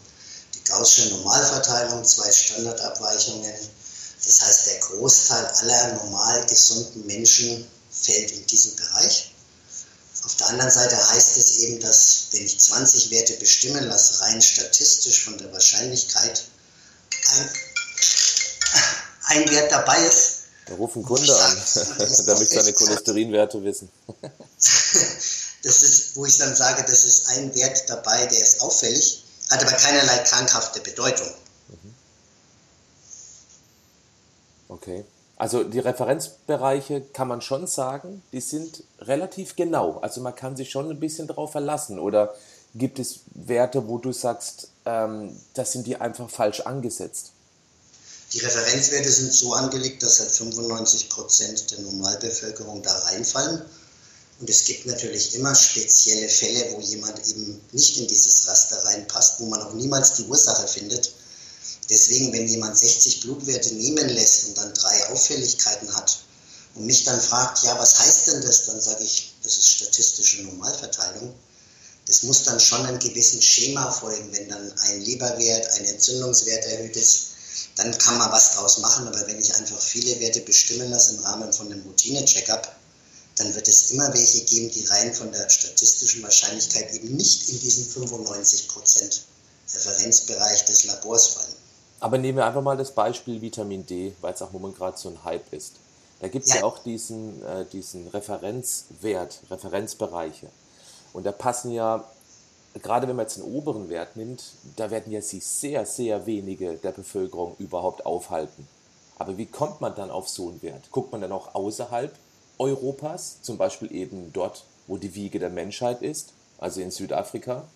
die 0.53 0.63
Gaußsche 0.65 1.05
Normalverteilung, 1.09 2.03
zwei 2.03 2.29
Standardabweichungen. 2.29 3.53
Das 4.25 4.41
heißt, 4.41 4.67
der 4.67 4.79
Großteil 4.79 5.45
aller 5.45 5.93
normal 5.93 6.45
gesunden 6.47 7.05
Menschen 7.05 7.65
fällt 7.89 8.31
in 8.31 8.45
diesen 8.47 8.75
Bereich. 8.75 9.31
Auf 10.23 10.35
der 10.35 10.47
anderen 10.47 10.71
Seite 10.71 11.09
heißt 11.09 11.37
es 11.37 11.59
eben, 11.59 11.79
dass 11.79 12.27
wenn 12.31 12.45
ich 12.45 12.59
20 12.59 13.11
Werte 13.11 13.33
bestimmen 13.35 13.85
lasse, 13.85 14.19
rein 14.19 14.41
statistisch 14.41 15.23
von 15.23 15.37
der 15.37 15.53
Wahrscheinlichkeit, 15.53 16.43
ein, 17.31 17.49
ein 19.27 19.49
Wert 19.49 19.71
dabei 19.71 20.05
ist. 20.05 20.36
Da 20.67 20.75
ruft 20.75 20.97
ein 20.97 21.03
Kunde 21.03 21.33
an, 21.33 21.57
der 22.27 22.35
möchte 22.35 22.55
seine 22.59 22.73
Cholesterinwerte 22.73 23.63
wissen. 23.63 23.89
das 25.63 25.83
ist, 25.83 26.15
wo 26.17 26.25
ich 26.25 26.37
dann 26.37 26.55
sage, 26.55 26.83
das 26.83 27.05
ist 27.05 27.29
ein 27.29 27.55
Wert 27.55 27.89
dabei, 27.89 28.25
der 28.25 28.37
ist 28.37 28.61
auffällig, 28.61 29.23
hat 29.49 29.61
aber 29.61 29.71
keinerlei 29.71 30.17
krankhafte 30.19 30.81
Bedeutung. 30.81 31.27
Okay. 34.67 35.05
Also 35.37 35.63
die 35.63 35.79
Referenzbereiche 35.79 37.01
kann 37.13 37.27
man 37.27 37.41
schon 37.41 37.67
sagen, 37.67 38.23
die 38.31 38.41
sind 38.41 38.83
relativ 38.99 39.55
genau. 39.55 39.99
Also 39.99 40.19
man 40.21 40.35
kann 40.35 40.57
sich 40.57 40.71
schon 40.71 40.89
ein 40.89 40.99
bisschen 40.99 41.27
darauf 41.27 41.51
verlassen. 41.51 41.99
Oder 41.99 42.33
gibt 42.73 42.97
es 42.97 43.19
Werte, 43.35 43.87
wo 43.87 43.99
du 43.99 44.11
sagst, 44.11 44.71
ähm, 44.85 45.39
das 45.53 45.71
sind 45.71 45.85
die 45.85 45.97
einfach 45.97 46.29
falsch 46.29 46.61
angesetzt? 46.61 47.33
Die 48.37 48.45
Referenzwerte 48.45 49.11
sind 49.11 49.33
so 49.33 49.53
angelegt, 49.53 50.03
dass 50.03 50.19
halt 50.19 50.29
95 50.29 51.09
Prozent 51.09 51.71
der 51.71 51.79
Normalbevölkerung 51.79 52.83
da 52.83 52.95
reinfallen. 52.95 53.63
Und 54.39 54.47
es 54.47 54.65
gibt 54.65 54.85
natürlich 54.85 55.33
immer 55.33 55.55
spezielle 55.55 56.29
Fälle, 56.29 56.71
wo 56.73 56.79
jemand 56.79 57.17
eben 57.29 57.59
nicht 57.71 57.97
in 57.97 58.07
dieses 58.07 58.47
Raster 58.47 58.85
reinpasst, 58.85 59.39
wo 59.39 59.47
man 59.47 59.63
auch 59.63 59.73
niemals 59.73 60.13
die 60.13 60.25
Ursache 60.25 60.67
findet. 60.67 61.13
Deswegen, 61.89 62.31
wenn 62.31 62.47
jemand 62.47 62.77
60 62.77 63.21
Blutwerte 63.21 63.73
nehmen 63.73 64.07
lässt 64.07 64.45
und 64.49 64.57
dann 64.59 64.71
drei 64.71 65.07
Auffälligkeiten 65.07 65.95
hat 65.95 66.19
und 66.75 66.85
mich 66.85 67.05
dann 67.05 67.19
fragt, 67.19 67.63
ja, 67.63 67.75
was 67.79 67.97
heißt 67.97 68.27
denn 68.27 68.41
das? 68.41 68.65
Dann 68.65 68.79
sage 68.79 69.03
ich, 69.03 69.33
das 69.41 69.57
ist 69.57 69.71
statistische 69.71 70.43
Normalverteilung. 70.43 71.33
Das 72.05 72.21
muss 72.21 72.43
dann 72.43 72.59
schon 72.59 72.85
einem 72.85 72.99
gewissen 72.99 73.41
Schema 73.41 73.89
folgen. 73.89 74.31
Wenn 74.31 74.47
dann 74.47 74.71
ein 74.77 75.01
Leberwert, 75.01 75.71
ein 75.71 75.85
Entzündungswert 75.85 76.65
erhöht 76.65 76.95
ist, 76.95 77.36
dann 77.77 77.97
kann 77.97 78.17
man 78.17 78.31
was 78.31 78.55
draus 78.55 78.79
machen. 78.79 79.07
Aber 79.07 79.25
wenn 79.27 79.39
ich 79.39 79.55
einfach 79.55 79.79
viele 79.79 80.19
Werte 80.19 80.41
bestimmen 80.41 80.89
lasse 80.89 81.15
im 81.15 81.23
Rahmen 81.23 81.53
von 81.53 81.71
einem 81.71 81.83
Routine-Checkup, 81.83 82.75
dann 83.37 83.53
wird 83.53 83.67
es 83.67 83.91
immer 83.91 84.11
welche 84.13 84.41
geben, 84.45 84.71
die 84.71 84.83
rein 84.85 85.13
von 85.13 85.31
der 85.31 85.47
statistischen 85.49 86.23
Wahrscheinlichkeit 86.23 86.91
eben 86.93 87.15
nicht 87.15 87.49
in 87.49 87.59
diesen 87.59 87.85
95% 87.85 89.19
Referenzbereich 89.75 90.65
des 90.65 90.85
Labors 90.85 91.27
fallen. 91.27 91.55
Aber 91.99 92.17
nehmen 92.17 92.37
wir 92.37 92.45
einfach 92.45 92.61
mal 92.61 92.77
das 92.77 92.91
Beispiel 92.91 93.41
Vitamin 93.41 93.85
D, 93.85 94.13
weil 94.21 94.33
es 94.33 94.41
auch 94.41 94.51
momentan 94.51 94.77
gerade 94.77 94.97
so 94.97 95.09
ein 95.09 95.23
Hype 95.23 95.53
ist. 95.53 95.73
Da 96.19 96.27
gibt 96.27 96.45
es 96.45 96.53
ja. 96.53 96.59
ja. 96.59 96.63
auch 96.63 96.79
diesen, 96.79 97.43
äh, 97.43 97.65
diesen 97.65 98.07
Referenzwert, 98.07 99.39
Referenzbereiche. 99.49 100.47
Und 101.13 101.25
da 101.25 101.31
passen 101.31 101.71
ja, 101.71 102.09
gerade 102.81 103.07
wenn 103.07 103.15
man 103.15 103.25
jetzt 103.25 103.37
einen 103.37 103.53
oberen 103.53 103.89
Wert 103.89 104.15
nimmt, 104.15 104.43
da 104.75 104.91
werden 104.91 105.11
ja 105.11 105.21
sich 105.21 105.45
sehr, 105.45 105.85
sehr 105.85 106.25
wenige 106.25 106.75
der 106.75 106.91
Bevölkerung 106.91 107.55
überhaupt 107.59 108.05
aufhalten. 108.05 108.67
Aber 109.19 109.37
wie 109.37 109.47
kommt 109.47 109.81
man 109.81 109.95
dann 109.95 110.11
auf 110.11 110.29
so 110.29 110.49
einen 110.49 110.61
Wert? 110.61 110.91
Guckt 110.91 111.11
man 111.11 111.21
dann 111.21 111.31
auch 111.31 111.55
außerhalb 111.55 112.13
Europas, 112.59 113.37
zum 113.41 113.57
Beispiel 113.57 113.91
eben 113.91 114.31
dort, 114.33 114.63
wo 114.87 114.97
die 114.97 115.15
Wiege 115.15 115.39
der 115.39 115.49
Menschheit 115.49 116.01
ist, 116.01 116.33
also 116.59 116.81
in 116.81 116.91
Südafrika? 116.91 117.67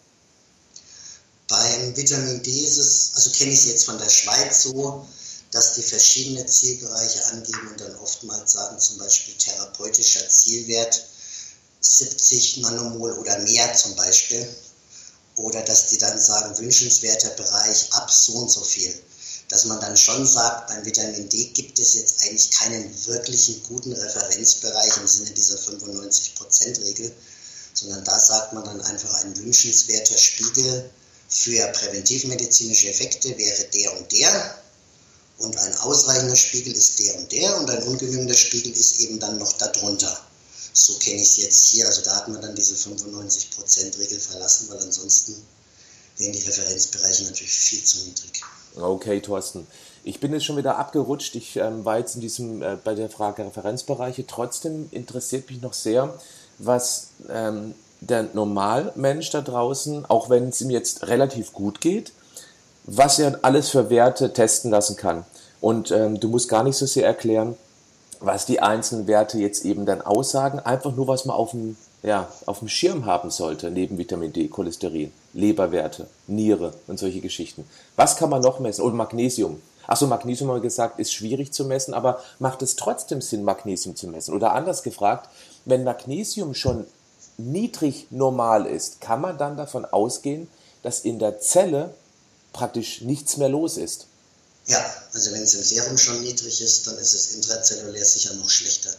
Beim 1.48 1.98
Vitamin 1.98 2.42
D 2.44 2.52
ist 2.52 2.78
es, 2.78 3.12
also 3.16 3.32
kenne 3.32 3.52
ich 3.52 3.60
es 3.60 3.68
jetzt 3.68 3.86
von 3.86 3.98
der 3.98 4.10
Schweiz 4.10 4.64
so, 4.64 5.06
dass 5.52 5.76
die 5.76 5.82
verschiedene 5.82 6.46
Zielbereiche 6.46 7.26
angeben 7.26 7.68
und 7.72 7.82
dann 7.82 7.96
oftmals 7.98 8.54
sagen, 8.54 8.80
zum 8.80 9.00
Beispiel 9.00 9.34
therapeutischer 9.36 10.28
Zielwert 10.30 11.04
70 11.82 12.58
Nanomol 12.58 13.12
oder 13.14 13.38
mehr 13.40 13.74
zum 13.74 13.96
Beispiel. 13.96 14.48
Oder 15.36 15.62
dass 15.62 15.88
die 15.88 15.98
dann 15.98 16.20
sagen, 16.20 16.58
wünschenswerter 16.58 17.30
Bereich 17.32 17.92
ab 17.94 18.12
so 18.12 18.34
und 18.34 18.52
so 18.52 18.62
viel. 18.62 18.94
Dass 19.48 19.66
man 19.66 19.80
dann 19.80 19.98
schon 19.98 20.26
sagt, 20.26 20.68
beim 20.68 20.86
Vitamin 20.86 21.28
D 21.30 21.46
gibt 21.46 21.80
es 21.80 21.94
jetzt 21.96 22.22
eigentlich 22.22 22.52
keinen 22.52 23.06
wirklichen 23.08 23.64
guten 23.64 23.94
Referenzbereich 23.94 24.98
im 24.98 25.08
Sinne 25.08 25.32
dieser 25.32 25.58
95%-Regel, 25.58 27.12
sondern 27.74 28.04
da 28.04 28.20
sagt 28.20 28.54
man 28.54 28.64
dann 28.64 28.82
einfach 28.82 29.14
ein 29.24 29.38
wünschenswerter 29.38 30.18
Spiegel 30.18 30.90
für 31.30 31.66
präventivmedizinische 31.68 32.90
Effekte 32.90 33.38
wäre 33.38 33.64
der 33.74 33.98
und 33.98 34.12
der 34.12 34.62
und 35.38 35.58
ein 35.58 35.76
ausreichender 35.78 36.36
Spiegel 36.36 36.74
ist 36.74 37.00
der 37.00 37.16
und 37.16 37.32
der 37.32 37.58
und 37.58 37.70
ein 37.70 37.84
ungenügender 37.84 38.36
Spiegel 38.36 38.74
ist 38.74 39.00
eben 39.00 39.20
dann 39.20 39.38
noch 39.38 39.54
darunter. 39.54 40.20
So 40.74 40.94
kenne 40.94 41.18
ich 41.18 41.24
es 41.24 41.38
jetzt 41.38 41.68
hier. 41.70 41.86
Also 41.86 42.02
da 42.04 42.16
hat 42.16 42.28
man 42.28 42.42
dann 42.42 42.56
diese 42.56 42.76
95%-Regel 42.76 44.20
verlassen, 44.20 44.70
weil 44.70 44.80
ansonsten 44.80 45.36
wären 46.18 46.34
die 46.34 46.40
Referenzbereiche 46.40 47.26
natürlich 47.26 47.52
viel 47.52 47.84
zu 47.84 48.06
niedrig. 48.06 48.42
Okay, 48.76 49.20
Thorsten. 49.20 49.68
Ich 50.04 50.20
bin 50.20 50.34
jetzt 50.34 50.46
schon 50.46 50.58
wieder 50.58 50.78
abgerutscht. 50.78 51.36
Ich 51.36 51.58
ähm, 51.58 51.86
war 51.86 52.00
jetzt 52.00 52.16
in 52.16 52.22
diesem, 52.22 52.62
äh, 52.62 52.78
bei 52.82 52.96
der 52.96 53.10
Frage 53.10 53.46
Referenzbereiche. 53.46 54.26
Trotzdem 54.26 54.88
interessiert 54.92 55.50
mich 55.50 55.62
noch 55.62 55.74
sehr, 55.74 56.18
was 56.58 57.08
ähm, 57.30 57.76
der 58.00 58.24
Normalmensch 58.34 59.30
da 59.30 59.42
draußen, 59.42 60.06
auch 60.06 60.30
wenn 60.30 60.50
es 60.50 60.62
ihm 60.62 60.72
jetzt 60.72 61.08
relativ 61.08 61.54
gut 61.54 61.82
geht, 61.82 62.14
was 62.86 63.20
er 63.20 63.40
alles 63.44 63.70
für 63.70 63.90
Werte 63.90 64.34
testen 64.34 64.72
lassen 64.72 64.96
kann. 64.96 65.26
Und 65.60 65.92
ähm, 65.92 66.20
du 66.20 66.30
musst 66.30 66.50
gar 66.50 66.64
nicht 66.64 66.78
so 66.78 66.88
sehr 66.88 67.06
erklären, 67.06 67.56
was 68.22 68.46
die 68.46 68.62
einzelnen 68.62 69.08
Werte 69.08 69.40
jetzt 69.40 69.66
eben 69.66 69.86
dann 69.86 70.02
aussagen, 70.02 70.60
einfach 70.60 70.96
nur, 70.96 71.08
was 71.08 71.26
man 71.26 71.36
auf 71.36 71.52
dem, 71.52 71.76
ja, 72.04 72.30
auf 72.46 72.60
dem 72.60 72.68
Schirm 72.68 73.06
haben 73.06 73.32
sollte, 73.32 73.72
neben 73.72 73.98
Vitamin 73.98 74.32
D, 74.32 74.48
Cholesterin, 74.48 75.12
Leberwerte, 75.34 76.08
Niere 76.28 76.74
und 76.88 77.00
solche 77.00 77.20
Geschichten. 77.20 77.66
Was 77.96 78.16
kann 78.16 78.30
man 78.30 78.42
noch 78.42 78.60
messen? 78.60 78.84
Und 78.84 78.96
Magnesium. 78.96 79.62
Achso, 79.88 80.06
Magnesium 80.06 80.50
haben 80.50 80.58
wir 80.58 80.62
gesagt, 80.62 81.00
ist 81.00 81.12
schwierig 81.12 81.52
zu 81.52 81.66
messen, 81.66 81.94
aber 81.94 82.20
macht 82.40 82.62
es 82.62 82.76
trotzdem 82.76 83.22
Sinn, 83.22 83.44
Magnesium 83.44 83.96
zu 83.96 84.08
messen? 84.08 84.36
Oder 84.36 84.54
anders 84.54 84.84
gefragt, 84.84 85.28
wenn 85.66 85.84
Magnesium 85.84 86.54
schon 86.54 86.86
niedrig 87.38 88.08
normal 88.12 88.68
ist, 88.68 89.02
kann 89.02 89.20
man 89.20 89.38
dann 89.38 89.58
davon 89.58 89.84
ausgehen, 89.84 90.48
dass 90.84 91.02
in 91.02 91.18
der 91.18 91.40
Zelle 91.40 91.94
praktisch 92.54 93.02
nichts 93.02 93.38
mehr 93.38 93.50
los 93.50 93.78
ist. 93.78 94.08
Ja, 94.68 94.96
also 95.14 95.32
wenn 95.32 95.44
es 95.44 95.54
im 95.54 95.64
Serum 95.64 95.98
schon 95.98 96.22
niedrig 96.22 96.62
ist, 96.62 96.88
dann 96.88 96.98
ist 96.98 97.14
es 97.14 97.32
intrazellulär 97.32 98.06
sicher 98.06 98.34
noch 98.36 98.50
schlechter. 98.50 98.94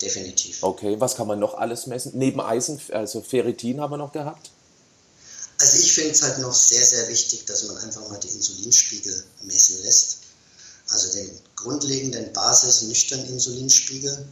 Definitiv. 0.00 0.62
Okay, 0.62 0.98
was 0.98 1.14
kann 1.14 1.28
man 1.28 1.38
noch 1.38 1.54
alles 1.54 1.86
messen? 1.86 2.12
Neben 2.14 2.40
Eisen, 2.40 2.80
also 2.90 3.20
Ferritin 3.20 3.80
haben 3.80 3.92
wir 3.92 3.98
noch 3.98 4.12
gehabt? 4.12 4.50
Also 5.58 5.78
ich 5.78 5.92
finde 5.92 6.10
es 6.10 6.22
halt 6.22 6.38
noch 6.38 6.54
sehr, 6.54 6.84
sehr 6.84 7.08
wichtig, 7.08 7.44
dass 7.46 7.64
man 7.64 7.76
einfach 7.76 8.08
mal 8.08 8.18
die 8.18 8.28
Insulinspiegel 8.28 9.24
messen 9.42 9.80
lässt. 9.82 10.18
Also 10.88 11.12
den 11.12 11.30
grundlegenden 11.54 12.32
Basis-nüchternen 12.32 13.28
Insulinspiegel 13.28 14.26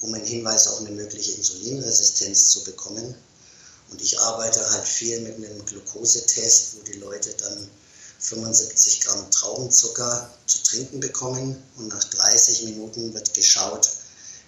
um 0.00 0.12
einen 0.14 0.24
Hinweis 0.24 0.68
auf 0.68 0.80
eine 0.80 0.90
mögliche 0.90 1.32
Insulinresistenz 1.32 2.50
zu 2.50 2.64
bekommen. 2.64 3.14
Und 3.90 4.02
ich 4.02 4.18
arbeite 4.18 4.68
halt 4.70 4.86
viel 4.86 5.20
mit 5.20 5.36
einem 5.36 5.64
Glukosetest, 5.64 6.76
wo 6.76 6.82
die 6.82 6.98
Leute 6.98 7.32
dann 7.38 7.68
75 8.26 9.00
Gramm 9.02 9.30
Traubenzucker 9.30 10.30
zu 10.46 10.62
trinken 10.64 11.00
bekommen 11.00 11.62
und 11.76 11.88
nach 11.88 12.02
30 12.02 12.64
Minuten 12.64 13.14
wird 13.14 13.32
geschaut, 13.34 13.88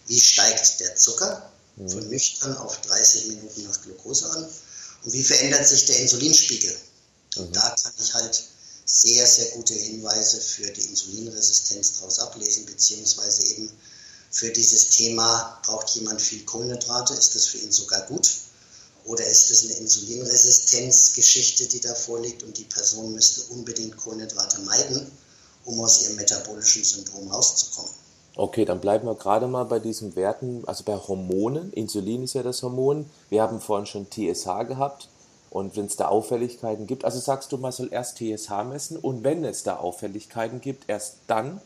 wie 0.09 0.21
steigt 0.21 0.81
der 0.81 0.97
Zucker 0.97 1.51
mhm. 1.77 1.89
von 1.89 2.09
nüchtern 2.09 2.57
auf 2.57 2.81
30 2.81 3.27
Minuten 3.29 3.63
nach 3.65 3.81
Glucose 3.83 4.29
an 4.31 4.49
und 5.05 5.13
wie 5.13 5.23
verändert 5.23 5.67
sich 5.67 5.87
der 5.87 6.01
Insulinspiegel. 6.01 6.77
Und 7.37 7.51
mhm. 7.51 7.53
da 7.53 7.77
kann 7.83 7.93
ich 8.03 8.15
halt 8.15 8.45
sehr, 8.85 9.27
sehr 9.27 9.51
gute 9.51 9.75
Hinweise 9.75 10.41
für 10.41 10.71
die 10.71 10.83
Insulinresistenz 10.83 11.95
daraus 11.95 12.19
ablesen, 12.19 12.67
beziehungsweise 12.67 13.45
eben 13.47 13.71
für 14.31 14.51
dieses 14.51 14.91
Thema, 14.91 15.61
braucht 15.65 15.91
jemand 15.91 16.21
viel 16.21 16.45
Kohlenhydrate, 16.45 17.15
ist 17.15 17.35
das 17.35 17.47
für 17.47 17.59
ihn 17.59 17.73
sogar 17.73 18.03
gut? 18.07 18.29
Oder 19.09 19.25
ist 19.25 19.51
es 19.51 19.65
eine 19.65 19.73
Insulinresistenzgeschichte, 19.73 21.67
die 21.67 21.81
da 21.81 21.95
vorliegt 21.95 22.43
und 22.43 22.59
die 22.59 22.65
Person 22.65 23.15
müsste 23.15 23.55
unbedingt 23.55 23.97
Kohlenhydrate 23.97 24.61
meiden, 24.61 25.11
um 25.65 25.81
aus 25.81 26.03
ihrem 26.03 26.17
metabolischen 26.17 26.85
Syndrom 26.85 27.29
rauszukommen? 27.29 27.91
Okay, 28.37 28.67
dann 28.67 28.83
bleiben 28.83 29.07
wir 29.07 29.15
gerade 29.15 29.47
mal 29.47 29.65
bei 29.65 29.79
diesen 29.79 30.15
Werten, 30.15 30.63
also 30.67 30.85
bei 30.85 30.95
Hormonen. 30.95 31.73
Insulin 31.73 32.25
ist 32.25 32.35
ja 32.35 32.43
das 32.43 32.63
Hormon. 32.63 33.09
Wir 33.31 33.41
haben 33.41 33.63
vorhin 33.63 33.87
schon 33.87 34.11
TSH 34.11 34.69
gehabt. 34.69 35.09
Und 35.49 35.75
wenn 35.75 35.87
es 35.87 35.97
da 35.97 36.09
Auffälligkeiten 36.09 36.87
gibt, 36.87 37.07
also 37.07 37.19
sagst 37.19 37.51
du, 37.51 37.57
man 37.57 37.73
soll 37.73 37.89
erst 37.91 38.19
TSH 38.19 38.51
messen 38.69 38.99
und 38.99 39.25
wenn 39.25 39.43
es 39.43 39.63
da 39.63 39.79
Auffälligkeiten 39.79 40.61
gibt, 40.61 40.85
erst 40.91 41.15
dann, 41.27 41.63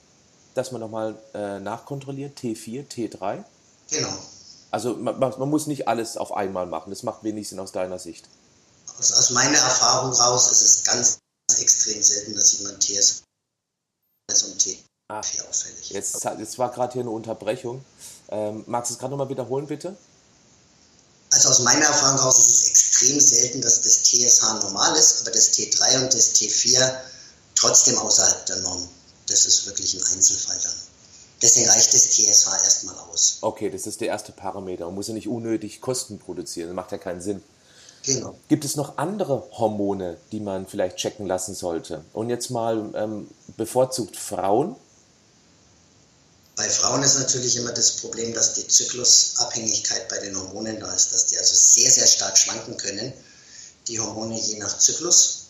dass 0.55 0.70
man 0.70 0.80
nochmal 0.80 1.16
äh, 1.34 1.59
nachkontrolliert, 1.59 2.38
T4, 2.38 2.86
T3? 2.86 3.43
Genau. 3.90 4.09
Also 4.72 4.94
man, 4.94 5.18
man, 5.18 5.50
muss 5.50 5.66
nicht 5.66 5.86
alles 5.86 6.16
auf 6.16 6.32
einmal 6.32 6.66
machen, 6.66 6.90
das 6.90 7.02
macht 7.02 7.22
wenig 7.22 7.48
Sinn 7.48 7.60
aus 7.60 7.72
deiner 7.72 7.98
Sicht. 7.98 8.28
Aus, 8.98 9.12
aus 9.12 9.30
meiner 9.30 9.58
Erfahrung 9.58 10.12
raus 10.12 10.50
ist 10.50 10.62
es 10.62 10.84
ganz 10.84 11.18
extrem 11.60 12.02
selten, 12.02 12.34
dass 12.34 12.58
jemand 12.58 12.82
TSH 12.82 13.22
und 14.30 14.60
T4 14.62 14.78
ah, 15.08 15.18
auffällig. 15.18 15.90
Jetzt, 15.90 16.24
jetzt 16.24 16.58
war 16.58 16.72
gerade 16.72 16.94
hier 16.94 17.02
eine 17.02 17.10
Unterbrechung. 17.10 17.84
Ähm, 18.30 18.64
magst 18.66 18.90
du 18.90 18.94
es 18.94 18.98
gerade 18.98 19.10
nochmal 19.10 19.28
wiederholen, 19.28 19.66
bitte? 19.66 19.94
Also 21.32 21.50
aus 21.50 21.58
meiner 21.60 21.84
Erfahrung 21.84 22.20
raus 22.20 22.38
ist 22.38 22.48
es 22.48 22.68
extrem 22.68 23.20
selten, 23.20 23.60
dass 23.60 23.82
das 23.82 24.04
TSH 24.04 24.42
normal 24.62 24.96
ist, 24.96 25.20
aber 25.20 25.32
das 25.32 25.52
T3 25.52 26.02
und 26.02 26.14
das 26.14 26.34
T4 26.34 26.94
trotzdem 27.54 27.98
außerhalb 27.98 28.46
der 28.46 28.56
Norm. 28.56 28.88
Das 29.26 29.44
ist 29.44 29.66
wirklich 29.66 29.94
ein 29.94 30.14
Einzelfall 30.14 30.58
dann. 30.62 30.81
Deswegen 31.43 31.68
reicht 31.68 31.93
das 31.93 32.11
TSH 32.11 32.47
erstmal 32.64 32.95
aus. 33.11 33.38
Okay, 33.40 33.68
das 33.68 33.88
ist 33.88 34.01
der 34.01 34.09
erste 34.09 34.30
Parameter. 34.30 34.86
Man 34.86 34.95
muss 34.95 35.09
ja 35.09 35.14
nicht 35.14 35.26
unnötig 35.26 35.80
Kosten 35.80 36.18
produzieren. 36.20 36.68
Das 36.68 36.76
macht 36.76 36.93
ja 36.93 36.99
keinen 36.99 37.20
Sinn. 37.20 37.43
Genau. 38.05 38.36
Gibt 38.49 38.64
es 38.64 38.76
noch 38.76 38.99
andere 38.99 39.49
Hormone, 39.53 40.18
die 40.30 40.40
man 40.40 40.66
vielleicht 40.66 40.97
checken 40.97 41.26
lassen 41.26 41.55
sollte? 41.55 42.05
Und 42.12 42.30
jetzt 42.30 42.51
mal 42.51 42.93
ähm, 42.95 43.28
bevorzugt 43.57 44.16
Frauen. 44.16 44.76
Bei 46.55 46.68
Frauen 46.68 47.03
ist 47.03 47.18
natürlich 47.18 47.57
immer 47.57 47.72
das 47.72 47.93
Problem, 47.93 48.34
dass 48.34 48.55
die 48.55 48.66
Zyklusabhängigkeit 48.66 50.09
bei 50.09 50.18
den 50.18 50.36
Hormonen 50.36 50.78
da 50.78 50.93
ist, 50.93 51.12
dass 51.12 51.26
die 51.26 51.38
also 51.38 51.55
sehr, 51.55 51.90
sehr 51.90 52.07
stark 52.07 52.38
schwanken 52.38 52.76
können, 52.76 53.12
die 53.88 53.99
Hormone 53.99 54.38
je 54.38 54.59
nach 54.59 54.78
Zyklus. 54.78 55.47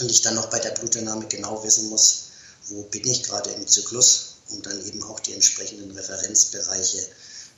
Und 0.00 0.10
ich 0.10 0.22
dann 0.22 0.36
noch 0.36 0.46
bei 0.46 0.58
der 0.58 0.70
Blutentnahme 0.70 1.26
genau 1.26 1.62
wissen 1.64 1.90
muss, 1.90 2.28
wo 2.68 2.82
bin 2.84 3.06
ich 3.06 3.24
gerade 3.24 3.50
im 3.50 3.66
Zyklus 3.66 4.31
um 4.52 4.62
dann 4.62 4.84
eben 4.86 5.02
auch 5.04 5.20
die 5.20 5.32
entsprechenden 5.32 5.90
Referenzbereiche 5.90 7.06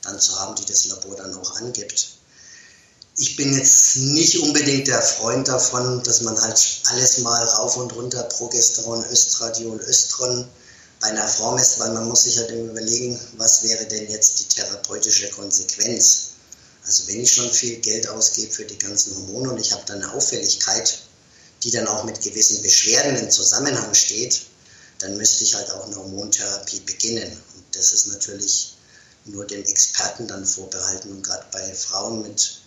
dann 0.03 0.19
zu 0.19 0.39
haben, 0.39 0.55
die 0.55 0.65
das 0.65 0.85
Labor 0.85 1.15
dann 1.15 1.35
auch 1.35 1.55
angibt. 1.57 2.07
Ich 3.17 3.37
bin 3.37 3.53
jetzt 3.53 3.95
nicht 3.95 4.39
unbedingt 4.39 4.87
der 4.87 5.01
Freund 5.01 5.47
davon, 5.47 6.03
dass 6.03 6.21
man 6.21 6.39
halt 6.41 6.59
alles 6.85 7.19
mal 7.19 7.41
rauf 7.43 7.77
und 7.77 7.93
runter 7.93 8.23
Progesteron, 8.23 9.05
Östradiol, 9.05 9.79
Östron 9.79 10.45
bei 10.99 11.07
einer 11.07 11.27
Frau 11.27 11.53
misst, 11.53 11.79
weil 11.79 11.93
man 11.93 12.07
muss 12.07 12.23
sich 12.23 12.37
halt 12.37 12.51
überlegen, 12.51 13.19
was 13.37 13.63
wäre 13.63 13.85
denn 13.85 14.09
jetzt 14.09 14.39
die 14.39 14.55
therapeutische 14.55 15.29
Konsequenz. 15.29 16.31
Also 16.85 17.07
wenn 17.07 17.21
ich 17.21 17.31
schon 17.31 17.49
viel 17.51 17.77
Geld 17.77 18.07
ausgebe 18.09 18.51
für 18.51 18.65
die 18.65 18.77
ganzen 18.77 19.15
Hormone 19.15 19.51
und 19.51 19.59
ich 19.59 19.71
habe 19.71 19.83
dann 19.85 20.01
eine 20.03 20.13
Auffälligkeit, 20.13 20.99
die 21.63 21.71
dann 21.71 21.87
auch 21.87 22.03
mit 22.03 22.21
gewissen 22.21 22.61
Beschwerden 22.61 23.15
im 23.15 23.31
Zusammenhang 23.31 23.93
steht, 23.93 24.41
dann 24.99 25.17
müsste 25.17 25.43
ich 25.43 25.55
halt 25.55 25.69
auch 25.71 25.85
eine 25.85 25.95
Hormontherapie 25.95 26.79
beginnen. 26.81 27.31
Und 27.55 27.63
das 27.73 27.93
ist 27.93 28.07
natürlich 28.07 28.75
nur 29.25 29.45
dem 29.45 29.63
Experten 29.63 30.27
dann 30.27 30.45
vorbehalten. 30.45 31.11
Und 31.11 31.23
gerade 31.23 31.45
bei 31.51 31.73
Frauen 31.73 32.21
mit 32.21 32.59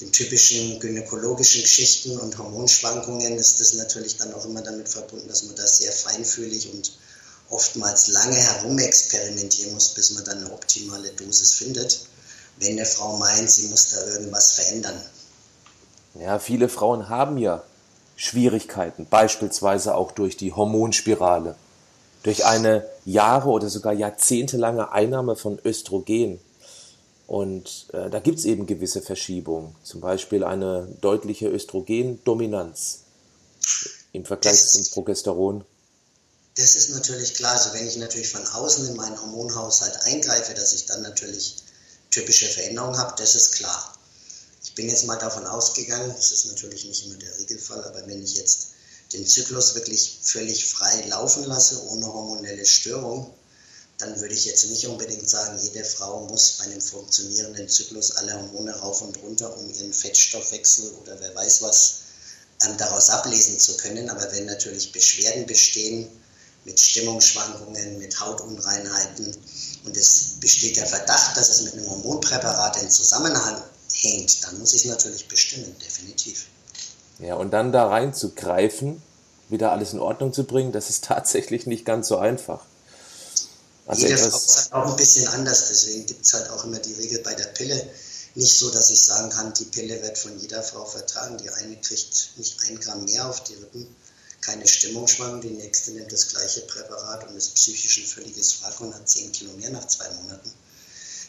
den 0.00 0.12
typischen 0.12 0.78
gynäkologischen 0.78 1.62
Geschichten 1.62 2.16
und 2.18 2.38
Hormonschwankungen 2.38 3.36
ist 3.36 3.60
das 3.60 3.72
natürlich 3.74 4.16
dann 4.16 4.32
auch 4.32 4.44
immer 4.44 4.62
damit 4.62 4.88
verbunden, 4.88 5.28
dass 5.28 5.42
man 5.44 5.56
da 5.56 5.66
sehr 5.66 5.92
feinfühlig 5.92 6.72
und 6.72 6.92
oftmals 7.50 8.08
lange 8.08 8.36
herumexperimentieren 8.36 9.74
muss, 9.74 9.88
bis 9.88 10.12
man 10.12 10.24
dann 10.24 10.38
eine 10.38 10.52
optimale 10.52 11.10
Dosis 11.12 11.54
findet, 11.54 12.00
wenn 12.58 12.72
eine 12.72 12.86
Frau 12.86 13.16
meint, 13.16 13.50
sie 13.50 13.66
muss 13.68 13.90
da 13.90 14.04
irgendwas 14.06 14.52
verändern. 14.52 15.00
Ja, 16.14 16.38
viele 16.38 16.68
Frauen 16.68 17.08
haben 17.08 17.38
ja 17.38 17.64
Schwierigkeiten, 18.20 19.06
beispielsweise 19.08 19.94
auch 19.94 20.10
durch 20.10 20.36
die 20.36 20.52
Hormonspirale, 20.52 21.54
durch 22.24 22.44
eine 22.44 22.84
Jahre- 23.04 23.48
oder 23.48 23.70
sogar 23.70 23.92
jahrzehntelange 23.92 24.90
Einnahme 24.90 25.36
von 25.36 25.60
Östrogen. 25.64 26.40
Und 27.28 27.86
äh, 27.92 28.10
da 28.10 28.18
gibt 28.18 28.40
es 28.40 28.44
eben 28.44 28.66
gewisse 28.66 29.02
Verschiebungen, 29.02 29.76
zum 29.84 30.00
Beispiel 30.00 30.42
eine 30.42 30.88
deutliche 31.00 31.46
Östrogendominanz 31.46 33.04
im 34.12 34.24
Vergleich 34.24 34.66
zum 34.66 34.84
Progesteron. 34.86 35.64
Das 36.56 36.74
ist 36.74 36.90
natürlich 36.90 37.34
klar. 37.34 37.52
Also 37.52 37.72
wenn 37.74 37.86
ich 37.86 37.98
natürlich 37.98 38.30
von 38.30 38.44
außen 38.44 38.88
in 38.88 38.96
meinen 38.96 39.20
Hormonhaushalt 39.20 39.96
eingreife, 40.06 40.54
dass 40.54 40.72
ich 40.72 40.86
dann 40.86 41.02
natürlich 41.02 41.54
typische 42.10 42.46
Veränderungen 42.46 42.98
habe, 42.98 43.14
das 43.16 43.36
ist 43.36 43.52
klar. 43.52 43.94
Ich 44.78 44.84
bin 44.84 44.90
jetzt 44.90 45.06
mal 45.06 45.16
davon 45.16 45.44
ausgegangen, 45.44 46.14
das 46.16 46.30
ist 46.30 46.46
natürlich 46.46 46.84
nicht 46.84 47.04
immer 47.04 47.16
der 47.16 47.36
Regelfall, 47.36 47.82
aber 47.82 48.06
wenn 48.06 48.22
ich 48.22 48.34
jetzt 48.34 48.68
den 49.12 49.26
Zyklus 49.26 49.74
wirklich 49.74 50.20
völlig 50.22 50.70
frei 50.70 51.04
laufen 51.08 51.42
lasse, 51.46 51.82
ohne 51.88 52.06
hormonelle 52.06 52.64
Störung, 52.64 53.34
dann 53.98 54.20
würde 54.20 54.34
ich 54.34 54.44
jetzt 54.44 54.66
nicht 54.66 54.86
unbedingt 54.86 55.28
sagen, 55.28 55.58
jede 55.60 55.84
Frau 55.84 56.26
muss 56.26 56.58
bei 56.58 56.66
einem 56.66 56.80
funktionierenden 56.80 57.68
Zyklus 57.68 58.12
alle 58.18 58.34
Hormone 58.34 58.72
rauf 58.78 59.02
und 59.02 59.20
runter, 59.20 59.52
um 59.58 59.68
ihren 59.68 59.92
Fettstoffwechsel 59.92 60.92
oder 61.02 61.18
wer 61.18 61.34
weiß 61.34 61.60
was 61.62 61.94
ähm, 62.64 62.76
daraus 62.76 63.10
ablesen 63.10 63.58
zu 63.58 63.76
können. 63.78 64.08
Aber 64.08 64.30
wenn 64.30 64.46
natürlich 64.46 64.92
Beschwerden 64.92 65.44
bestehen 65.46 66.08
mit 66.64 66.78
Stimmungsschwankungen, 66.78 67.98
mit 67.98 68.20
Hautunreinheiten 68.20 69.36
und 69.86 69.96
es 69.96 70.36
besteht 70.38 70.76
der 70.76 70.86
Verdacht, 70.86 71.36
dass 71.36 71.48
es 71.48 71.62
mit 71.62 71.72
einem 71.72 71.90
Hormonpräparat 71.90 72.80
in 72.80 72.88
Zusammenhang 72.92 73.60
hängt, 73.92 74.44
dann 74.44 74.58
muss 74.58 74.74
ich 74.74 74.84
es 74.84 74.90
natürlich 74.90 75.28
bestimmen, 75.28 75.74
definitiv. 75.84 76.46
Ja, 77.18 77.34
und 77.34 77.50
dann 77.50 77.72
da 77.72 77.88
reinzugreifen, 77.88 79.02
wieder 79.48 79.72
alles 79.72 79.92
in 79.92 79.98
Ordnung 79.98 80.32
zu 80.32 80.44
bringen, 80.44 80.72
das 80.72 80.90
ist 80.90 81.04
tatsächlich 81.04 81.66
nicht 81.66 81.84
ganz 81.84 82.08
so 82.08 82.18
einfach. 82.18 82.64
Also 83.86 84.06
Jede 84.06 84.18
Frau 84.18 84.36
ist 84.36 84.56
halt 84.56 84.72
auch 84.72 84.90
ein 84.90 84.96
bisschen 84.96 85.26
anders, 85.28 85.68
deswegen 85.68 86.04
gibt 86.04 86.24
es 86.24 86.34
halt 86.34 86.50
auch 86.50 86.64
immer 86.64 86.78
die 86.78 86.92
Regel 86.92 87.20
bei 87.20 87.34
der 87.34 87.46
Pille. 87.46 87.88
Nicht 88.34 88.58
so, 88.58 88.70
dass 88.70 88.90
ich 88.90 89.00
sagen 89.00 89.30
kann, 89.30 89.54
die 89.54 89.64
Pille 89.64 90.02
wird 90.02 90.18
von 90.18 90.38
jeder 90.38 90.62
Frau 90.62 90.84
vertragen. 90.84 91.38
Die 91.38 91.48
eine 91.48 91.74
kriegt 91.80 92.32
nicht 92.36 92.60
ein 92.68 92.78
Gramm 92.78 93.04
mehr 93.06 93.26
auf 93.28 93.42
die 93.44 93.54
Rippen, 93.54 93.86
keine 94.42 94.66
Stimmungsschwankung, 94.66 95.40
die 95.40 95.50
nächste 95.50 95.92
nimmt 95.92 96.12
das 96.12 96.28
gleiche 96.28 96.60
Präparat 96.60 97.28
und 97.28 97.36
ist 97.36 97.54
psychisch 97.54 97.98
ein 97.98 98.06
völliges 98.06 98.62
Wrack 98.62 98.78
und 98.80 98.94
hat 98.94 99.08
10 99.08 99.32
Kilo 99.32 99.52
mehr 99.54 99.70
nach 99.70 99.86
zwei 99.88 100.08
Monaten. 100.10 100.52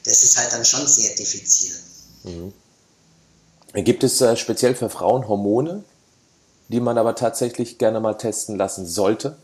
Das 0.04 0.24
ist 0.24 0.38
halt 0.38 0.52
dann 0.52 0.66
schon 0.66 0.86
sehr 0.88 1.16
diffizil. 1.16 1.76
Mhm. 2.24 2.54
Gibt 3.74 4.04
es 4.04 4.20
äh, 4.22 4.36
speziell 4.36 4.76
für 4.76 4.90
Frauen 4.90 5.28
Hormone, 5.28 5.84
die 6.70 6.80
man 6.80 6.98
aber 6.98 7.16
tatsächlich 7.16 7.78
gerne 7.78 8.00
mal 8.00 8.16
testen 8.16 8.56
lassen 8.56 8.88
sollte? 8.88 9.38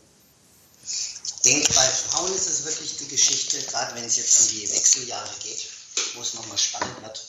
Ich 0.82 1.42
denke, 1.44 1.72
bei 1.74 1.82
Frauen 1.82 2.34
ist 2.34 2.48
es 2.48 2.64
wirklich 2.64 2.96
die 2.98 3.08
Geschichte, 3.08 3.58
gerade 3.70 3.94
wenn 3.94 4.04
es 4.04 4.16
jetzt 4.16 4.52
in 4.52 4.58
die 4.58 4.72
Wechseljahre 4.72 5.30
geht, 5.44 5.68
wo 6.14 6.22
es 6.22 6.34
nochmal 6.34 6.58
spannend 6.58 7.02
wird. 7.02 7.24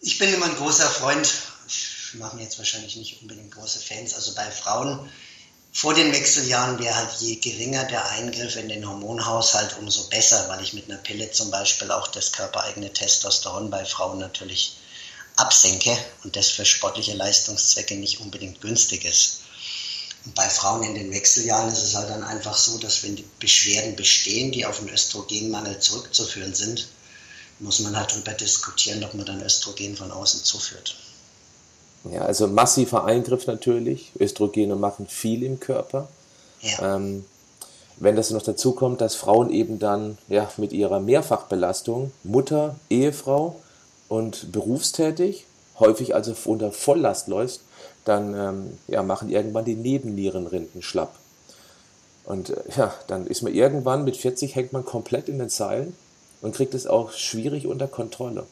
Ich 0.00 0.18
bin 0.18 0.32
immer 0.32 0.46
ein 0.46 0.56
großer 0.56 0.88
Freund, 0.88 1.28
ich 1.66 2.14
mache 2.14 2.36
mir 2.36 2.42
jetzt 2.42 2.58
wahrscheinlich 2.58 2.96
nicht 2.96 3.20
unbedingt 3.22 3.54
große 3.54 3.80
Fans, 3.80 4.14
also 4.14 4.34
bei 4.34 4.50
Frauen 4.50 5.10
vor 5.76 5.92
den 5.92 6.12
Wechseljahren 6.12 6.78
wäre 6.78 6.94
halt 6.94 7.10
je 7.18 7.34
geringer 7.34 7.84
der 7.84 8.08
Eingriff 8.10 8.54
in 8.54 8.68
den 8.68 8.88
Hormonhaushalt, 8.88 9.76
umso 9.78 10.04
besser, 10.04 10.48
weil 10.48 10.62
ich 10.62 10.72
mit 10.72 10.88
einer 10.88 11.00
Pille 11.00 11.32
zum 11.32 11.50
Beispiel 11.50 11.90
auch 11.90 12.06
das 12.06 12.30
körpereigene 12.30 12.92
Testosteron 12.92 13.70
bei 13.70 13.84
Frauen 13.84 14.20
natürlich 14.20 14.76
absenke 15.34 15.98
und 16.22 16.36
das 16.36 16.50
für 16.50 16.64
sportliche 16.64 17.14
Leistungszwecke 17.14 17.96
nicht 17.96 18.20
unbedingt 18.20 18.60
günstig 18.60 19.04
ist. 19.04 19.40
Und 20.24 20.36
bei 20.36 20.48
Frauen 20.48 20.84
in 20.84 20.94
den 20.94 21.10
Wechseljahren 21.10 21.72
ist 21.72 21.82
es 21.82 21.96
halt 21.96 22.08
dann 22.08 22.22
einfach 22.22 22.56
so, 22.56 22.78
dass 22.78 23.02
wenn 23.02 23.16
die 23.16 23.28
Beschwerden 23.40 23.96
bestehen, 23.96 24.52
die 24.52 24.64
auf 24.66 24.78
einen 24.78 24.90
Östrogenmangel 24.90 25.80
zurückzuführen 25.80 26.54
sind, 26.54 26.86
muss 27.58 27.80
man 27.80 27.96
halt 27.96 28.12
darüber 28.12 28.32
diskutieren, 28.32 29.02
ob 29.02 29.14
man 29.14 29.26
dann 29.26 29.42
Östrogen 29.42 29.96
von 29.96 30.12
außen 30.12 30.44
zuführt. 30.44 30.94
Ja, 32.10 32.22
also 32.22 32.46
massiver 32.46 33.04
Eingriff 33.04 33.46
natürlich. 33.46 34.12
Östrogene 34.20 34.76
machen 34.76 35.06
viel 35.06 35.42
im 35.42 35.60
Körper. 35.60 36.08
Ja. 36.60 36.96
Ähm, 36.96 37.24
wenn 37.96 38.16
das 38.16 38.30
noch 38.30 38.42
dazu 38.42 38.72
kommt, 38.72 39.00
dass 39.00 39.14
Frauen 39.14 39.50
eben 39.50 39.78
dann 39.78 40.18
ja, 40.28 40.50
mit 40.56 40.72
ihrer 40.72 41.00
Mehrfachbelastung, 41.00 42.10
Mutter, 42.24 42.74
Ehefrau 42.90 43.56
und 44.08 44.52
berufstätig, 44.52 45.46
häufig 45.78 46.14
also 46.14 46.34
unter 46.44 46.72
Volllast 46.72 47.28
läuft, 47.28 47.60
dann 48.04 48.34
ähm, 48.34 48.78
ja, 48.88 49.02
machen 49.02 49.30
irgendwann 49.30 49.64
die 49.64 49.76
Nebennierenrinden 49.76 50.82
schlapp. 50.82 51.14
Und 52.24 52.50
äh, 52.50 52.56
ja, 52.76 52.92
dann 53.06 53.26
ist 53.26 53.42
man 53.42 53.54
irgendwann 53.54 54.04
mit 54.04 54.16
40 54.16 54.54
hängt 54.54 54.72
man 54.72 54.84
komplett 54.84 55.28
in 55.28 55.38
den 55.38 55.48
Seilen 55.48 55.96
und 56.42 56.54
kriegt 56.54 56.74
es 56.74 56.86
auch 56.86 57.12
schwierig 57.12 57.66
unter 57.66 57.86
Kontrolle. 57.86 58.44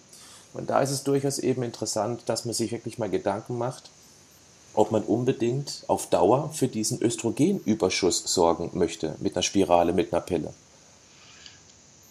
Und 0.55 0.70
da 0.70 0.82
ist 0.82 0.90
es 0.90 1.03
durchaus 1.03 1.38
eben 1.38 1.62
interessant, 1.62 2.22
dass 2.26 2.44
man 2.44 2.55
sich 2.55 2.72
wirklich 2.72 2.98
mal 2.98 3.11
Gedanken 3.11 3.57
macht, 3.57 3.90
ob 4.74 4.90
man 4.90 5.03
unbedingt 5.03 5.84
auf 5.86 6.09
Dauer 6.09 6.53
für 6.55 6.68
diesen 6.68 7.03
Östrogenüberschuss 7.03 8.22
sorgen 8.26 8.70
möchte 8.74 9.16
mit 9.20 9.34
einer 9.34 9.42
Spirale, 9.42 9.92
mit 9.92 10.12
einer 10.12 10.22
Pille. 10.22 10.53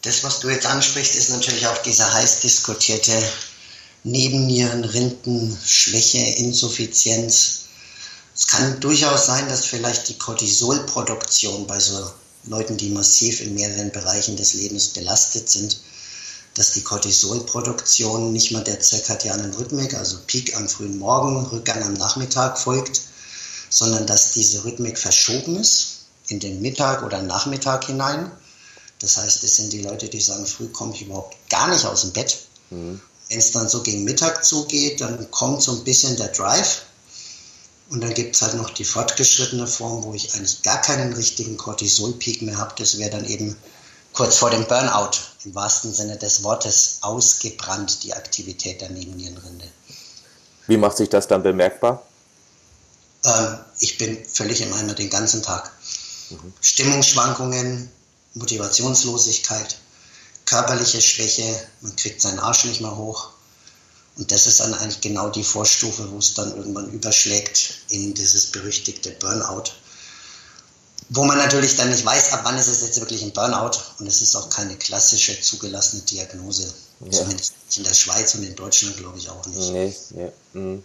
Das, 0.03 0.23
was 0.23 0.39
du 0.39 0.49
jetzt 0.49 0.65
ansprichst, 0.65 1.15
ist 1.15 1.29
natürlich 1.29 1.67
auch 1.67 1.77
diese 1.79 2.11
heiß 2.11 2.41
diskutierte 2.41 3.13
Nebennieren, 4.03 4.83
Rinden, 4.83 5.55
Schwäche, 5.63 6.17
Insuffizienz. 6.17 7.65
Es 8.35 8.47
kann 8.47 8.79
durchaus 8.79 9.27
sein, 9.27 9.47
dass 9.47 9.65
vielleicht 9.65 10.09
die 10.09 10.17
Cortisolproduktion 10.17 11.67
bei 11.67 11.79
so 11.79 12.09
Leuten, 12.45 12.77
die 12.77 12.89
massiv 12.89 13.41
in 13.41 13.53
mehreren 13.53 13.91
Bereichen 13.91 14.37
des 14.37 14.55
Lebens 14.55 14.87
belastet 14.87 15.49
sind, 15.49 15.79
dass 16.55 16.73
die 16.73 16.83
Cortisolproduktion 16.83 18.33
nicht 18.33 18.51
mal 18.51 18.63
der 18.63 18.79
zirkadianen 18.79 19.53
Rhythmik, 19.53 19.93
also 19.93 20.17
Peak 20.27 20.55
am 20.55 20.67
frühen 20.67 20.97
Morgen, 20.97 21.45
Rückgang 21.45 21.81
am 21.83 21.93
Nachmittag 21.93 22.59
folgt, 22.59 23.01
sondern 23.69 24.05
dass 24.05 24.33
diese 24.33 24.65
Rhythmik 24.65 24.97
verschoben 24.97 25.55
ist 25.55 26.05
in 26.27 26.39
den 26.39 26.61
Mittag 26.61 27.03
oder 27.03 27.21
Nachmittag 27.21 27.85
hinein. 27.85 28.31
Das 28.99 29.17
heißt, 29.17 29.43
es 29.43 29.55
sind 29.55 29.73
die 29.73 29.81
Leute, 29.81 30.09
die 30.09 30.19
sagen, 30.19 30.45
früh 30.45 30.67
komme 30.67 30.93
ich 30.93 31.03
überhaupt 31.03 31.35
gar 31.49 31.69
nicht 31.69 31.85
aus 31.85 32.01
dem 32.01 32.11
Bett. 32.11 32.37
Mhm. 32.69 33.01
Wenn 33.29 33.39
es 33.39 33.51
dann 33.51 33.69
so 33.69 33.81
gegen 33.81 34.03
Mittag 34.03 34.43
zugeht, 34.43 34.99
dann 34.99 35.31
kommt 35.31 35.63
so 35.63 35.71
ein 35.71 35.83
bisschen 35.85 36.17
der 36.17 36.27
Drive. 36.27 36.83
Und 37.89 38.01
dann 38.01 38.13
gibt 38.13 38.35
es 38.35 38.41
halt 38.41 38.55
noch 38.55 38.69
die 38.69 38.85
fortgeschrittene 38.85 39.67
Form, 39.67 40.03
wo 40.03 40.13
ich 40.13 40.33
eigentlich 40.33 40.61
gar 40.61 40.81
keinen 40.81 41.13
richtigen 41.13 41.57
Cortisol-Peak 41.57 42.41
mehr 42.41 42.57
habe. 42.57 42.73
Das 42.77 42.97
wäre 42.97 43.09
dann 43.09 43.25
eben 43.25 43.55
kurz 44.13 44.37
vor 44.37 44.49
dem 44.49 44.65
Burnout, 44.67 45.17
im 45.45 45.55
wahrsten 45.55 45.93
Sinne 45.93 46.17
des 46.17 46.43
Wortes, 46.43 46.99
ausgebrannt, 47.01 48.03
die 48.03 48.13
Aktivität 48.13 48.81
der 48.81 48.89
Nebennierenrinde. 48.89 49.65
Wie 50.67 50.77
macht 50.77 50.97
sich 50.97 51.09
das 51.09 51.27
dann 51.27 51.43
bemerkbar? 51.43 52.03
Ähm, 53.23 53.59
ich 53.79 53.97
bin 53.97 54.23
völlig 54.25 54.61
im 54.61 54.73
Eimer 54.73 54.93
den 54.93 55.09
ganzen 55.09 55.43
Tag. 55.43 55.71
Mhm. 56.29 56.53
Stimmungsschwankungen, 56.61 57.91
Motivationslosigkeit, 58.33 59.77
körperliche 60.45 61.01
Schwäche, 61.01 61.67
man 61.81 61.95
kriegt 61.95 62.21
seinen 62.21 62.39
Arsch 62.39 62.65
nicht 62.65 62.81
mehr 62.81 62.95
hoch. 62.95 63.29
Und 64.17 64.31
das 64.31 64.47
ist 64.47 64.59
dann 64.59 64.73
eigentlich 64.73 65.01
genau 65.01 65.29
die 65.29 65.43
Vorstufe, 65.43 66.11
wo 66.11 66.17
es 66.17 66.33
dann 66.33 66.55
irgendwann 66.55 66.91
überschlägt 66.91 67.75
in 67.89 68.13
dieses 68.13 68.47
berüchtigte 68.47 69.11
Burnout 69.11 69.71
wo 71.13 71.25
man 71.25 71.37
natürlich 71.37 71.75
dann 71.75 71.89
nicht 71.89 72.05
weiß, 72.05 72.31
ab 72.31 72.41
wann 72.43 72.57
ist 72.57 72.67
es 72.67 72.81
jetzt 72.81 72.99
wirklich 73.01 73.21
ein 73.21 73.33
Burnout 73.33 73.77
und 73.99 74.07
es 74.07 74.21
ist 74.21 74.33
auch 74.33 74.49
keine 74.49 74.77
klassische 74.77 75.39
zugelassene 75.41 76.03
Diagnose. 76.03 76.73
Ja. 77.01 77.11
Zumindest 77.11 77.53
nicht 77.65 77.77
in 77.79 77.83
der 77.83 77.93
Schweiz 77.93 78.33
und 78.35 78.43
in 78.43 78.55
Deutschland 78.55 78.95
glaube 78.95 79.17
ich 79.17 79.29
auch 79.29 79.45
nicht. 79.45 79.71
Nee, 79.71 79.93
nee. 80.11 80.31
Mhm. 80.53 80.83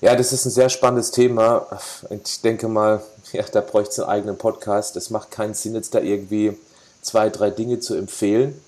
Ja, 0.00 0.16
das 0.16 0.32
ist 0.32 0.44
ein 0.44 0.50
sehr 0.50 0.70
spannendes 0.70 1.12
Thema. 1.12 1.68
Ich 2.10 2.40
denke 2.40 2.66
mal, 2.66 3.00
ja, 3.30 3.44
da 3.44 3.60
bräuchte 3.60 3.92
es 3.92 3.98
einen 4.00 4.08
eigenen 4.08 4.38
Podcast. 4.38 4.96
Es 4.96 5.08
macht 5.10 5.30
keinen 5.30 5.54
Sinn, 5.54 5.76
jetzt 5.76 5.94
da 5.94 6.00
irgendwie 6.00 6.58
zwei, 7.02 7.28
drei 7.28 7.50
Dinge 7.50 7.78
zu 7.78 7.94
empfehlen. 7.94 8.60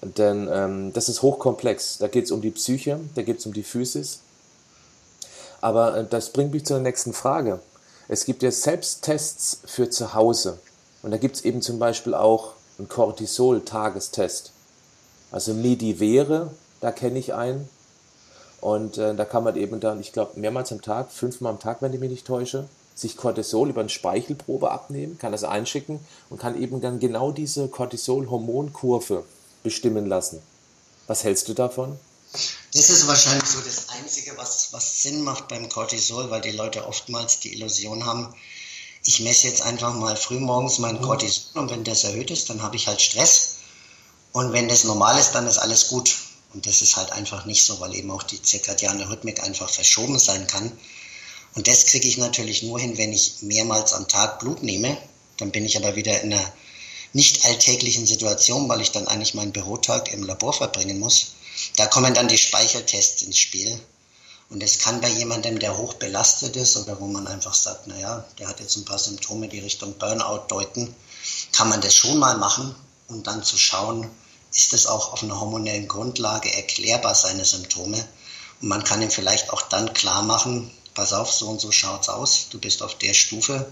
Denn 0.00 0.48
ähm, 0.50 0.92
das 0.94 1.10
ist 1.10 1.20
hochkomplex. 1.20 1.98
Da 1.98 2.08
geht 2.08 2.24
es 2.24 2.30
um 2.30 2.40
die 2.40 2.52
Psyche, 2.52 3.00
da 3.16 3.22
geht 3.22 3.40
es 3.40 3.46
um 3.46 3.52
die 3.52 3.64
Physis. 3.64 4.20
Aber 5.60 5.98
äh, 5.98 6.06
das 6.08 6.30
bringt 6.30 6.52
mich 6.52 6.64
zur 6.64 6.78
nächsten 6.78 7.12
Frage. 7.12 7.60
Es 8.08 8.24
gibt 8.24 8.42
ja 8.42 8.50
Selbsttests 8.50 9.60
für 9.66 9.90
zu 9.90 10.14
Hause. 10.14 10.58
Und 11.02 11.10
da 11.10 11.18
gibt 11.18 11.36
es 11.36 11.44
eben 11.44 11.60
zum 11.60 11.78
Beispiel 11.78 12.14
auch 12.14 12.54
einen 12.78 12.88
Cortisol-Tagestest. 12.88 14.52
Also 15.30 15.52
Medivere, 15.52 16.50
da 16.80 16.90
kenne 16.90 17.18
ich 17.18 17.34
einen. 17.34 17.68
Und 18.62 18.96
äh, 18.96 19.14
da 19.14 19.24
kann 19.26 19.44
man 19.44 19.56
eben 19.56 19.78
dann, 19.78 20.00
ich 20.00 20.12
glaube, 20.12 20.40
mehrmals 20.40 20.72
am 20.72 20.80
Tag, 20.80 21.12
fünfmal 21.12 21.52
am 21.52 21.60
Tag, 21.60 21.82
wenn 21.82 21.92
ich 21.92 22.00
mich 22.00 22.10
nicht 22.10 22.26
täusche, 22.26 22.68
sich 22.94 23.16
Cortisol 23.16 23.68
über 23.68 23.80
eine 23.80 23.90
Speichelprobe 23.90 24.70
abnehmen, 24.70 25.18
kann 25.18 25.32
das 25.32 25.44
einschicken 25.44 26.00
und 26.30 26.40
kann 26.40 26.60
eben 26.60 26.80
dann 26.80 26.98
genau 26.98 27.30
diese 27.30 27.68
Cortisol-Hormonkurve 27.68 29.22
bestimmen 29.62 30.06
lassen. 30.06 30.40
Was 31.06 31.24
hältst 31.24 31.48
du 31.48 31.54
davon? 31.54 31.98
Das 32.74 32.90
ist 32.90 33.06
wahrscheinlich 33.06 33.48
so 33.48 33.60
das 33.60 33.88
Einzige, 33.88 34.36
was, 34.36 34.72
was 34.72 35.02
Sinn 35.02 35.22
macht 35.22 35.48
beim 35.48 35.68
Cortisol, 35.68 36.30
weil 36.30 36.42
die 36.42 36.50
Leute 36.50 36.86
oftmals 36.86 37.40
die 37.40 37.54
Illusion 37.54 38.04
haben, 38.04 38.34
ich 39.04 39.20
messe 39.20 39.48
jetzt 39.48 39.62
einfach 39.62 39.94
mal 39.94 40.16
frühmorgens 40.16 40.78
mein 40.78 40.96
mhm. 40.96 41.02
Cortisol 41.02 41.62
und 41.62 41.70
wenn 41.70 41.84
das 41.84 42.04
erhöht 42.04 42.30
ist, 42.30 42.50
dann 42.50 42.62
habe 42.62 42.76
ich 42.76 42.86
halt 42.86 43.00
Stress. 43.00 43.56
Und 44.32 44.52
wenn 44.52 44.68
das 44.68 44.84
normal 44.84 45.18
ist, 45.18 45.32
dann 45.32 45.46
ist 45.46 45.58
alles 45.58 45.88
gut. 45.88 46.14
Und 46.52 46.66
das 46.66 46.82
ist 46.82 46.96
halt 46.96 47.12
einfach 47.12 47.46
nicht 47.46 47.64
so, 47.64 47.80
weil 47.80 47.94
eben 47.94 48.10
auch 48.10 48.22
die 48.22 48.42
zirkadiane 48.42 49.08
Rhythmik 49.08 49.42
einfach 49.42 49.70
verschoben 49.70 50.18
sein 50.18 50.46
kann. 50.46 50.70
Und 51.54 51.66
das 51.66 51.86
kriege 51.86 52.06
ich 52.06 52.18
natürlich 52.18 52.62
nur 52.62 52.78
hin, 52.78 52.98
wenn 52.98 53.12
ich 53.12 53.36
mehrmals 53.40 53.92
am 53.94 54.08
Tag 54.08 54.40
Blut 54.40 54.62
nehme. 54.62 54.96
Dann 55.38 55.50
bin 55.50 55.64
ich 55.64 55.76
aber 55.76 55.96
wieder 55.96 56.20
in 56.20 56.32
einer 56.32 56.52
nicht 57.12 57.44
alltäglichen 57.46 58.06
Situation, 58.06 58.68
weil 58.68 58.80
ich 58.80 58.92
dann 58.92 59.08
eigentlich 59.08 59.34
meinen 59.34 59.52
Bürotag 59.52 60.12
im 60.12 60.22
Labor 60.22 60.52
verbringen 60.52 60.98
muss. 60.98 61.32
Da 61.78 61.86
kommen 61.86 62.12
dann 62.12 62.26
die 62.26 62.36
Speichertests 62.36 63.22
ins 63.22 63.38
Spiel. 63.38 63.80
Und 64.50 64.64
es 64.64 64.80
kann 64.80 65.00
bei 65.00 65.10
jemandem, 65.10 65.60
der 65.60 65.78
hoch 65.78 65.94
belastet 65.94 66.56
ist 66.56 66.76
oder 66.76 66.98
wo 66.98 67.06
man 67.06 67.28
einfach 67.28 67.54
sagt, 67.54 67.86
naja, 67.86 68.24
der 68.36 68.48
hat 68.48 68.58
jetzt 68.58 68.74
ein 68.74 68.84
paar 68.84 68.98
Symptome, 68.98 69.46
die 69.46 69.60
Richtung 69.60 69.96
Burnout 69.96 70.46
deuten, 70.48 70.92
kann 71.52 71.68
man 71.68 71.80
das 71.80 71.94
schon 71.94 72.18
mal 72.18 72.36
machen 72.36 72.74
und 73.06 73.28
dann 73.28 73.44
zu 73.44 73.56
schauen, 73.56 74.10
ist 74.52 74.72
es 74.72 74.88
auch 74.88 75.12
auf 75.12 75.22
einer 75.22 75.38
hormonellen 75.38 75.86
Grundlage 75.86 76.52
erklärbar, 76.52 77.14
seine 77.14 77.44
Symptome. 77.44 78.04
Und 78.60 78.68
man 78.68 78.82
kann 78.82 79.00
ihm 79.00 79.12
vielleicht 79.12 79.50
auch 79.50 79.62
dann 79.62 79.94
klar 79.94 80.22
machen, 80.22 80.72
pass 80.94 81.12
auf, 81.12 81.32
so 81.32 81.46
und 81.46 81.60
so 81.60 81.70
schaut's 81.70 82.08
aus, 82.08 82.48
du 82.50 82.58
bist 82.58 82.82
auf 82.82 82.98
der 82.98 83.14
Stufe. 83.14 83.70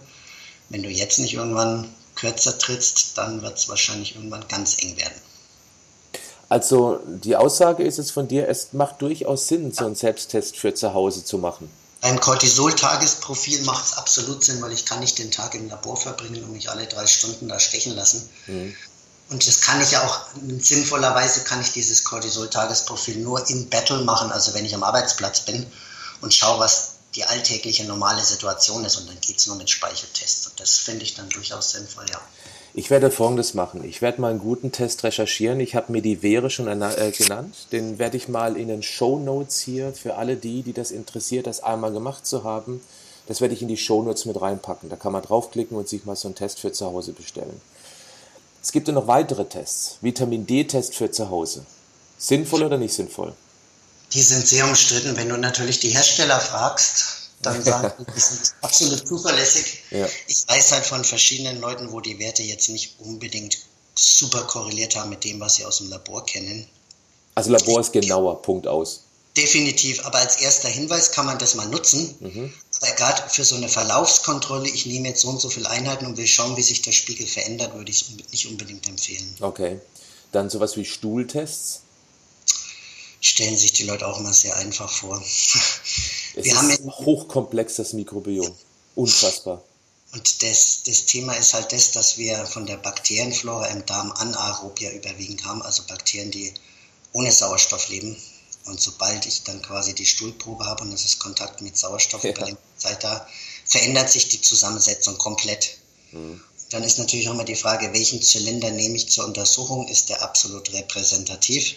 Wenn 0.68 0.84
du 0.84 0.90
jetzt 0.90 1.18
nicht 1.18 1.34
irgendwann 1.34 1.92
kürzer 2.14 2.56
trittst, 2.56 3.18
dann 3.18 3.42
wird 3.42 3.58
es 3.58 3.68
wahrscheinlich 3.68 4.14
irgendwann 4.14 4.46
ganz 4.46 4.80
eng 4.80 4.96
werden. 4.96 5.20
Also 6.48 7.00
die 7.06 7.36
Aussage 7.36 7.82
ist 7.82 7.98
es 7.98 8.10
von 8.10 8.28
dir, 8.28 8.48
es 8.48 8.72
macht 8.72 9.02
durchaus 9.02 9.48
Sinn, 9.48 9.72
so 9.72 9.84
einen 9.84 9.96
Selbsttest 9.96 10.56
für 10.56 10.74
zu 10.74 10.94
Hause 10.94 11.24
zu 11.24 11.38
machen. 11.38 11.68
Ein 12.02 12.20
Cortisol-Tagesprofil 12.20 13.62
macht 13.62 13.86
es 13.86 13.94
absolut 13.94 14.44
Sinn, 14.44 14.62
weil 14.62 14.72
ich 14.72 14.84
kann 14.84 15.00
nicht 15.00 15.18
den 15.18 15.32
Tag 15.32 15.54
im 15.54 15.68
Labor 15.68 15.96
verbringen 15.96 16.44
und 16.44 16.52
mich 16.52 16.70
alle 16.70 16.86
drei 16.86 17.06
Stunden 17.06 17.48
da 17.48 17.58
stechen 17.58 17.96
lassen. 17.96 18.28
Mhm. 18.46 18.76
Und 19.28 19.44
das 19.44 19.60
kann 19.60 19.82
ich 19.82 19.90
ja 19.90 20.06
auch, 20.06 20.20
sinnvollerweise 20.60 21.42
kann 21.42 21.60
ich 21.60 21.72
dieses 21.72 22.04
Cortisol-Tagesprofil 22.04 23.16
nur 23.16 23.48
im 23.50 23.68
Battle 23.68 24.04
machen, 24.04 24.30
also 24.30 24.54
wenn 24.54 24.64
ich 24.64 24.74
am 24.74 24.84
Arbeitsplatz 24.84 25.40
bin 25.40 25.66
und 26.20 26.32
schaue, 26.32 26.60
was 26.60 26.90
die 27.16 27.24
alltägliche 27.24 27.84
normale 27.86 28.22
Situation 28.22 28.84
ist 28.84 28.96
und 28.96 29.08
dann 29.08 29.20
geht 29.20 29.38
es 29.38 29.46
nur 29.46 29.56
mit 29.56 29.68
Speicheltests. 29.68 30.46
Und 30.46 30.60
das 30.60 30.76
finde 30.76 31.02
ich 31.02 31.14
dann 31.14 31.28
durchaus 31.30 31.72
sinnvoll, 31.72 32.06
ja. 32.08 32.20
Ich 32.78 32.90
werde 32.90 33.10
Folgendes 33.10 33.54
machen. 33.54 33.82
Ich 33.84 34.02
werde 34.02 34.20
mal 34.20 34.32
einen 34.32 34.38
guten 34.38 34.70
Test 34.70 35.02
recherchieren. 35.02 35.60
Ich 35.60 35.74
habe 35.74 35.90
mir 35.90 36.02
die 36.02 36.16
Vere 36.16 36.50
schon 36.50 36.68
äh, 36.68 37.10
genannt. 37.10 37.68
Den 37.72 37.98
werde 37.98 38.18
ich 38.18 38.28
mal 38.28 38.54
in 38.54 38.68
den 38.68 38.82
Show 38.82 39.18
Notes 39.18 39.60
hier 39.60 39.94
für 39.94 40.16
alle 40.16 40.36
die, 40.36 40.62
die 40.62 40.74
das 40.74 40.90
interessiert, 40.90 41.46
das 41.46 41.62
einmal 41.62 41.90
gemacht 41.90 42.26
zu 42.26 42.44
haben. 42.44 42.82
Das 43.28 43.40
werde 43.40 43.54
ich 43.54 43.62
in 43.62 43.68
die 43.68 43.78
Show 43.78 44.02
Notes 44.02 44.26
mit 44.26 44.38
reinpacken. 44.38 44.90
Da 44.90 44.96
kann 44.96 45.12
man 45.12 45.22
draufklicken 45.22 45.74
und 45.74 45.88
sich 45.88 46.04
mal 46.04 46.16
so 46.16 46.28
einen 46.28 46.34
Test 46.34 46.60
für 46.60 46.70
zu 46.70 46.84
Hause 46.84 47.14
bestellen. 47.14 47.62
Es 48.62 48.72
gibt 48.72 48.88
ja 48.88 48.92
noch 48.92 49.06
weitere 49.06 49.46
Tests. 49.46 49.96
Vitamin 50.02 50.46
D-Test 50.46 50.96
für 50.96 51.10
zu 51.10 51.30
Hause. 51.30 51.64
Sinnvoll 52.18 52.62
oder 52.62 52.76
nicht 52.76 52.92
sinnvoll? 52.92 53.32
Die 54.12 54.20
sind 54.20 54.46
sehr 54.46 54.66
umstritten. 54.66 55.16
Wenn 55.16 55.30
du 55.30 55.38
natürlich 55.38 55.80
die 55.80 55.94
Hersteller 55.94 56.40
fragst, 56.40 57.15
dann 57.42 57.62
sagen 57.62 57.92
die, 57.98 58.12
die 58.12 58.20
sind 58.20 58.54
absolut 58.62 59.06
zuverlässig. 59.06 59.82
Ja. 59.90 60.08
Ich 60.26 60.48
weiß 60.48 60.72
halt 60.72 60.86
von 60.86 61.04
verschiedenen 61.04 61.60
Leuten, 61.60 61.92
wo 61.92 62.00
die 62.00 62.18
Werte 62.18 62.42
jetzt 62.42 62.68
nicht 62.68 62.98
unbedingt 62.98 63.58
super 63.94 64.42
korreliert 64.44 64.96
haben 64.96 65.10
mit 65.10 65.24
dem, 65.24 65.40
was 65.40 65.56
sie 65.56 65.64
aus 65.64 65.78
dem 65.78 65.88
Labor 65.88 66.24
kennen. 66.24 66.68
Also 67.34 67.50
Labor 67.50 67.80
ist 67.80 67.92
genauer, 67.92 68.42
Punkt 68.42 68.66
aus. 68.66 69.02
Definitiv, 69.36 70.04
aber 70.06 70.18
als 70.18 70.36
erster 70.36 70.68
Hinweis 70.68 71.12
kann 71.12 71.26
man 71.26 71.38
das 71.38 71.54
mal 71.54 71.68
nutzen. 71.68 72.14
Mhm. 72.20 72.52
Aber 72.80 72.92
gerade 72.92 73.28
für 73.28 73.44
so 73.44 73.56
eine 73.56 73.68
Verlaufskontrolle, 73.68 74.68
ich 74.68 74.86
nehme 74.86 75.08
jetzt 75.08 75.20
so 75.20 75.28
und 75.28 75.40
so 75.40 75.50
viele 75.50 75.68
Einheiten 75.68 76.06
und 76.06 76.16
will 76.16 76.26
schauen, 76.26 76.56
wie 76.56 76.62
sich 76.62 76.80
der 76.80 76.92
Spiegel 76.92 77.26
verändert, 77.26 77.74
würde 77.74 77.90
ich 77.90 78.02
es 78.02 78.32
nicht 78.32 78.46
unbedingt 78.48 78.88
empfehlen. 78.88 79.36
Okay. 79.40 79.80
Dann 80.32 80.48
sowas 80.48 80.76
wie 80.76 80.86
Stuhltests? 80.86 81.82
Stellen 83.20 83.56
sich 83.56 83.72
die 83.72 83.84
Leute 83.84 84.06
auch 84.06 84.20
mal 84.20 84.32
sehr 84.32 84.56
einfach 84.56 84.90
vor. 84.90 85.22
Es 86.36 86.44
wir 86.44 86.52
ist 86.52 86.58
haben 86.58 86.70
ein 86.70 86.90
hochkomplexes 86.90 87.94
Mikrobiom. 87.94 88.54
Unfassbar. 88.94 89.62
Und 90.12 90.42
das, 90.42 90.82
das 90.86 91.06
Thema 91.06 91.34
ist 91.34 91.54
halt 91.54 91.72
das, 91.72 91.90
dass 91.90 92.16
wir 92.18 92.46
von 92.46 92.66
der 92.66 92.76
Bakterienflora 92.76 93.66
im 93.68 93.84
Darm 93.86 94.12
Anaerobia 94.12 94.90
überwiegend 94.92 95.44
haben, 95.44 95.62
also 95.62 95.82
Bakterien, 95.88 96.30
die 96.30 96.54
ohne 97.12 97.32
Sauerstoff 97.32 97.88
leben. 97.88 98.16
Und 98.66 98.80
sobald 98.80 99.26
ich 99.26 99.44
dann 99.44 99.62
quasi 99.62 99.94
die 99.94 100.06
Stuhlprobe 100.06 100.64
habe 100.64 100.82
und 100.82 100.92
es 100.92 101.04
ist 101.04 101.18
Kontakt 101.18 101.60
mit 101.62 101.76
Sauerstoff 101.76 102.24
ja. 102.24 102.30
über 102.30 102.48
Zeit 102.76 103.02
da, 103.02 103.26
verändert 103.64 104.10
sich 104.10 104.28
die 104.28 104.40
Zusammensetzung 104.40 105.18
komplett. 105.18 105.78
Mhm. 106.12 106.40
dann 106.70 106.84
ist 106.84 106.98
natürlich 106.98 107.28
auch 107.28 107.34
immer 107.34 107.44
die 107.44 107.56
Frage, 107.56 107.92
welchen 107.92 108.22
Zylinder 108.22 108.70
nehme 108.70 108.96
ich 108.96 109.08
zur 109.08 109.24
Untersuchung? 109.24 109.88
Ist 109.88 110.08
der 110.08 110.22
absolut 110.22 110.72
repräsentativ? 110.72 111.76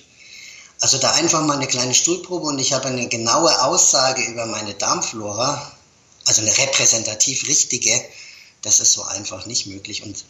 Also 0.82 0.98
da 0.98 1.12
einfach 1.12 1.42
mal 1.42 1.58
eine 1.58 1.68
kleine 1.68 1.94
Stuhlprobe 1.94 2.48
und 2.48 2.60
ich 2.60 2.72
habe 2.74 2.88
eine 2.88 3.08
genaue 3.08 3.64
Aussage 3.64 4.24
über 4.24 4.46
meine 4.46 4.74
Darmflora, 4.74 5.72
also 6.26 6.42
eine 6.42 6.58
repräsentativ 6.58 7.48
richtige, 7.48 7.92
das 8.62 8.80
ist 8.80 8.94
so 8.94 9.04
einfach 9.04 9.46
nicht 9.46 9.68
möglich. 9.68 10.04
Und 10.04 10.24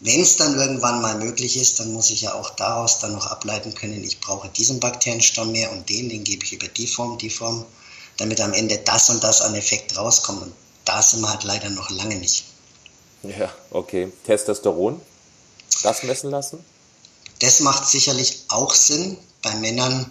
wenn 0.00 0.20
es 0.20 0.36
dann 0.36 0.56
irgendwann 0.56 1.02
mal 1.02 1.16
möglich 1.16 1.56
ist, 1.56 1.80
dann 1.80 1.92
muss 1.92 2.10
ich 2.10 2.22
ja 2.22 2.34
auch 2.34 2.50
daraus 2.50 3.00
dann 3.00 3.12
noch 3.12 3.26
ableiten 3.26 3.74
können, 3.74 4.04
ich 4.04 4.20
brauche 4.20 4.48
diesen 4.48 4.78
Bakterienstamm 4.78 5.50
mehr 5.50 5.72
und 5.72 5.88
den, 5.88 6.08
den 6.08 6.22
gebe 6.22 6.44
ich 6.44 6.52
über 6.52 6.68
die 6.68 6.86
Form, 6.86 7.18
die 7.18 7.30
Form, 7.30 7.64
damit 8.18 8.40
am 8.40 8.52
Ende 8.52 8.78
das 8.78 9.10
und 9.10 9.24
das 9.24 9.40
an 9.40 9.56
Effekt 9.56 9.96
rauskommt. 9.96 10.42
Und 10.42 10.52
da 10.84 11.02
sind 11.02 11.20
wir 11.20 11.28
halt 11.28 11.42
leider 11.42 11.70
noch 11.70 11.90
lange 11.90 12.16
nicht. 12.16 12.44
Ja, 13.24 13.52
okay. 13.70 14.12
Testosteron, 14.24 15.00
das 15.82 16.04
messen 16.04 16.30
lassen? 16.30 16.64
Das 17.40 17.60
macht 17.60 17.88
sicherlich 17.88 18.44
auch 18.48 18.74
Sinn 18.74 19.16
bei 19.48 19.54
Männern 19.56 20.10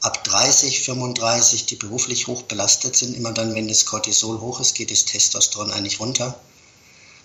ab 0.00 0.24
30, 0.24 0.82
35, 0.82 1.66
die 1.66 1.76
beruflich 1.76 2.26
hoch 2.26 2.42
belastet 2.42 2.96
sind. 2.96 3.14
Immer 3.14 3.32
dann, 3.32 3.54
wenn 3.54 3.68
das 3.68 3.84
Cortisol 3.84 4.40
hoch 4.40 4.60
ist, 4.60 4.74
geht 4.74 4.90
das 4.90 5.04
Testosteron 5.04 5.70
eigentlich 5.70 6.00
runter. 6.00 6.40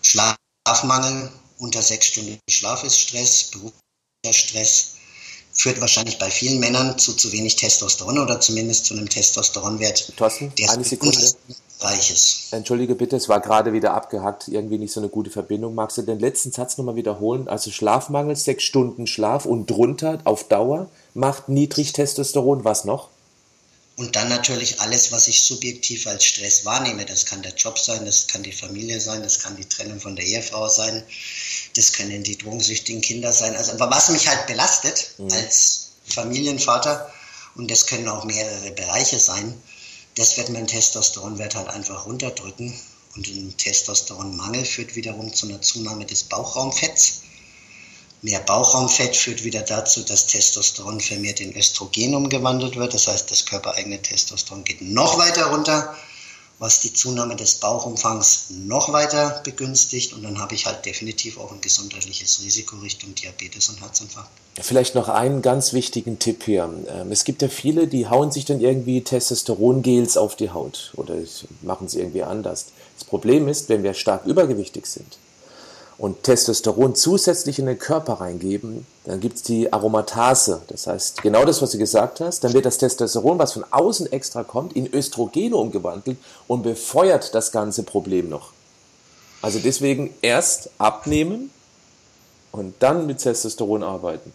Schlafmangel, 0.02 1.32
unter 1.58 1.82
sechs 1.82 2.08
Stunden 2.08 2.38
Schlaf 2.50 2.84
ist 2.84 3.00
Stress, 3.00 3.46
beruflicher 3.46 4.34
Stress, 4.34 4.97
führt 5.58 5.82
wahrscheinlich 5.82 6.20
bei 6.20 6.30
vielen 6.30 6.60
Männern 6.60 6.98
zu 7.00 7.14
zu 7.14 7.32
wenig 7.32 7.56
Testosteron 7.56 8.20
oder 8.20 8.40
zumindest 8.40 8.86
zu 8.86 8.94
einem 8.94 9.10
Testosteronwert, 9.10 10.14
Thorsten, 10.16 10.54
der 10.58 10.70
eine 10.70 10.84
Sekunde. 10.84 11.18
reich 11.80 12.12
ist. 12.12 12.54
Entschuldige 12.54 12.94
bitte, 12.96 13.16
es 13.16 13.28
war 13.28 13.42
gerade 13.42 13.74
wieder 13.74 13.94
abgehackt, 13.94 14.48
irgendwie 14.48 14.78
nicht 14.78 14.94
so 14.94 15.00
eine 15.00 15.10
gute 15.10 15.32
Verbindung. 15.32 15.74
Magst 15.74 15.98
du 15.98 16.04
den 16.04 16.20
letzten 16.20 16.52
Satz 16.52 16.78
nochmal 16.78 16.96
wiederholen? 16.96 17.48
Also 17.48 17.72
Schlafmangel, 17.72 18.36
sechs 18.36 18.64
Stunden 18.64 19.08
Schlaf 19.08 19.46
und 19.46 19.70
drunter 19.70 20.20
auf 20.24 20.48
Dauer 20.48 20.90
macht 21.16 21.50
niedrig 21.50 21.92
Testosteron, 21.92 22.64
was 22.64 22.86
noch? 22.86 23.10
Und 23.98 24.16
dann 24.16 24.30
natürlich 24.30 24.80
alles, 24.80 25.12
was 25.12 25.28
ich 25.28 25.42
subjektiv 25.42 26.06
als 26.06 26.24
Stress 26.24 26.66
wahrnehme. 26.66 27.04
Das 27.06 27.26
kann 27.26 27.42
der 27.42 27.56
Job 27.56 27.80
sein, 27.80 28.06
das 28.06 28.28
kann 28.28 28.44
die 28.44 28.52
Familie 28.52 29.00
sein, 29.00 29.24
das 29.24 29.40
kann 29.40 29.56
die 29.56 29.66
Trennung 29.66 30.00
von 30.00 30.16
der 30.16 30.24
Ehefrau 30.24 30.68
sein, 30.70 31.02
das 31.78 31.94
können 31.94 32.24
die 32.24 32.38
drogensüchtigen 32.38 33.02
Kinder 33.02 33.32
sein. 33.32 33.56
Also, 33.56 33.74
aber 33.74 33.92
was 33.92 34.10
mich 34.10 34.28
halt 34.28 34.48
belastet 34.48 35.14
mhm. 35.18 35.32
als 35.32 35.92
Familienvater, 36.06 37.12
und 37.56 37.70
das 37.72 37.86
können 37.86 38.08
auch 38.08 38.24
mehrere 38.24 38.72
Bereiche 38.72 39.20
sein, 39.20 39.54
das 40.16 40.38
wird 40.38 40.50
meinen 40.50 40.68
Testosteronwert 40.68 41.56
halt 41.56 41.70
einfach 41.70 42.06
runterdrücken. 42.06 42.74
Und 43.16 43.28
ein 43.28 43.56
Testosteronmangel 43.58 44.66
führt 44.66 44.96
wiederum 44.96 45.34
zu 45.34 45.48
einer 45.48 45.62
Zunahme 45.62 46.06
des 46.06 46.24
Bauchraumfetts. 46.24 47.22
Mehr 48.24 48.40
Bauchraumfett 48.40 49.16
führt 49.16 49.44
wieder 49.44 49.62
dazu, 49.62 50.04
dass 50.04 50.26
Testosteron 50.26 51.00
vermehrt 51.00 51.40
in 51.40 51.56
Östrogen 51.56 52.16
umgewandelt 52.16 52.76
wird. 52.76 52.94
Das 52.94 53.08
heißt, 53.08 53.30
das 53.30 53.46
körpereigene 53.46 54.02
Testosteron 54.02 54.64
geht 54.64 54.82
noch 54.82 55.20
weiter 55.20 55.48
runter, 55.48 55.96
was 56.60 56.80
die 56.82 56.94
Zunahme 56.94 57.36
des 57.36 57.56
Bauchumfangs 57.56 58.48
noch 58.50 58.92
weiter 58.92 59.42
begünstigt. 59.44 60.14
Und 60.14 60.24
dann 60.24 60.40
habe 60.40 60.56
ich 60.56 60.66
halt 60.66 60.86
definitiv 60.86 61.38
auch 61.38 61.52
ein 61.52 61.62
gesundheitliches 61.62 62.42
Risiko 62.44 62.78
Richtung 62.78 63.14
Diabetes 63.14 63.70
und 63.70 63.82
Herzinfarkt. 63.82 64.30
Vielleicht 64.60 64.96
noch 64.96 65.08
einen 65.08 65.44
ganz 65.44 65.74
wichtigen 65.74 66.18
Tipp 66.18 66.44
hier. 66.44 66.68
Ähm, 66.88 67.12
es 67.12 67.26
gibt 67.26 67.44
ja 67.44 67.48
viele, 67.48 67.88
die 67.88 68.08
hauen 68.08 68.32
sich 68.32 68.46
dann 68.46 68.60
irgendwie 68.60 69.04
Testosterongels 69.04 70.18
auf 70.18 70.36
die 70.36 70.50
Haut 70.50 70.94
oder 70.96 71.16
machen 71.62 71.86
es 71.86 71.94
irgendwie 71.94 72.24
anders. 72.24 72.68
Das 72.98 73.04
Problem 73.04 73.48
ist, 73.48 73.70
wenn 73.70 73.84
wir 73.84 73.94
stark 73.94 74.26
übergewichtig 74.26 74.88
sind, 74.88 75.20
und 75.98 76.24
Testosteron 76.24 76.96
zusätzlich 76.96 77.58
in 77.58 77.66
den 77.66 77.80
Körper 77.80 78.14
reingeben, 78.14 78.86
dann 79.06 79.20
gibt 79.20 79.38
es 79.38 79.44
die 79.44 79.72
Aromatase. 79.74 80.62
Das 80.68 80.86
heißt, 80.86 81.24
genau 81.24 81.44
das, 81.44 81.62
was 81.62 81.72
du 81.72 81.78
gesagt 81.78 82.20
hast, 82.20 82.44
dann 82.44 82.54
wird 82.54 82.66
das 82.66 82.78
Testosteron, 82.78 83.40
was 83.40 83.54
von 83.54 83.66
außen 83.70 84.12
extra 84.12 84.44
kommt, 84.44 84.74
in 84.74 84.94
Östrogene 84.94 85.56
umgewandelt 85.56 86.18
und 86.48 86.62
befeuert 86.62 87.34
das 87.34 87.52
ganze 87.52 87.84
Problem 87.84 88.30
noch. 88.30 88.52
Also 89.42 89.60
deswegen 89.60 90.14
erst 90.22 90.70
abnehmen 90.78 91.50
und 92.52 92.76
dann 92.80 93.08
mit 93.08 93.20
Testosteron 93.20 93.84
arbeiten. 93.84 94.32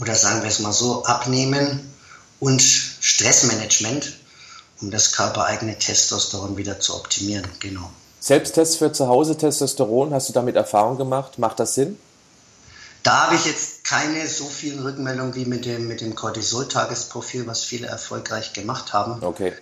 Oder 0.00 0.14
sagen 0.14 0.42
wir 0.42 0.48
es 0.48 0.58
mal 0.60 0.72
so, 0.72 1.04
abnehmen 1.04 1.92
und 2.40 2.60
Stressmanagement, 2.62 4.12
um 4.80 4.90
das 4.90 5.12
körpereigene 5.12 5.78
Testosteron 5.78 6.56
wieder 6.56 6.80
zu 6.80 6.94
optimieren. 6.96 7.46
Genau. 7.60 7.90
Selbsttests 8.24 8.76
für 8.76 8.90
zu 8.90 9.06
Hause 9.06 9.36
Testosteron, 9.36 10.14
hast 10.14 10.30
du 10.30 10.32
damit 10.32 10.56
Erfahrung 10.56 10.96
gemacht? 10.96 11.38
Macht 11.38 11.60
das 11.60 11.74
Sinn? 11.74 11.98
Da 13.02 13.24
habe 13.24 13.34
ich 13.34 13.44
jetzt 13.44 13.84
keine 13.84 14.26
so 14.26 14.46
vielen 14.46 14.80
Rückmeldungen 14.80 15.34
wie 15.34 15.44
mit 15.44 15.66
dem, 15.66 15.88
mit 15.88 16.00
dem 16.00 16.14
Cortisol-Tagesprofil, 16.14 17.46
was 17.46 17.64
viele 17.64 17.86
erfolgreich 17.86 18.54
gemacht 18.54 18.94
haben. 18.94 19.22
Okay. 19.22 19.52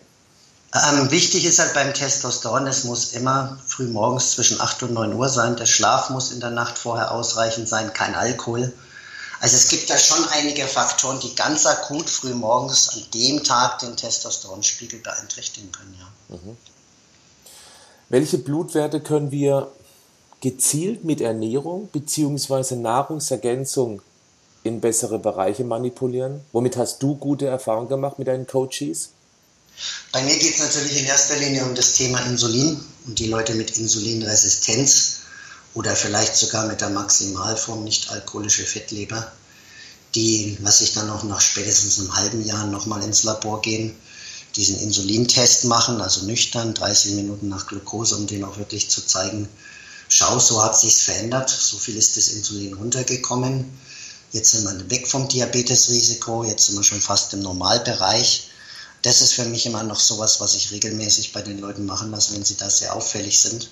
Ähm, 0.75 1.11
wichtig 1.11 1.45
ist 1.45 1.59
halt 1.59 1.75
beim 1.75 1.93
Testosteron, 1.93 2.69
es 2.69 2.85
muss 2.85 3.15
immer 3.15 3.59
früh 3.67 3.89
morgens 3.89 4.31
zwischen 4.31 4.61
8 4.61 4.85
und 4.85 4.93
9 4.93 5.13
Uhr 5.13 5.29
sein. 5.29 5.57
Der 5.57 5.67
Schlaf 5.67 6.11
muss 6.11 6.31
in 6.31 6.39
der 6.39 6.51
Nacht 6.51 6.79
vorher 6.79 7.11
ausreichend 7.11 7.69
sein, 7.69 7.93
kein 7.93 8.15
Alkohol. 8.15 8.73
Also 9.41 9.57
es 9.57 9.67
gibt 9.67 9.91
da 9.91 9.99
schon 9.99 10.25
einige 10.35 10.69
Faktoren, 10.69 11.19
die 11.19 11.35
ganz 11.35 11.67
akut 11.67 12.09
früh 12.09 12.33
morgens 12.33 12.91
an 12.91 13.03
dem 13.13 13.43
Tag 13.43 13.81
den 13.81 13.97
Testosteronspiegel 13.97 15.01
beeinträchtigen 15.01 15.73
können. 15.73 15.97
Ja. 15.99 16.37
Mhm. 16.37 16.57
Welche 18.13 18.37
Blutwerte 18.37 19.01
können 19.01 19.31
wir 19.31 19.73
gezielt 20.43 21.03
mit 21.03 21.23
Ernährung 21.23 21.89
bzw. 21.95 22.77
Nahrungsergänzung 22.77 24.03
in 24.65 24.83
bessere 24.83 25.19
Bereiche 25.19 25.65
manipulieren? 25.65 26.43
Womit 26.53 26.77
hast 26.77 27.03
du 27.03 27.17
gute 27.17 27.47
Erfahrungen 27.47 27.89
gemacht 27.89 28.19
mit 28.19 28.29
deinen 28.29 28.47
Coaches? 28.47 29.13
Bei 30.13 30.23
mir 30.25 30.37
geht 30.37 30.55
es 30.55 30.61
natürlich 30.61 30.99
in 31.01 31.07
erster 31.07 31.39
Linie 31.39 31.65
um 31.65 31.75
das 31.75 31.95
Thema 31.95 32.21
Insulin 32.27 32.79
und 33.07 33.19
die 33.19 33.29
Leute 33.29 33.55
mit 33.55 33.79
Insulinresistenz 33.79 35.21
oder 35.73 35.97
vielleicht 35.97 36.37
sogar 36.37 36.67
mit 36.67 36.83
der 36.83 36.91
Maximalform 36.91 37.83
nicht 37.83 38.11
alkoholische 38.11 38.67
Fettleber, 38.67 39.33
die, 40.15 40.59
was 40.61 40.83
ich 40.83 40.93
dann 40.93 41.07
noch 41.07 41.23
nach 41.23 41.41
spätestens 41.41 41.99
einem 41.99 42.15
halben 42.15 42.45
Jahr 42.45 42.67
nochmal 42.67 43.03
ins 43.05 43.23
Labor 43.23 43.63
gehen 43.63 43.97
diesen 44.57 44.79
Insulintest 44.79 45.65
machen, 45.65 46.01
also 46.01 46.27
nüchtern, 46.27 46.75
30 46.75 47.13
Minuten 47.13 47.49
nach 47.49 47.67
Glucose, 47.67 48.17
um 48.17 48.27
den 48.27 48.45
auch 48.45 48.59
wirklich 48.59 48.91
zu 48.91 49.05
zeigen, 49.05 49.49
schau, 50.09 50.39
so 50.39 50.63
hat 50.63 50.79
sich's 50.79 51.03
verändert, 51.03 51.49
so 51.49 51.79
viel 51.79 51.97
ist 51.97 52.17
das 52.17 52.29
Insulin 52.29 52.75
runtergekommen. 52.75 53.65
Jetzt 54.33 54.53
sind 54.53 54.65
wir 54.65 54.91
weg 54.91 55.09
vom 55.09 55.29
Diabetesrisiko, 55.29 56.45
jetzt 56.45 56.67
sind 56.67 56.77
wir 56.77 56.85
schon 56.85 57.01
fast 57.01 57.33
im 57.35 57.41
Normalbereich. 57.41 58.49
Das 59.03 59.21
ist 59.21 59.33
für 59.33 59.45
mich 59.45 59.67
immer 59.67 59.83
noch 59.83 60.01
sowas, 60.01 60.41
was 60.41 60.55
ich 60.55 60.71
regelmäßig 60.71 61.33
bei 61.33 61.43
den 61.43 61.59
Leuten 61.59 61.87
machen 61.87 62.11
lasse, 62.11 62.35
wenn 62.35 62.45
sie 62.45 62.57
da 62.57 62.71
sehr 62.71 62.95
auffällig 62.95 63.41
sind. 63.41 63.69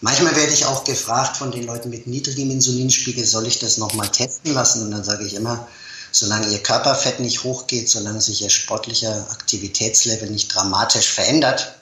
Manchmal 0.00 0.36
werde 0.36 0.52
ich 0.52 0.66
auch 0.66 0.84
gefragt 0.84 1.36
von 1.36 1.50
den 1.50 1.64
Leuten 1.64 1.90
mit 1.90 2.06
niedrigem 2.06 2.50
Insulinspiegel, 2.50 3.24
soll 3.24 3.46
ich 3.46 3.58
das 3.58 3.78
nochmal 3.78 4.10
testen 4.10 4.52
lassen? 4.52 4.82
Und 4.82 4.90
dann 4.90 5.04
sage 5.04 5.24
ich 5.24 5.34
immer, 5.34 5.68
solange 6.12 6.48
ihr 6.48 6.62
Körperfett 6.62 7.20
nicht 7.20 7.44
hochgeht, 7.44 7.88
solange 7.88 8.20
sich 8.20 8.42
ihr 8.42 8.50
sportlicher 8.50 9.26
Aktivitätslevel 9.30 10.30
nicht 10.30 10.54
dramatisch 10.54 11.08
verändert, 11.08 11.74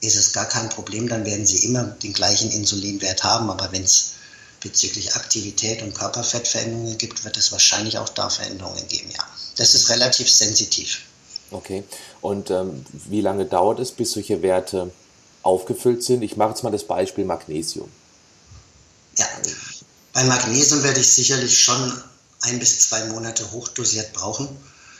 ist 0.00 0.16
es 0.16 0.32
gar 0.32 0.46
kein 0.46 0.68
Problem, 0.68 1.08
dann 1.08 1.24
werden 1.24 1.46
sie 1.46 1.64
immer 1.64 1.84
den 1.84 2.12
gleichen 2.12 2.50
Insulinwert 2.50 3.24
haben. 3.24 3.50
Aber 3.50 3.72
wenn 3.72 3.82
es 3.82 4.12
bezüglich 4.60 5.14
Aktivität 5.14 5.82
und 5.82 5.94
Körperfettveränderungen 5.94 6.98
gibt, 6.98 7.24
wird 7.24 7.36
es 7.36 7.52
wahrscheinlich 7.52 7.98
auch 7.98 8.08
da 8.08 8.28
Veränderungen 8.28 8.86
geben, 8.88 9.10
ja. 9.10 9.24
Das 9.56 9.74
ist 9.74 9.88
relativ 9.88 10.30
sensitiv. 10.30 11.00
Okay. 11.50 11.84
Und 12.20 12.50
ähm, 12.50 12.84
wie 13.08 13.20
lange 13.20 13.46
dauert 13.46 13.78
es, 13.78 13.92
bis 13.92 14.12
solche 14.12 14.42
Werte 14.42 14.90
aufgefüllt 15.42 16.02
sind? 16.02 16.22
Ich 16.22 16.36
mache 16.36 16.50
jetzt 16.50 16.62
mal 16.62 16.72
das 16.72 16.84
Beispiel 16.84 17.24
Magnesium. 17.24 17.88
Ja, 19.16 19.26
bei 20.12 20.24
Magnesium 20.24 20.82
werde 20.82 21.00
ich 21.00 21.08
sicherlich 21.08 21.58
schon 21.58 22.02
ein 22.40 22.58
bis 22.58 22.88
zwei 22.88 23.04
Monate 23.06 23.50
hochdosiert 23.52 24.12
brauchen. 24.12 24.48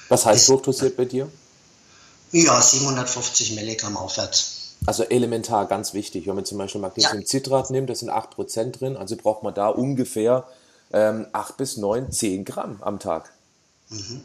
Was 0.09 0.27
heißt 0.27 0.49
hochdosiert 0.49 0.97
bei 0.97 1.05
dir? 1.05 1.31
Ja, 2.33 2.61
750 2.61 3.55
Milligramm 3.55 3.97
aufwärts. 3.97 4.57
Also 4.85 5.05
elementar, 5.05 5.67
ganz 5.67 5.95
wichtig. 5.95 6.27
Wenn 6.27 6.35
man 6.35 6.45
zum 6.45 6.59
Beispiel 6.59 6.81
Magnesiumcitrat 6.81 7.71
ja. 7.71 7.73
nimmt, 7.73 7.91
da 7.91 7.95
sind 7.95 8.11
8% 8.11 8.73
drin, 8.73 8.97
also 8.97 9.17
braucht 9.17 9.43
man 9.43 9.55
da 9.55 9.69
ungefähr 9.69 10.47
ähm, 10.93 11.27
8 11.33 11.57
bis 11.57 11.77
9, 11.77 12.13
10 12.13 12.45
Gramm 12.45 12.83
am 12.83 12.99
Tag. 12.99 13.33
Mhm. 13.89 14.23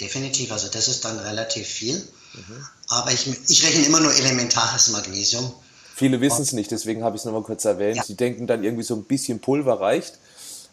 Definitiv, 0.00 0.52
also 0.52 0.68
das 0.68 0.88
ist 0.88 1.04
dann 1.04 1.18
relativ 1.18 1.66
viel. 1.66 1.96
Mhm. 1.96 2.66
Aber 2.88 3.12
ich, 3.12 3.26
ich 3.48 3.64
rechne 3.64 3.86
immer 3.86 4.00
nur 4.00 4.14
elementares 4.14 4.88
Magnesium. 4.88 5.52
Viele 5.94 6.20
wissen 6.20 6.42
es 6.42 6.52
nicht, 6.52 6.70
deswegen 6.70 7.04
habe 7.04 7.16
ich 7.16 7.22
es 7.22 7.26
nochmal 7.26 7.42
kurz 7.42 7.64
erwähnt. 7.64 7.98
Ja. 7.98 8.04
Sie 8.04 8.16
denken 8.16 8.46
dann 8.46 8.64
irgendwie 8.64 8.84
so 8.84 8.94
ein 8.94 9.04
bisschen 9.04 9.40
Pulver 9.40 9.80
reicht. 9.80 10.18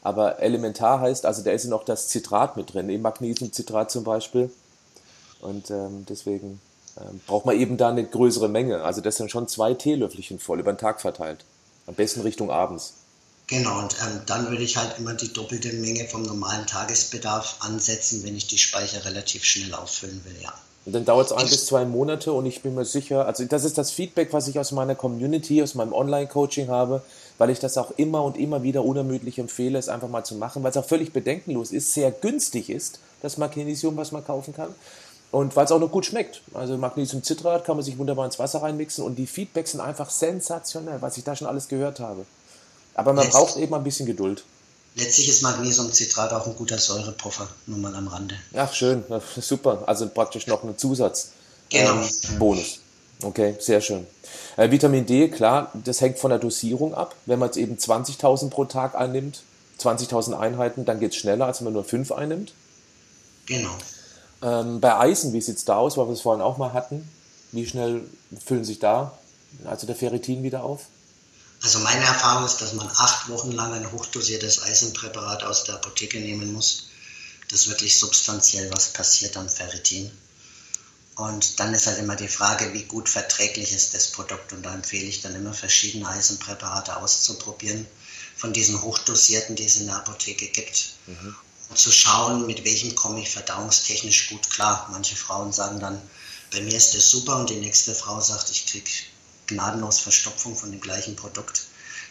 Aber 0.01 0.39
elementar 0.39 1.01
heißt, 1.01 1.25
also 1.25 1.43
da 1.43 1.51
ist 1.51 1.65
noch 1.65 1.83
das 1.83 2.07
Zitrat 2.07 2.55
mit 2.57 2.73
drin, 2.73 2.89
im 2.89 3.01
Magnesiumcitrat 3.01 3.91
zum 3.91 4.03
Beispiel. 4.03 4.49
Und 5.41 5.69
ähm, 5.71 6.05
deswegen 6.07 6.61
ähm, 6.97 7.21
braucht 7.27 7.45
man 7.45 7.59
eben 7.59 7.77
da 7.77 7.89
eine 7.89 8.05
größere 8.05 8.49
Menge. 8.49 8.83
Also 8.83 9.01
das 9.01 9.17
sind 9.17 9.31
schon 9.31 9.47
zwei 9.47 9.73
Teelöffelchen 9.73 10.39
voll 10.39 10.59
über 10.59 10.73
den 10.73 10.77
Tag 10.77 11.01
verteilt. 11.01 11.43
Am 11.85 11.95
besten 11.95 12.21
Richtung 12.21 12.51
abends. 12.51 12.93
Genau, 13.47 13.79
und 13.79 13.95
ähm, 14.05 14.21
dann 14.27 14.49
würde 14.49 14.63
ich 14.63 14.77
halt 14.77 14.99
immer 14.99 15.15
die 15.15 15.33
doppelte 15.33 15.73
Menge 15.73 16.05
vom 16.05 16.21
normalen 16.21 16.67
Tagesbedarf 16.67 17.57
ansetzen, 17.61 18.23
wenn 18.23 18.35
ich 18.35 18.45
die 18.45 18.59
Speicher 18.59 19.03
relativ 19.05 19.43
schnell 19.43 19.73
auffüllen 19.73 20.21
will, 20.23 20.35
ja. 20.41 20.53
Und 20.85 20.93
dann 20.93 21.03
dauert 21.03 21.27
es 21.27 21.33
ein 21.33 21.47
bis 21.47 21.65
zwei 21.65 21.83
Monate 21.83 22.31
und 22.31 22.45
ich 22.45 22.61
bin 22.61 22.75
mir 22.75 22.85
sicher, 22.85 23.25
also 23.25 23.43
das 23.45 23.63
ist 23.63 23.77
das 23.77 23.91
Feedback, 23.91 24.33
was 24.33 24.47
ich 24.47 24.59
aus 24.59 24.71
meiner 24.71 24.95
Community, 24.95 25.61
aus 25.61 25.75
meinem 25.75 25.93
Online-Coaching 25.93 26.69
habe, 26.69 27.01
weil 27.39 27.49
ich 27.49 27.59
das 27.59 27.77
auch 27.77 27.91
immer 27.97 28.23
und 28.23 28.37
immer 28.37 28.61
wieder 28.61 28.85
unermüdlich 28.85 29.39
empfehle, 29.39 29.79
es 29.79 29.89
einfach 29.89 30.09
mal 30.09 30.23
zu 30.23 30.35
machen, 30.35 30.61
weil 30.61 30.69
es 30.69 30.77
auch 30.77 30.85
völlig 30.85 31.13
bedenkenlos 31.13 31.71
ist, 31.71 31.93
sehr 31.93 32.11
günstig 32.11 32.69
ist, 32.69 32.99
das 33.21 33.37
Magnesium, 33.37 33.97
was 33.97 34.11
man 34.11 34.23
kaufen 34.23 34.53
kann. 34.53 34.75
Und 35.31 35.55
weil 35.55 35.65
es 35.65 35.71
auch 35.71 35.79
noch 35.79 35.91
gut 35.91 36.05
schmeckt. 36.05 36.41
Also 36.53 36.77
Magnesiumcitrat 36.77 37.63
kann 37.63 37.77
man 37.77 37.85
sich 37.85 37.97
wunderbar 37.97 38.25
ins 38.25 38.39
Wasser 38.39 38.61
reinmixen 38.61 39.03
und 39.03 39.15
die 39.15 39.27
Feedbacks 39.27 39.71
sind 39.71 39.79
einfach 39.79 40.09
sensationell, 40.09 41.01
was 41.01 41.17
ich 41.17 41.23
da 41.23 41.35
schon 41.35 41.47
alles 41.47 41.67
gehört 41.67 41.99
habe. 41.99 42.25
Aber 42.93 43.13
man 43.13 43.23
Letztlich, 43.23 43.45
braucht 43.45 43.57
eben 43.57 43.73
ein 43.73 43.83
bisschen 43.83 44.05
Geduld. 44.05 44.43
Letztlich 44.95 45.29
ist 45.29 45.41
Magnesiumcitrat 45.43 46.33
auch 46.33 46.45
ein 46.47 46.55
guter 46.55 46.77
Säurepuffer, 46.77 47.47
nur 47.67 47.77
mal 47.77 47.95
am 47.95 48.07
Rande. 48.07 48.35
Ach, 48.55 48.73
schön, 48.73 49.03
super. 49.39 49.83
Also 49.85 50.09
praktisch 50.09 50.47
noch 50.47 50.63
ein 50.63 50.77
Zusatz. 50.77 51.29
Genau. 51.69 52.01
Ähm, 52.01 52.39
Bonus. 52.39 52.79
Okay, 53.21 53.55
sehr 53.59 53.81
schön. 53.81 54.07
Äh, 54.55 54.71
Vitamin 54.71 55.05
D, 55.05 55.29
klar, 55.29 55.71
das 55.73 55.99
hängt 56.01 56.19
von 56.19 56.29
der 56.29 56.39
Dosierung 56.39 56.93
ab. 56.93 57.15
Wenn 57.25 57.39
man 57.39 57.49
jetzt 57.49 57.57
eben 57.57 57.75
20.000 57.75 58.49
pro 58.49 58.65
Tag 58.65 58.95
einnimmt, 58.95 59.41
20.000 59.79 60.37
Einheiten, 60.37 60.85
dann 60.85 60.99
geht 60.99 61.11
es 61.11 61.17
schneller, 61.17 61.45
als 61.45 61.59
wenn 61.59 61.65
man 61.65 61.73
nur 61.73 61.83
5 61.83 62.11
einnimmt. 62.11 62.53
Genau. 63.45 63.75
Ähm, 64.41 64.79
bei 64.79 64.97
Eisen, 64.97 65.33
wie 65.33 65.41
sieht 65.41 65.57
es 65.57 65.65
da 65.65 65.77
aus, 65.77 65.97
weil 65.97 66.07
wir 66.07 66.13
es 66.13 66.21
vorhin 66.21 66.41
auch 66.41 66.57
mal 66.57 66.71
hatten? 66.71 67.09
Wie 67.51 67.65
schnell 67.65 68.03
füllen 68.45 68.63
sich 68.63 68.79
da 68.79 69.17
also 69.65 69.87
der 69.87 69.95
Ferritin 69.95 70.43
wieder 70.43 70.63
auf? 70.63 70.85
Also 71.61 71.79
meine 71.79 72.05
Erfahrung 72.05 72.45
ist, 72.45 72.61
dass 72.61 72.73
man 72.73 72.87
acht 72.87 73.29
Wochen 73.29 73.51
lang 73.51 73.73
ein 73.73 73.91
hochdosiertes 73.91 74.63
Eisenpräparat 74.63 75.43
aus 75.43 75.65
der 75.65 75.75
Apotheke 75.75 76.19
nehmen 76.19 76.53
muss, 76.53 76.85
dass 77.51 77.67
wirklich 77.67 77.99
substanziell 77.99 78.71
was 78.71 78.93
passiert 78.93 79.35
am 79.35 79.49
Ferritin. 79.49 80.09
Und 81.19 81.59
dann 81.59 81.73
ist 81.73 81.85
halt 81.85 81.99
immer 81.99 82.15
die 82.15 82.29
Frage, 82.29 82.71
wie 82.71 82.83
gut 82.83 83.09
verträglich 83.09 83.73
ist 83.73 83.93
das 83.93 84.07
Produkt. 84.07 84.53
Und 84.53 84.63
da 84.63 84.73
empfehle 84.73 85.05
ich 85.05 85.19
dann 85.19 85.35
immer 85.35 85.53
verschiedene 85.53 86.07
Eisenpräparate 86.07 86.95
auszuprobieren, 86.95 87.85
von 88.37 88.53
diesen 88.53 88.81
hochdosierten, 88.81 89.57
die 89.57 89.65
es 89.65 89.75
in 89.75 89.87
der 89.87 89.97
Apotheke 89.97 90.47
gibt. 90.47 90.93
Mhm. 91.07 91.35
Und 91.67 91.77
zu 91.77 91.91
schauen, 91.91 92.47
mit 92.47 92.63
welchem 92.63 92.95
komme 92.95 93.19
ich 93.19 93.31
verdauungstechnisch 93.31 94.29
gut 94.29 94.49
klar. 94.49 94.87
Manche 94.91 95.17
Frauen 95.17 95.51
sagen 95.51 95.81
dann, 95.81 96.01
bei 96.53 96.61
mir 96.61 96.73
ist 96.73 96.95
das 96.95 97.09
super 97.09 97.35
und 97.35 97.49
die 97.49 97.59
nächste 97.59 97.93
Frau 97.93 98.21
sagt, 98.21 98.49
ich 98.49 98.67
kriege 98.67 98.89
gnadenlos 99.47 99.99
Verstopfung 99.99 100.55
von 100.55 100.71
dem 100.71 100.79
gleichen 100.79 101.17
Produkt. 101.17 101.63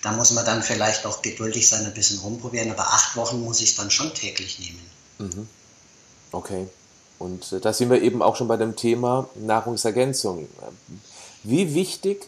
Da 0.02 0.12
muss 0.12 0.32
man 0.32 0.44
dann 0.44 0.62
vielleicht 0.62 1.06
auch 1.06 1.22
geduldig 1.22 1.66
sein, 1.66 1.86
ein 1.86 1.94
bisschen 1.94 2.18
rumprobieren, 2.18 2.70
aber 2.70 2.92
acht 2.92 3.16
Wochen 3.16 3.40
muss 3.40 3.62
ich 3.62 3.70
es 3.70 3.76
dann 3.76 3.90
schon 3.90 4.12
täglich 4.14 4.58
nehmen. 4.58 4.90
Mhm. 5.16 5.48
Okay. 6.30 6.68
Und 7.18 7.52
äh, 7.52 7.60
da 7.60 7.72
sind 7.72 7.90
wir 7.90 8.02
eben 8.02 8.22
auch 8.22 8.36
schon 8.36 8.48
bei 8.48 8.56
dem 8.56 8.76
Thema 8.76 9.28
Nahrungsergänzung. 9.34 10.48
Wie 11.42 11.74
wichtig 11.74 12.26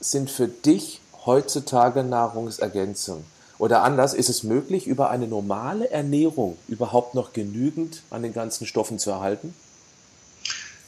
sind 0.00 0.30
für 0.30 0.48
dich 0.48 1.00
heutzutage 1.24 2.02
Nahrungsergänzungen? 2.02 3.24
Oder 3.58 3.82
anders, 3.82 4.12
ist 4.14 4.28
es 4.28 4.42
möglich, 4.42 4.86
über 4.86 5.10
eine 5.10 5.28
normale 5.28 5.88
Ernährung 5.90 6.58
überhaupt 6.66 7.14
noch 7.14 7.32
genügend 7.32 8.02
an 8.10 8.22
den 8.22 8.32
ganzen 8.32 8.66
Stoffen 8.66 8.98
zu 8.98 9.10
erhalten? 9.10 9.54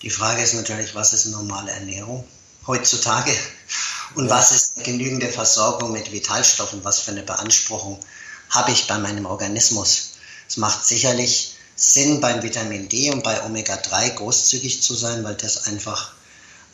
Die 0.02 0.10
Frage 0.10 0.42
ist 0.42 0.54
natürlich, 0.54 0.94
was 0.94 1.12
ist 1.12 1.26
normale 1.26 1.70
Ernährung? 1.70 2.24
heutzutage? 2.66 3.32
Und 4.14 4.30
was 4.30 4.52
ist 4.52 4.84
genügende 4.84 5.28
Versorgung 5.28 5.92
mit 5.92 6.12
Vitalstoffen? 6.12 6.84
Was 6.84 7.00
für 7.00 7.10
eine 7.10 7.22
Beanspruchung 7.22 7.98
habe 8.50 8.70
ich 8.70 8.86
bei 8.86 8.98
meinem 8.98 9.26
Organismus? 9.26 10.12
Es 10.48 10.56
macht 10.56 10.84
sicherlich 10.84 11.53
Sinn, 11.76 12.20
beim 12.20 12.42
Vitamin 12.42 12.88
D 12.88 13.10
und 13.10 13.22
bei 13.22 13.42
Omega-3 13.44 14.10
großzügig 14.10 14.82
zu 14.82 14.94
sein, 14.94 15.24
weil 15.24 15.34
das 15.34 15.66
einfach 15.66 16.12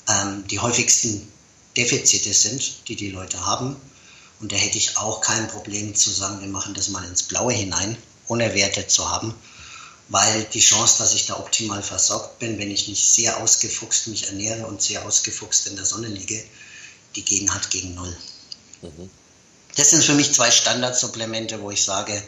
ähm, 0.09 0.47
die 0.49 0.59
häufigsten 0.59 1.31
Defizite 1.77 2.35
sind, 2.35 2.89
die 2.89 2.97
die 2.97 3.11
Leute 3.11 3.45
haben. 3.47 3.77
Und 4.41 4.53
da 4.53 4.57
hätte 4.57 4.79
ich 4.79 4.97
auch 4.97 5.21
kein 5.21 5.49
Problem 5.49 5.95
zu 5.95 6.11
sagen, 6.11 6.41
wir 6.41 6.49
machen 6.49 6.75
das 6.75 6.89
mal 6.89 7.05
ins 7.05 7.23
Blaue 7.23 7.53
hinein, 7.53 7.97
ohne 8.29 8.55
Werte 8.55 8.87
zu 8.87 9.09
haben 9.09 9.35
weil 10.11 10.45
die 10.53 10.61
Chance, 10.61 10.99
dass 10.99 11.15
ich 11.15 11.27
da 11.27 11.39
optimal 11.39 11.83
versorgt 11.83 12.41
bin, 12.41 12.59
wenn 12.59 12.71
ich 12.71 12.89
nicht 12.89 13.09
sehr 13.13 13.39
ausgefuchst 13.39 14.09
mich 14.09 14.27
ernähre 14.27 14.67
und 14.67 14.83
sehr 14.83 15.07
ausgefuchst 15.07 15.69
in 15.69 15.77
der 15.77 15.85
Sonne 15.85 16.09
liege, 16.09 16.45
die 17.15 17.25
gehen 17.25 17.55
hat 17.55 17.71
gegen 17.71 17.95
null. 17.95 18.17
Mhm. 18.83 19.09
Das 19.77 19.91
sind 19.91 20.03
für 20.03 20.15
mich 20.15 20.35
zwei 20.35 20.51
Standardsupplemente, 20.51 21.63
wo 21.63 21.71
ich 21.71 21.85
sage, 21.85 22.21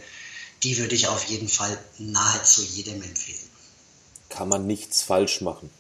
die 0.63 0.79
würde 0.79 0.95
ich 0.95 1.09
auf 1.09 1.25
jeden 1.25 1.49
Fall 1.49 1.77
nahezu 1.99 2.63
jedem 2.63 3.03
empfehlen. 3.03 3.39
Kann 4.29 4.49
man 4.49 4.67
nichts 4.67 5.03
falsch 5.03 5.41
machen? 5.41 5.71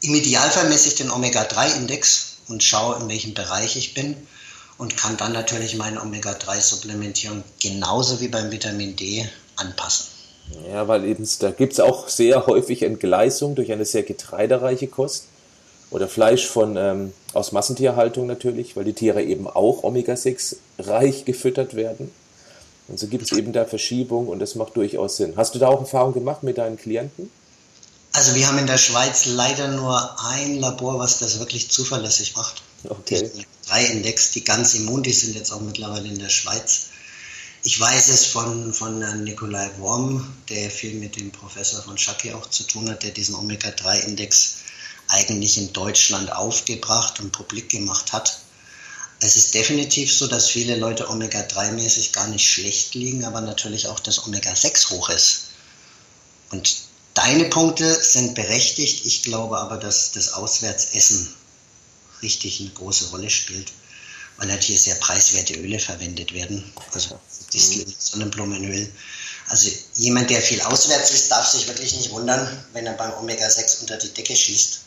Im 0.00 0.14
Idealfall 0.14 0.68
messe 0.68 0.88
ich 0.88 0.94
den 0.94 1.10
Omega-3-Index 1.10 2.36
und 2.48 2.62
schaue, 2.62 3.00
in 3.00 3.08
welchem 3.08 3.34
Bereich 3.34 3.76
ich 3.76 3.94
bin 3.94 4.16
und 4.78 4.96
kann 4.96 5.16
dann 5.16 5.32
natürlich 5.32 5.76
meine 5.76 6.00
Omega-3-Supplementierung 6.00 7.42
genauso 7.60 8.20
wie 8.20 8.28
beim 8.28 8.50
Vitamin 8.50 8.96
D 8.96 9.28
anpassen. 9.56 10.06
Ja, 10.70 10.88
weil 10.88 11.04
eben 11.04 11.28
da 11.40 11.50
gibt 11.50 11.74
es 11.74 11.80
auch 11.80 12.08
sehr 12.08 12.46
häufig 12.46 12.82
Entgleisung 12.82 13.54
durch 13.54 13.70
eine 13.72 13.84
sehr 13.84 14.02
getreidereiche 14.02 14.86
Kost 14.86 15.24
oder 15.90 16.08
Fleisch 16.08 16.46
von 16.46 16.76
ähm, 16.76 17.12
aus 17.34 17.52
Massentierhaltung 17.52 18.26
natürlich, 18.26 18.76
weil 18.76 18.84
die 18.84 18.94
Tiere 18.94 19.22
eben 19.22 19.46
auch 19.46 19.82
Omega-6 19.82 20.56
reich 20.78 21.24
gefüttert 21.24 21.74
werden. 21.74 22.10
Und 22.88 22.98
so 22.98 23.06
gibt 23.06 23.24
es 23.24 23.32
eben 23.32 23.52
da 23.52 23.64
Verschiebung 23.64 24.28
und 24.28 24.38
das 24.38 24.54
macht 24.54 24.76
durchaus 24.76 25.18
Sinn. 25.18 25.34
Hast 25.36 25.54
du 25.54 25.58
da 25.58 25.68
auch 25.68 25.80
Erfahrung 25.80 26.14
gemacht 26.14 26.42
mit 26.42 26.58
deinen 26.58 26.78
Klienten? 26.78 27.30
Also 28.12 28.34
wir 28.34 28.48
haben 28.48 28.58
in 28.58 28.66
der 28.66 28.78
Schweiz 28.78 29.26
leider 29.26 29.68
nur 29.68 30.18
ein 30.26 30.58
Labor, 30.58 30.98
was 30.98 31.18
das 31.18 31.38
wirklich 31.38 31.70
zuverlässig 31.70 32.34
macht. 32.34 32.62
Okay. 32.88 33.30
Drei 33.66 33.84
Index, 33.84 34.30
die 34.30 34.42
ganz 34.42 34.74
immun, 34.74 35.02
die 35.02 35.12
sind 35.12 35.34
jetzt 35.34 35.52
auch 35.52 35.60
mittlerweile 35.60 36.08
in 36.08 36.18
der 36.18 36.30
Schweiz. 36.30 36.86
Ich 37.64 37.78
weiß 37.78 38.08
es 38.08 38.26
von, 38.26 38.72
von 38.72 39.24
Nikolai 39.24 39.70
Worm, 39.78 40.32
der 40.48 40.70
viel 40.70 40.94
mit 40.94 41.16
dem 41.16 41.30
Professor 41.30 41.82
von 41.82 41.98
Schacke 41.98 42.34
auch 42.36 42.48
zu 42.48 42.62
tun 42.62 42.88
hat, 42.88 43.02
der 43.02 43.10
diesen 43.10 43.34
Omega-3-Index 43.34 44.54
eigentlich 45.08 45.58
in 45.58 45.72
Deutschland 45.72 46.32
aufgebracht 46.32 47.20
und 47.20 47.32
publik 47.32 47.68
gemacht 47.68 48.12
hat. 48.12 48.40
Es 49.20 49.36
ist 49.36 49.54
definitiv 49.54 50.16
so, 50.16 50.28
dass 50.28 50.48
viele 50.48 50.76
Leute 50.76 51.08
Omega-3-mäßig 51.10 52.12
gar 52.12 52.28
nicht 52.28 52.48
schlecht 52.48 52.94
liegen, 52.94 53.24
aber 53.24 53.40
natürlich 53.40 53.88
auch 53.88 53.98
das 53.98 54.24
Omega-6 54.26 54.90
hoch 54.90 55.08
ist. 55.10 55.40
Und 56.50 56.76
deine 57.14 57.46
Punkte 57.46 57.92
sind 58.02 58.34
berechtigt. 58.34 59.04
Ich 59.06 59.22
glaube 59.22 59.58
aber, 59.58 59.76
dass 59.76 60.12
das 60.12 60.34
Auswärtsessen 60.34 61.34
richtig 62.22 62.60
eine 62.60 62.70
große 62.70 63.08
Rolle 63.10 63.28
spielt, 63.28 63.72
weil 64.36 64.50
halt 64.50 64.62
hier 64.62 64.78
sehr 64.78 64.94
preiswerte 64.96 65.54
Öle 65.54 65.80
verwendet 65.80 66.32
werden. 66.32 66.72
Also 66.92 67.18
Disteln, 67.52 67.92
Sonnenblumenöl. 67.98 68.88
Also 69.48 69.70
jemand, 69.96 70.30
der 70.30 70.42
viel 70.42 70.60
auswärts 70.60 71.10
ist, 71.10 71.30
darf 71.30 71.48
sich 71.48 71.66
wirklich 71.66 71.94
nicht 71.94 72.10
wundern, 72.10 72.64
wenn 72.72 72.86
er 72.86 72.92
beim 72.92 73.12
Omega-6 73.14 73.80
unter 73.80 73.96
die 73.96 74.12
Decke 74.14 74.36
schießt. 74.36 74.80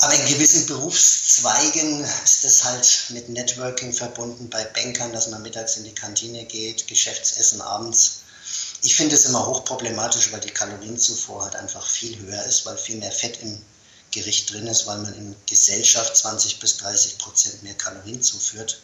Aber 0.00 0.14
in 0.14 0.26
gewissen 0.26 0.66
Berufszweigen 0.66 2.04
ist 2.24 2.44
das 2.44 2.64
halt 2.64 3.04
mit 3.10 3.28
Networking 3.28 3.92
verbunden, 3.92 4.48
bei 4.48 4.64
Bankern, 4.64 5.12
dass 5.12 5.28
man 5.28 5.42
mittags 5.42 5.76
in 5.76 5.84
die 5.84 5.94
Kantine 5.94 6.44
geht, 6.44 6.86
Geschäftsessen 6.86 7.60
abends. 7.60 8.20
Ich 8.82 8.96
finde 8.96 9.14
es 9.14 9.26
immer 9.26 9.46
hochproblematisch, 9.46 10.32
weil 10.32 10.40
die 10.40 10.50
Kalorienzufuhr 10.50 11.42
halt 11.42 11.56
einfach 11.56 11.86
viel 11.86 12.18
höher 12.18 12.42
ist, 12.44 12.64
weil 12.64 12.78
viel 12.78 12.96
mehr 12.96 13.12
Fett 13.12 13.40
im 13.42 13.60
Gericht 14.10 14.50
drin 14.50 14.66
ist, 14.66 14.86
weil 14.86 14.98
man 14.98 15.14
in 15.14 15.36
Gesellschaft 15.46 16.16
20 16.16 16.58
bis 16.60 16.78
30 16.78 17.18
Prozent 17.18 17.62
mehr 17.62 17.74
Kalorien 17.74 18.22
zuführt 18.22 18.80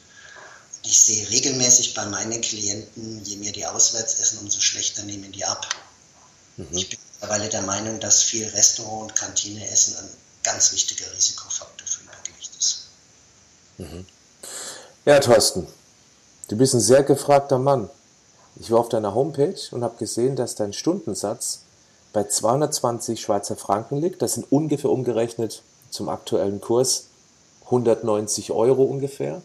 ich 0.86 1.00
sehe 1.00 1.28
regelmäßig 1.28 1.94
bei 1.94 2.06
meinen 2.06 2.40
Klienten, 2.40 3.24
je 3.24 3.36
mehr 3.36 3.52
die 3.52 3.66
auswärts 3.66 4.14
essen, 4.14 4.38
umso 4.38 4.60
schlechter 4.60 5.02
nehmen 5.02 5.32
die 5.32 5.44
ab. 5.44 5.68
Mhm. 6.56 6.68
Ich 6.70 6.88
bin 6.88 6.98
mittlerweile 7.12 7.48
der 7.48 7.62
Meinung, 7.62 8.00
dass 8.00 8.22
viel 8.22 8.46
Restaurant- 8.48 9.10
und 9.10 9.16
Kantine-Essen 9.16 9.96
ein 9.96 10.08
ganz 10.46 10.72
wichtiger 10.72 11.12
Risikofaktor 11.12 11.86
für 11.86 12.04
Übergewicht 12.04 12.52
ist. 12.58 12.86
Mhm. 13.78 14.06
Ja, 15.04 15.18
Thorsten, 15.18 15.66
du 16.48 16.56
bist 16.56 16.74
ein 16.74 16.80
sehr 16.80 17.02
gefragter 17.02 17.58
Mann. 17.58 17.90
Ich 18.58 18.70
war 18.70 18.80
auf 18.80 18.88
deiner 18.88 19.14
Homepage 19.14 19.58
und 19.72 19.82
habe 19.82 19.98
gesehen, 19.98 20.36
dass 20.36 20.54
dein 20.54 20.72
Stundensatz 20.72 21.60
bei 22.12 22.24
220 22.24 23.20
Schweizer 23.20 23.56
Franken 23.56 24.00
liegt. 24.00 24.22
Das 24.22 24.34
sind 24.34 24.50
ungefähr 24.50 24.90
umgerechnet 24.90 25.62
zum 25.90 26.08
aktuellen 26.08 26.60
Kurs 26.60 27.08
190 27.66 28.52
Euro 28.52 28.84
ungefähr. 28.84 29.42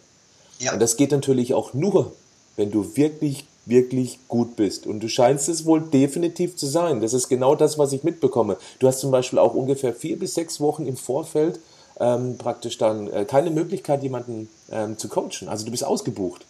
Ja. 0.60 0.74
Und 0.74 0.80
das 0.80 0.96
geht 0.96 1.12
natürlich 1.12 1.56
auch 1.56 1.74
nur, 1.74 2.14
wenn 2.56 2.72
du 2.72 2.96
wirklich, 2.96 3.48
wirklich 3.72 4.20
gut 4.28 4.56
bist. 4.56 4.86
Und 4.86 5.00
du 5.00 5.10
scheinst 5.10 5.50
es 5.50 5.66
wohl 5.66 5.82
definitiv 5.82 6.56
zu 6.56 6.68
sein. 6.68 7.02
Das 7.02 7.14
ist 7.14 7.28
genau 7.28 7.56
das, 7.56 7.80
was 7.80 7.92
ich 7.92 8.04
mitbekomme. 8.04 8.58
Du 8.78 8.88
hast 8.88 9.00
zum 9.00 9.10
Beispiel 9.10 9.40
auch 9.40 9.56
ungefähr 9.56 9.96
vier 9.96 10.20
bis 10.20 10.36
sechs 10.36 10.60
Wochen 10.60 10.86
im 10.86 10.98
Vorfeld 10.98 11.60
ähm, 12.00 12.38
praktisch 12.38 12.78
dann 12.78 13.12
äh, 13.12 13.26
keine 13.26 13.52
Möglichkeit, 13.52 14.04
jemanden 14.04 14.50
ähm, 14.72 14.98
zu 14.98 15.08
coachen. 15.08 15.48
Also 15.48 15.66
du 15.66 15.72
bist 15.72 15.84
ausgebucht. 15.84 16.46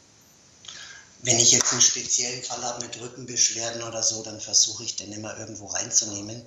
Wenn 1.24 1.38
ich 1.38 1.52
jetzt 1.52 1.72
einen 1.72 1.82
speziellen 1.82 2.42
Fall 2.42 2.64
habe 2.64 2.84
mit 2.84 3.00
Rückenbeschwerden 3.00 3.84
oder 3.84 4.02
so, 4.02 4.24
dann 4.24 4.40
versuche 4.40 4.84
ich 4.84 4.96
den 4.96 5.12
immer 5.12 5.38
irgendwo 5.38 5.68
reinzunehmen. 5.68 6.42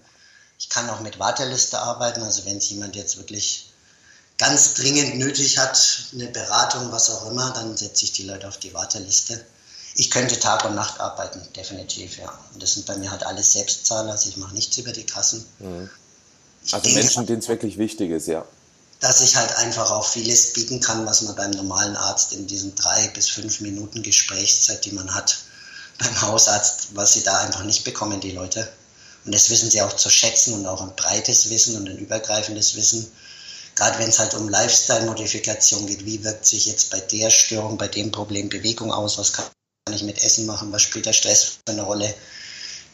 Ich 0.58 0.68
kann 0.68 0.90
auch 0.90 1.00
mit 1.00 1.18
Warteliste 1.18 1.78
arbeiten, 1.78 2.22
also 2.22 2.44
wenn 2.44 2.56
es 2.56 2.70
jemand 2.70 2.96
jetzt 2.96 3.16
wirklich 3.16 3.72
ganz 4.38 4.74
dringend 4.74 5.16
nötig 5.18 5.58
hat, 5.58 5.78
eine 6.12 6.26
Beratung, 6.26 6.90
was 6.90 7.10
auch 7.10 7.30
immer, 7.30 7.52
dann 7.52 7.76
setze 7.76 8.04
ich 8.04 8.12
die 8.12 8.24
Leute 8.24 8.48
auf 8.48 8.56
die 8.56 8.74
Warteliste. 8.74 9.44
Ich 9.96 10.10
könnte 10.10 10.38
Tag 10.38 10.64
und 10.64 10.74
Nacht 10.74 11.00
arbeiten, 11.00 11.40
definitiv, 11.54 12.18
ja. 12.18 12.32
Und 12.52 12.62
das 12.62 12.74
sind 12.74 12.86
bei 12.86 12.96
mir 12.96 13.10
halt 13.10 13.24
alles 13.24 13.52
Selbstzahler, 13.52 14.12
also 14.12 14.28
ich 14.28 14.36
mache 14.36 14.54
nichts 14.54 14.76
über 14.78 14.92
die 14.92 15.06
Kassen. 15.06 15.44
Mhm. 15.60 15.88
Also 16.72 16.90
Menschen, 16.90 17.26
denen 17.26 17.40
es 17.40 17.48
wirklich 17.48 17.78
wichtig 17.78 18.10
ist, 18.10 18.26
ja. 18.26 18.44
Dass 19.00 19.20
ich 19.20 19.36
halt 19.36 19.56
einfach 19.56 19.90
auch 19.90 20.06
vieles 20.06 20.52
bieten 20.52 20.80
kann, 20.80 21.06
was 21.06 21.22
man 21.22 21.36
beim 21.36 21.50
normalen 21.50 21.94
Arzt 21.94 22.32
in 22.32 22.46
diesen 22.46 22.74
drei 22.74 23.08
bis 23.08 23.28
fünf 23.28 23.60
Minuten 23.60 24.02
Gesprächszeit, 24.02 24.84
die 24.84 24.92
man 24.92 25.14
hat, 25.14 25.38
beim 25.98 26.22
Hausarzt, 26.22 26.88
was 26.94 27.12
sie 27.12 27.22
da 27.22 27.38
einfach 27.38 27.62
nicht 27.64 27.84
bekommen, 27.84 28.20
die 28.20 28.32
Leute. 28.32 28.68
Und 29.24 29.34
das 29.34 29.48
wissen 29.50 29.70
sie 29.70 29.80
auch 29.80 29.92
zu 29.92 30.10
schätzen 30.10 30.54
und 30.54 30.66
auch 30.66 30.82
ein 30.82 30.96
breites 30.96 31.50
Wissen 31.50 31.76
und 31.76 31.88
ein 31.88 31.98
übergreifendes 31.98 32.74
Wissen 32.74 33.10
gerade 33.74 33.98
wenn 33.98 34.08
es 34.08 34.18
halt 34.18 34.34
um 34.34 34.48
Lifestyle-Modifikation 34.48 35.86
geht, 35.86 36.04
wie 36.04 36.22
wirkt 36.22 36.46
sich 36.46 36.66
jetzt 36.66 36.90
bei 36.90 37.00
der 37.00 37.30
Störung, 37.30 37.76
bei 37.76 37.88
dem 37.88 38.12
Problem 38.12 38.48
Bewegung 38.48 38.92
aus, 38.92 39.18
was 39.18 39.32
kann 39.32 39.46
ich 39.92 40.02
mit 40.02 40.22
Essen 40.22 40.46
machen, 40.46 40.72
was 40.72 40.82
spielt 40.82 41.04
der 41.04 41.12
Stress 41.12 41.44
für 41.44 41.72
eine 41.72 41.82
Rolle. 41.82 42.12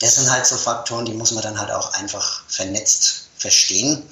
Das 0.01 0.17
sind 0.17 0.31
halt 0.31 0.47
so 0.47 0.57
Faktoren, 0.57 1.05
die 1.05 1.13
muss 1.13 1.31
man 1.31 1.43
dann 1.43 1.59
halt 1.59 1.71
auch 1.71 1.93
einfach 1.95 2.43
vernetzt 2.49 3.29
verstehen 3.37 4.03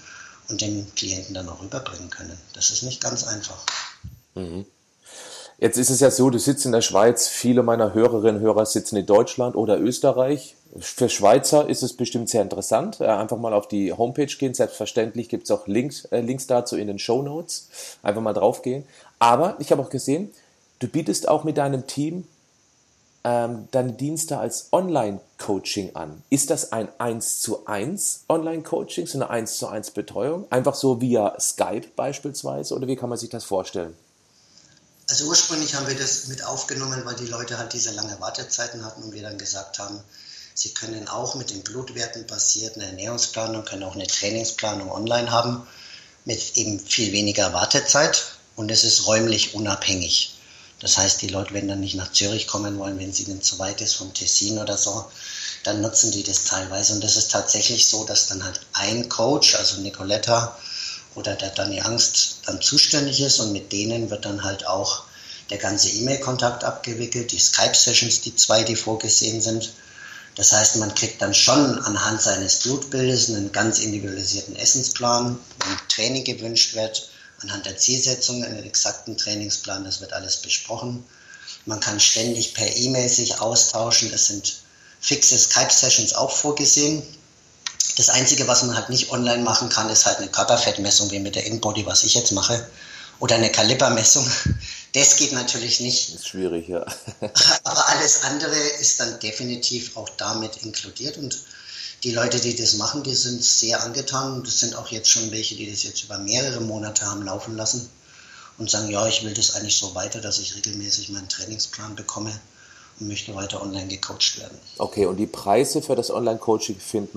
und 0.49 0.61
dem 0.61 0.87
Klienten 0.95 1.35
dann 1.35 1.49
auch 1.49 1.61
rüberbringen 1.61 2.11
können. 2.11 2.39
Das 2.55 2.71
ist 2.71 2.83
nicht 2.83 3.03
ganz 3.03 3.25
einfach. 3.25 3.65
Mhm. 4.35 4.65
Jetzt 5.59 5.77
ist 5.77 5.91
es 5.91 5.99
ja 5.99 6.13
so, 6.13 6.31
du 6.31 6.39
sitzt 6.39 6.67
in 6.67 6.73
der 6.73 6.83
Schweiz, 6.83 7.27
viele 7.27 7.65
meiner 7.65 7.95
Hörerinnen 7.95 8.37
und 8.37 8.43
Hörer 8.43 8.65
sitzen 8.65 8.97
in 8.97 9.07
Deutschland 9.07 9.57
oder 9.57 9.81
Österreich. 9.81 10.55
Für 10.79 11.09
Schweizer 11.09 11.69
ist 11.69 11.83
es 11.83 11.97
bestimmt 11.97 12.31
sehr 12.31 12.43
interessant. 12.43 13.01
Einfach 13.01 13.39
mal 13.39 13.53
auf 13.53 13.67
die 13.67 13.93
Homepage 13.93 14.27
gehen. 14.27 14.55
Selbstverständlich 14.55 15.29
gibt 15.29 15.45
es 15.45 15.51
auch 15.51 15.67
Links, 15.67 16.05
äh, 16.07 16.21
Links 16.21 16.47
dazu 16.47 16.77
in 16.77 16.87
den 16.87 17.01
Show 17.01 17.23
Notes. 17.23 17.69
Einfach 18.05 18.23
mal 18.23 18.35
drauf 18.35 18.63
gehen. 18.63 18.87
Aber 19.19 19.57
ich 19.59 19.73
habe 19.73 19.83
auch 19.83 19.91
gesehen, 19.91 20.31
du 20.79 20.87
bietest 20.87 21.27
auch 21.27 21.43
mit 21.43 21.57
deinem 21.57 21.89
Team 21.89 22.29
ähm, 23.29 23.69
deine 23.73 23.93
Dienste 23.93 24.39
als 24.39 24.69
Online-Coaching 24.73 25.95
an. 25.95 26.23
Ist 26.31 26.49
das 26.49 26.73
ein 26.73 26.89
1 26.99 27.43
zu 27.43 27.67
1 27.67 28.25
Online-Coaching, 28.31 29.07
so 29.07 29.19
eine 29.19 29.29
1 29.29 29.59
zu 29.59 29.69
1 29.69 29.91
Betreuung? 29.91 30.51
Einfach 30.51 30.75
so 30.75 31.03
via 31.03 31.39
Skype 31.39 31.89
beispielsweise? 31.95 32.75
Oder 32.75 32.87
wie 32.87 32.97
kann 32.97 33.11
man 33.11 33.19
sich 33.19 33.29
das 33.29 33.45
vorstellen? 33.45 33.95
Also 35.11 35.27
ursprünglich 35.27 35.75
haben 35.75 35.87
wir 35.87 35.95
das 35.95 36.29
mit 36.29 36.43
aufgenommen, 36.43 37.03
weil 37.05 37.17
die 37.17 37.27
Leute 37.27 37.59
halt 37.59 37.75
diese 37.75 37.93
lange 37.93 38.19
Wartezeiten 38.19 38.83
hatten 38.85 39.03
und 39.03 39.13
wir 39.13 39.23
dann 39.23 39.37
gesagt 39.37 39.79
haben, 39.79 40.01
sie 40.55 40.71
können 40.71 41.07
auch 41.09 41.35
mit 41.35 41.51
den 41.51 41.63
Blutwerten 41.63 42.27
basiert 42.27 42.77
eine 42.77 42.87
Ernährungsplanung, 42.87 43.67
können 43.67 43.85
auch 43.85 43.95
eine 43.95 44.07
Trainingsplanung 44.07 44.91
online 44.91 45.31
haben 45.31 45.67
mit 46.25 46.57
eben 46.57 46.81
viel 46.81 47.13
weniger 47.13 47.53
Wartezeit 47.53 48.33
und 48.57 48.71
es 48.71 48.85
ist 48.85 49.07
räumlich 49.07 49.55
unabhängig. 49.55 50.38
Das 50.81 50.97
heißt, 50.97 51.23
die 51.23 51.29
Leute, 51.29 51.55
wenn 51.55 51.67
dann 51.67 51.81
nicht 51.81 51.97
nach 51.97 52.13
Zürich 52.13 52.47
kommen 52.47 52.79
wollen, 52.79 52.99
wenn 52.99 53.11
es 53.11 53.21
ihnen 53.21 53.43
zu 53.43 53.59
weit 53.59 53.81
ist 53.81 53.95
vom 53.95 54.15
Tessin 54.15 54.59
oder 54.59 54.77
so, 54.77 55.05
dann 55.65 55.81
nutzen 55.81 56.13
die 56.13 56.23
das 56.23 56.45
teilweise. 56.45 56.93
Und 56.93 57.03
das 57.03 57.17
ist 57.17 57.33
tatsächlich 57.33 57.87
so, 57.87 58.05
dass 58.05 58.29
dann 58.29 58.45
halt 58.45 58.61
ein 58.75 59.09
Coach, 59.09 59.57
also 59.57 59.81
Nicoletta, 59.81 60.57
oder 61.15 61.35
der 61.35 61.51
Danny 61.51 61.81
Angst 61.81 62.43
dann 62.47 62.63
zuständig 62.63 63.21
ist 63.21 63.41
und 63.41 63.53
mit 63.53 63.73
denen 63.73 64.09
wird 64.09 64.25
dann 64.25 64.45
halt 64.45 64.67
auch 64.67 65.03
der 65.51 65.59
ganze 65.59 65.89
E-Mail-Kontakt 65.89 66.63
abgewickelt, 66.63 67.33
die 67.33 67.39
Skype-Sessions, 67.39 68.21
die 68.21 68.37
zwei, 68.37 68.63
die 68.63 68.77
vorgesehen 68.77 69.41
sind. 69.41 69.73
Das 70.37 70.53
heißt, 70.53 70.77
man 70.77 70.95
kriegt 70.95 71.21
dann 71.21 71.35
schon 71.35 71.79
anhand 71.81 72.23
seines 72.23 72.61
Blutbildes 72.61 73.31
einen 73.31 73.51
ganz 73.51 73.81
individualisierten 73.81 74.55
Essensplan, 74.55 75.39
wenn 75.59 75.89
Training 75.89 76.25
gewünscht 76.25 76.75
wird, 76.75 77.08
anhand 77.41 77.67
der 77.67 77.77
Zielsetzung 77.77 78.43
einen 78.45 78.65
exakten 78.65 79.17
Trainingsplan, 79.17 79.85
das 79.85 80.01
wird 80.01 80.13
alles 80.13 80.39
besprochen. 80.39 81.05
Man 81.67 81.81
kann 81.81 82.01
ständig 82.01 82.55
per 82.55 82.77
E-Mail 82.77 83.09
sich 83.09 83.41
austauschen, 83.41 84.13
es 84.13 84.27
sind 84.27 84.61
fixe 85.01 85.39
Skype-Sessions 85.39 86.15
auch 86.15 86.31
vorgesehen, 86.31 87.03
das 87.99 88.11
Einzige, 88.11 88.47
was 88.47 88.63
man 88.63 88.77
halt 88.77 88.91
nicht 88.91 89.11
online 89.11 89.43
machen 89.43 89.69
kann, 89.69 89.91
ist 89.91 90.07
halt 90.07 90.19
eine 90.19 90.29
Körperfettmessung, 90.29 91.11
wie 91.11 91.19
mit 91.19 91.35
der 91.35 91.47
InBody, 91.47 91.85
was 91.85 92.05
ich 92.05 92.15
jetzt 92.15 92.31
mache. 92.31 92.65
Oder 93.19 93.35
eine 93.37 93.51
Kalibermessung. 93.51 94.29
Das 94.95 95.17
geht 95.17 95.33
natürlich 95.33 95.81
nicht. 95.81 96.09
Das 96.09 96.21
ist 96.21 96.29
schwierig, 96.29 96.67
ja. 96.67 96.81
Aber 97.65 97.89
alles 97.89 98.23
andere 98.23 98.57
ist 98.57 98.99
dann 98.99 99.21
definitiv 99.21 99.99
auch 99.99 100.09
damit 100.09 100.57
inkludiert. 100.65 101.19
Und 101.19 101.39
die 102.05 102.13
Leute, 102.13 102.39
die 102.41 102.55
das 102.55 102.75
machen, 102.75 103.03
die 103.03 103.15
sind 103.15 103.43
sehr 103.43 103.83
angetan. 103.83 104.35
Und 104.35 104.47
das 104.47 104.61
sind 104.61 104.75
auch 104.77 104.89
jetzt 104.89 105.11
schon 105.11 105.31
welche, 105.31 105.57
die 105.57 105.71
das 105.71 105.83
jetzt 105.83 106.05
über 106.05 106.19
mehrere 106.19 106.61
Monate 106.61 107.07
haben 107.07 107.23
laufen 107.23 107.57
lassen 107.57 107.89
und 108.59 108.71
sagen, 108.71 108.91
ja, 108.91 109.07
ich 109.07 109.25
will 109.25 109.35
das 109.35 109.55
eigentlich 109.55 109.77
so 109.77 109.95
weiter, 109.95 110.21
dass 110.21 110.39
ich 110.39 110.55
regelmäßig 110.57 111.11
meinen 111.11 111.29
Trainingsplan 111.29 111.97
bekomme 111.97 112.33
und 113.01 113.09
möchte 113.09 113.35
weiter 113.35 113.63
online 113.63 113.89
gecoacht 113.89 114.39
werden. 114.39 114.59
Okay, 114.79 115.07
und 115.07 115.17
die 115.17 115.27
Preise 115.27 115.83
für 115.83 115.95
das 115.95 116.11
Online-Coaching 116.11 116.81
findet 116.81 117.15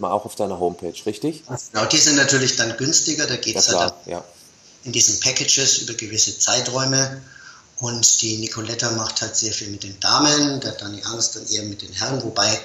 man 0.00 0.10
auch 0.10 0.24
auf 0.24 0.34
deiner 0.34 0.58
Homepage, 0.58 0.94
richtig? 1.04 1.42
Genau, 1.72 1.84
die 1.86 1.98
sind 1.98 2.16
natürlich 2.16 2.56
dann 2.56 2.76
günstiger. 2.76 3.26
Da 3.26 3.36
geht 3.36 3.56
es 3.56 3.68
ja, 3.68 3.80
halt 3.80 3.94
ja. 4.06 4.24
in 4.84 4.92
diesen 4.92 5.20
Packages 5.20 5.78
über 5.78 5.94
gewisse 5.94 6.38
Zeiträume. 6.38 7.22
Und 7.80 8.22
die 8.22 8.38
Nicoletta 8.38 8.90
macht 8.92 9.20
halt 9.22 9.36
sehr 9.36 9.52
viel 9.52 9.68
mit 9.68 9.84
den 9.84 10.00
Damen, 10.00 10.60
der 10.60 10.72
Dani 10.72 11.00
Angst 11.04 11.36
dann 11.36 11.46
eher 11.46 11.62
mit 11.62 11.82
den 11.82 11.92
Herren, 11.92 12.22
wobei 12.24 12.58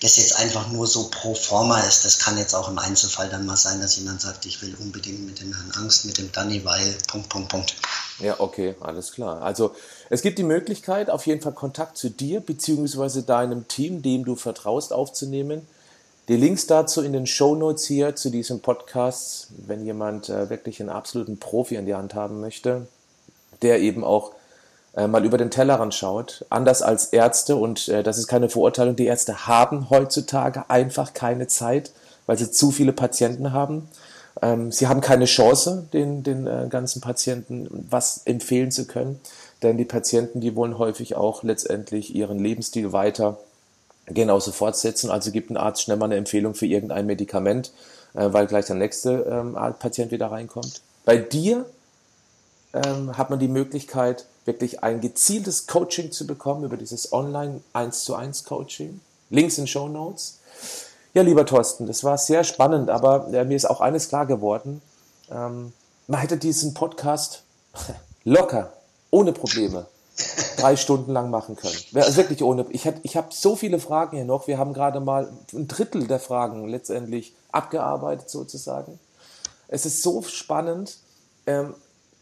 das 0.00 0.16
jetzt 0.16 0.38
einfach 0.38 0.70
nur 0.70 0.86
so 0.86 1.08
pro 1.10 1.34
forma 1.34 1.80
ist. 1.80 2.04
Das 2.04 2.18
kann 2.18 2.36
jetzt 2.38 2.54
auch 2.54 2.68
im 2.68 2.78
Einzelfall 2.78 3.28
dann 3.28 3.46
mal 3.46 3.56
sein, 3.56 3.80
dass 3.80 3.96
jemand 3.96 4.20
sagt, 4.20 4.44
ich 4.46 4.60
will 4.62 4.74
unbedingt 4.78 5.26
mit 5.26 5.40
dem 5.40 5.54
Herrn 5.54 5.82
Angst, 5.82 6.04
mit 6.04 6.18
dem 6.18 6.30
Danny, 6.32 6.64
weil 6.64 6.94
Punkt, 7.06 7.28
Punkt, 7.28 7.48
Punkt. 7.48 7.74
Ja, 8.20 8.38
okay, 8.38 8.74
alles 8.80 9.12
klar. 9.12 9.42
Also 9.42 9.74
es 10.10 10.22
gibt 10.22 10.38
die 10.38 10.42
Möglichkeit, 10.42 11.10
auf 11.10 11.26
jeden 11.26 11.40
Fall 11.40 11.52
Kontakt 11.52 11.96
zu 11.96 12.10
dir 12.10 12.40
bzw. 12.40 13.22
deinem 13.22 13.68
Team, 13.68 14.02
dem 14.02 14.24
du 14.24 14.36
vertraust, 14.36 14.92
aufzunehmen. 14.92 15.66
Die 16.28 16.36
Links 16.36 16.66
dazu 16.66 17.02
in 17.02 17.12
den 17.12 17.26
Show 17.26 17.54
Notes 17.54 17.86
hier 17.86 18.16
zu 18.16 18.30
diesem 18.30 18.60
Podcast, 18.60 19.48
wenn 19.66 19.84
jemand 19.84 20.28
äh, 20.28 20.50
wirklich 20.50 20.80
einen 20.80 20.88
absoluten 20.88 21.38
Profi 21.38 21.76
in 21.76 21.86
die 21.86 21.94
Hand 21.94 22.14
haben 22.14 22.40
möchte, 22.40 22.88
der 23.62 23.80
eben 23.80 24.02
auch 24.02 24.32
äh, 24.96 25.06
mal 25.06 25.24
über 25.24 25.38
den 25.38 25.50
Tellerrand 25.50 25.94
schaut, 25.94 26.44
anders 26.48 26.82
als 26.82 27.06
Ärzte 27.06 27.56
und 27.56 27.88
äh, 27.88 28.02
das 28.02 28.18
ist 28.18 28.26
keine 28.26 28.48
Verurteilung, 28.48 28.96
die 28.96 29.06
Ärzte 29.06 29.46
haben 29.46 29.90
heutzutage 29.90 30.68
einfach 30.70 31.14
keine 31.14 31.46
Zeit, 31.46 31.92
weil 32.26 32.38
sie 32.38 32.50
zu 32.50 32.70
viele 32.70 32.92
Patienten 32.92 33.52
haben. 33.52 33.88
Ähm, 34.42 34.72
sie 34.72 34.88
haben 34.88 35.00
keine 35.00 35.26
Chance, 35.26 35.86
den, 35.92 36.22
den 36.22 36.46
äh, 36.46 36.66
ganzen 36.68 37.00
Patienten 37.00 37.68
was 37.90 38.22
empfehlen 38.24 38.70
zu 38.70 38.86
können, 38.86 39.20
denn 39.62 39.76
die 39.76 39.84
Patienten, 39.84 40.40
die 40.40 40.56
wollen 40.56 40.78
häufig 40.78 41.14
auch 41.14 41.42
letztendlich 41.42 42.14
ihren 42.14 42.38
Lebensstil 42.38 42.92
weiter 42.92 43.38
genauso 44.06 44.52
fortsetzen. 44.52 45.10
Also 45.10 45.30
gibt 45.30 45.50
ein 45.50 45.56
Arzt 45.56 45.82
schnell 45.82 45.96
mal 45.96 46.06
eine 46.06 46.16
Empfehlung 46.16 46.54
für 46.54 46.66
irgendein 46.66 47.06
Medikament, 47.06 47.72
äh, 48.14 48.32
weil 48.32 48.46
gleich 48.46 48.66
der 48.66 48.76
nächste 48.76 49.26
ähm, 49.28 49.56
Patient 49.78 50.10
wieder 50.10 50.30
reinkommt. 50.30 50.80
Bei 51.04 51.18
dir 51.18 51.66
ähm, 52.84 53.16
hat 53.16 53.30
man 53.30 53.38
die 53.38 53.48
Möglichkeit, 53.48 54.26
wirklich 54.44 54.82
ein 54.82 55.00
gezieltes 55.00 55.66
Coaching 55.66 56.12
zu 56.12 56.26
bekommen 56.26 56.64
über 56.64 56.76
dieses 56.76 57.12
Online 57.12 57.60
1 57.72 58.04
zu 58.04 58.14
1 58.14 58.44
Coaching. 58.44 59.00
Links 59.30 59.58
in 59.58 59.66
Show 59.66 59.88
Notes. 59.88 60.38
Ja, 61.14 61.22
lieber 61.22 61.46
Thorsten, 61.46 61.86
das 61.86 62.04
war 62.04 62.18
sehr 62.18 62.44
spannend, 62.44 62.90
aber 62.90 63.32
äh, 63.32 63.44
mir 63.44 63.56
ist 63.56 63.64
auch 63.64 63.80
eines 63.80 64.08
klar 64.08 64.26
geworden. 64.26 64.82
Ähm, 65.30 65.72
man 66.06 66.20
hätte 66.20 66.36
diesen 66.36 66.74
Podcast 66.74 67.42
locker, 68.24 68.72
ohne 69.10 69.32
Probleme, 69.32 69.86
drei 70.58 70.76
Stunden 70.76 71.12
lang 71.12 71.30
machen 71.30 71.56
können. 71.56 71.76
Also 71.94 72.16
wirklich 72.18 72.42
ohne. 72.42 72.66
Ich, 72.70 72.86
ich 73.02 73.16
habe 73.16 73.28
so 73.30 73.56
viele 73.56 73.80
Fragen 73.80 74.16
hier 74.16 74.26
noch. 74.26 74.46
Wir 74.46 74.58
haben 74.58 74.74
gerade 74.74 75.00
mal 75.00 75.32
ein 75.52 75.66
Drittel 75.66 76.06
der 76.06 76.20
Fragen 76.20 76.68
letztendlich 76.68 77.34
abgearbeitet, 77.50 78.30
sozusagen. 78.30 78.98
Es 79.68 79.86
ist 79.86 80.02
so 80.02 80.22
spannend. 80.22 80.98
Ähm, 81.46 81.74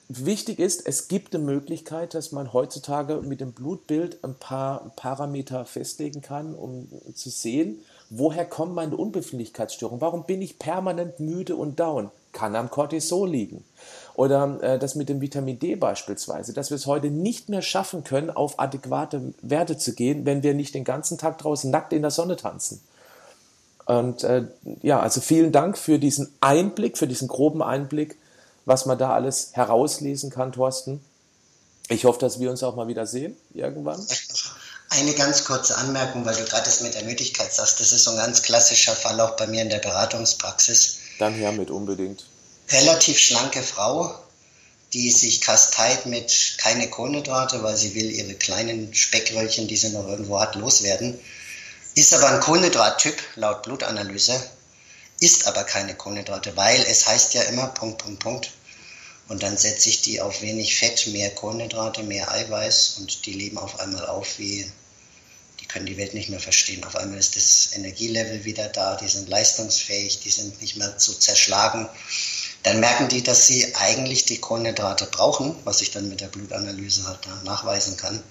wichtig 0.09 0.59
ist, 0.59 0.87
es 0.87 1.09
gibt 1.09 1.35
eine 1.35 1.45
Möglichkeit, 1.45 2.15
dass 2.15 2.33
man 2.33 2.53
heutzutage 2.53 3.17
mit 3.23 3.41
dem 3.41 3.53
Blutbild 3.53 4.23
ein 4.23 4.35
paar 4.35 4.93
Parameter 4.97 5.65
festlegen 5.65 6.21
kann, 6.21 6.55
um 6.55 6.89
zu 7.15 7.31
sehen, 7.31 7.79
woher 8.11 8.45
kommt 8.45 8.75
meine 8.75 8.97
Unbefindlichkeitsstörung? 8.97 10.01
Warum 10.01 10.25
bin 10.25 10.43
ich 10.43 10.59
permanent 10.59 11.21
müde 11.21 11.57
und 11.57 11.81
down? 11.81 12.11
Kann 12.33 12.57
am 12.57 12.71
Cortisol 12.71 13.31
liegen. 13.31 13.65
Oder 14.15 14.59
äh, 14.61 14.79
das 14.79 14.97
mit 14.97 15.09
dem 15.09 15.21
Vitamin 15.21 15.59
D 15.59 15.77
beispielsweise, 15.77 16.53
dass 16.53 16.71
wir 16.71 16.77
es 16.77 16.87
heute 16.87 17.11
nicht 17.11 17.49
mehr 17.49 17.63
schaffen 17.63 18.03
können, 18.03 18.31
auf 18.31 18.59
adäquate 18.59 19.35
Werte 19.41 19.79
zu 19.79 19.95
gehen, 19.95 20.25
wenn 20.27 20.43
wir 20.43 20.55
nicht 20.55 20.75
den 20.75 20.85
ganzen 20.85 21.17
Tag 21.17 21.39
draußen 21.39 21.71
nackt 21.71 21.93
in 21.93 22.03
der 22.03 22.11
Sonne 22.11 22.37
tanzen. 22.37 22.81
Und 23.87 24.25
äh, 24.25 24.45
ja, 24.83 25.01
also 25.01 25.21
vielen 25.21 25.53
Dank 25.53 25.79
für 25.79 25.99
diesen 25.99 26.29
Einblick, 26.41 26.99
für 26.99 27.07
diesen 27.07 27.29
groben 27.29 27.63
Einblick 27.63 28.17
was 28.65 28.87
man 28.87 28.99
da 28.99 29.13
alles 29.13 29.51
herauslesen 29.53 30.31
kann, 30.31 30.53
Thorsten. 30.53 31.05
Ich 31.89 32.05
hoffe, 32.05 32.19
dass 32.19 32.41
wir 32.41 32.51
uns 32.51 32.63
auch 32.63 32.77
mal 32.77 32.89
wieder 32.89 33.07
sehen, 33.07 33.37
irgendwann. 33.53 34.05
Eine 34.91 35.13
ganz 35.15 35.45
kurze 35.45 35.77
Anmerkung, 35.77 36.25
weil 36.25 36.37
du 36.37 36.45
gerade 36.45 36.65
das 36.65 36.81
mit 36.81 36.95
der 36.95 37.05
Müdigkeit 37.05 37.53
sagst. 37.53 37.81
Das 37.81 37.93
ist 37.93 38.05
so 38.05 38.13
ein 38.13 38.17
ganz 38.17 38.43
klassischer 38.43 38.95
Fall 38.95 39.21
auch 39.21 39.37
bei 39.37 39.47
mir 39.47 39.63
in 39.63 39.71
der 39.71 39.79
Beratungspraxis. 39.79 40.99
Dann 41.19 41.35
hiermit 41.35 41.71
unbedingt. 41.71 42.25
Relativ 42.71 43.19
schlanke 43.19 43.63
Frau, 43.63 44.15
die 44.93 45.11
sich 45.11 45.41
kasteit 45.41 46.07
mit 46.07 46.57
keine 46.59 46.89
Kohlenhydrate, 46.89 47.63
weil 47.63 47.77
sie 47.77 47.95
will 47.95 48.11
ihre 48.11 48.35
kleinen 48.35 48.95
Speckröllchen, 48.95 49.69
die 49.69 49.77
sie 49.77 49.91
noch 49.91 50.07
irgendwo 50.07 50.41
hat, 50.41 50.55
loswerden. 50.55 51.19
Ist 51.95 52.15
aber 52.15 52.29
ein 52.29 52.41
Kohlenhydrattyp 52.41 53.17
laut 53.37 53.63
Blutanalyse, 53.63 54.41
isst 55.21 55.47
aber 55.47 55.65
keine 55.65 55.95
Kohlenhydrate, 55.95 56.57
weil 56.57 56.81
es 56.83 57.07
heißt 57.07 57.35
ja 57.35 57.43
immer 57.43 57.69
Punkt, 57.69 57.99
Punkt, 57.99 58.21
Punkt. 58.21 58.51
Und 59.29 59.43
dann 59.43 59.57
setze 59.57 59.89
ich 59.89 60.03
die 60.03 60.21
auf 60.21 60.43
wenig 60.43 60.77
Fett, 60.77 61.07
mehr 61.07 61.31
Kohlenhydrate, 61.31 62.03
mehr 62.03 62.31
Eiweiß 62.31 62.97
und 62.99 63.25
die 63.25 63.33
leben 63.33 63.57
auf 63.57 63.81
einmal 63.81 64.07
auf 64.07 64.39
wie, 64.39 64.71
die 65.61 65.67
können 65.67 65.87
die 65.87 65.97
Welt 65.97 66.13
nicht 66.13 66.29
mehr 66.29 66.41
verstehen. 66.41 66.85
Auf 66.85 66.97
einmal 66.97 67.19
ist 67.19 67.37
das 67.37 67.71
Energielevel 67.75 68.45
wieder 68.45 68.69
da, 68.69 68.97
die 68.97 69.09
sind 69.09 69.29
leistungsfähig, 69.29 70.21
die 70.21 70.31
sind 70.31 70.61
nicht 70.61 70.77
mehr 70.77 70.95
so 70.99 71.15
zerschlagen 71.15 71.89
dann 72.65 72.81
merken 72.81 73.09
die, 73.09 73.23
dass 73.23 73.47
sie 73.47 73.75
eigentlich 73.75 74.25
die 74.25 74.39
Kohlenhydrate 74.39 75.05
brauchen, 75.05 75.55
was 75.65 75.83
ich 75.83 75.91
dann 75.91 76.09
mit 76.09 76.23
der 76.23 76.29
Blutanalyse 76.29 77.07
halt 77.07 77.45
nachweisen 77.45 77.99
kann. 77.99 78.23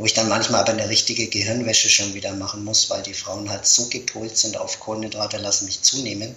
Wo 0.00 0.06
ich 0.06 0.14
dann 0.14 0.30
manchmal 0.30 0.62
aber 0.62 0.72
eine 0.72 0.88
richtige 0.88 1.26
Gehirnwäsche 1.26 1.90
schon 1.90 2.14
wieder 2.14 2.32
machen 2.32 2.64
muss, 2.64 2.88
weil 2.88 3.02
die 3.02 3.12
Frauen 3.12 3.50
halt 3.50 3.66
so 3.66 3.84
gepolt 3.90 4.34
sind 4.34 4.56
auf 4.56 4.80
Kohlenhydrate, 4.80 5.36
lassen 5.36 5.66
mich 5.66 5.82
zunehmen, 5.82 6.34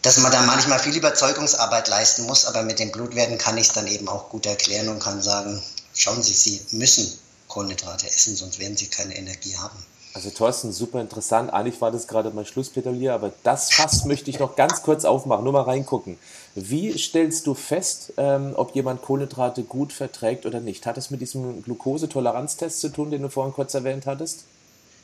dass 0.00 0.16
man 0.16 0.32
da 0.32 0.40
manchmal 0.40 0.78
viel 0.78 0.96
Überzeugungsarbeit 0.96 1.88
leisten 1.88 2.22
muss, 2.22 2.46
aber 2.46 2.62
mit 2.62 2.78
den 2.78 2.92
Blutwerten 2.92 3.36
kann 3.36 3.58
ich 3.58 3.66
es 3.66 3.74
dann 3.74 3.86
eben 3.86 4.08
auch 4.08 4.30
gut 4.30 4.46
erklären 4.46 4.88
und 4.88 5.00
kann 5.00 5.20
sagen, 5.20 5.62
schauen 5.94 6.22
Sie, 6.22 6.32
Sie 6.32 6.62
müssen 6.70 7.12
Kohlenhydrate 7.46 8.06
essen, 8.06 8.34
sonst 8.34 8.58
werden 8.58 8.78
Sie 8.78 8.86
keine 8.86 9.18
Energie 9.18 9.58
haben. 9.58 9.84
Also 10.12 10.30
Thorsten, 10.30 10.72
super 10.72 11.00
interessant. 11.00 11.52
Eigentlich 11.52 11.80
war 11.80 11.92
das 11.92 12.08
gerade 12.08 12.30
mein 12.30 12.44
Schlusspedalier, 12.44 13.14
aber 13.14 13.32
das 13.44 13.72
Fass 13.72 14.04
möchte 14.06 14.28
ich 14.28 14.40
noch 14.40 14.56
ganz 14.56 14.82
kurz 14.82 15.04
aufmachen, 15.04 15.44
nur 15.44 15.52
mal 15.52 15.62
reingucken. 15.62 16.18
Wie 16.56 16.98
stellst 16.98 17.46
du 17.46 17.54
fest, 17.54 18.12
ähm, 18.16 18.54
ob 18.56 18.74
jemand 18.74 19.02
Kohlenhydrate 19.02 19.62
gut 19.62 19.92
verträgt 19.92 20.46
oder 20.46 20.58
nicht? 20.58 20.84
Hat 20.84 20.96
das 20.96 21.10
mit 21.10 21.20
diesem 21.20 21.62
Glukosetoleranztest 21.62 22.80
zu 22.80 22.88
tun, 22.88 23.12
den 23.12 23.22
du 23.22 23.28
vorhin 23.28 23.54
kurz 23.54 23.74
erwähnt 23.74 24.06
hattest? 24.06 24.40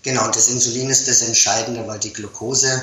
Genau, 0.02 0.28
das 0.28 0.48
Insulin 0.48 0.90
ist 0.90 1.06
das 1.06 1.22
Entscheidende, 1.22 1.86
weil 1.86 2.00
die 2.00 2.12
Glucose, 2.12 2.82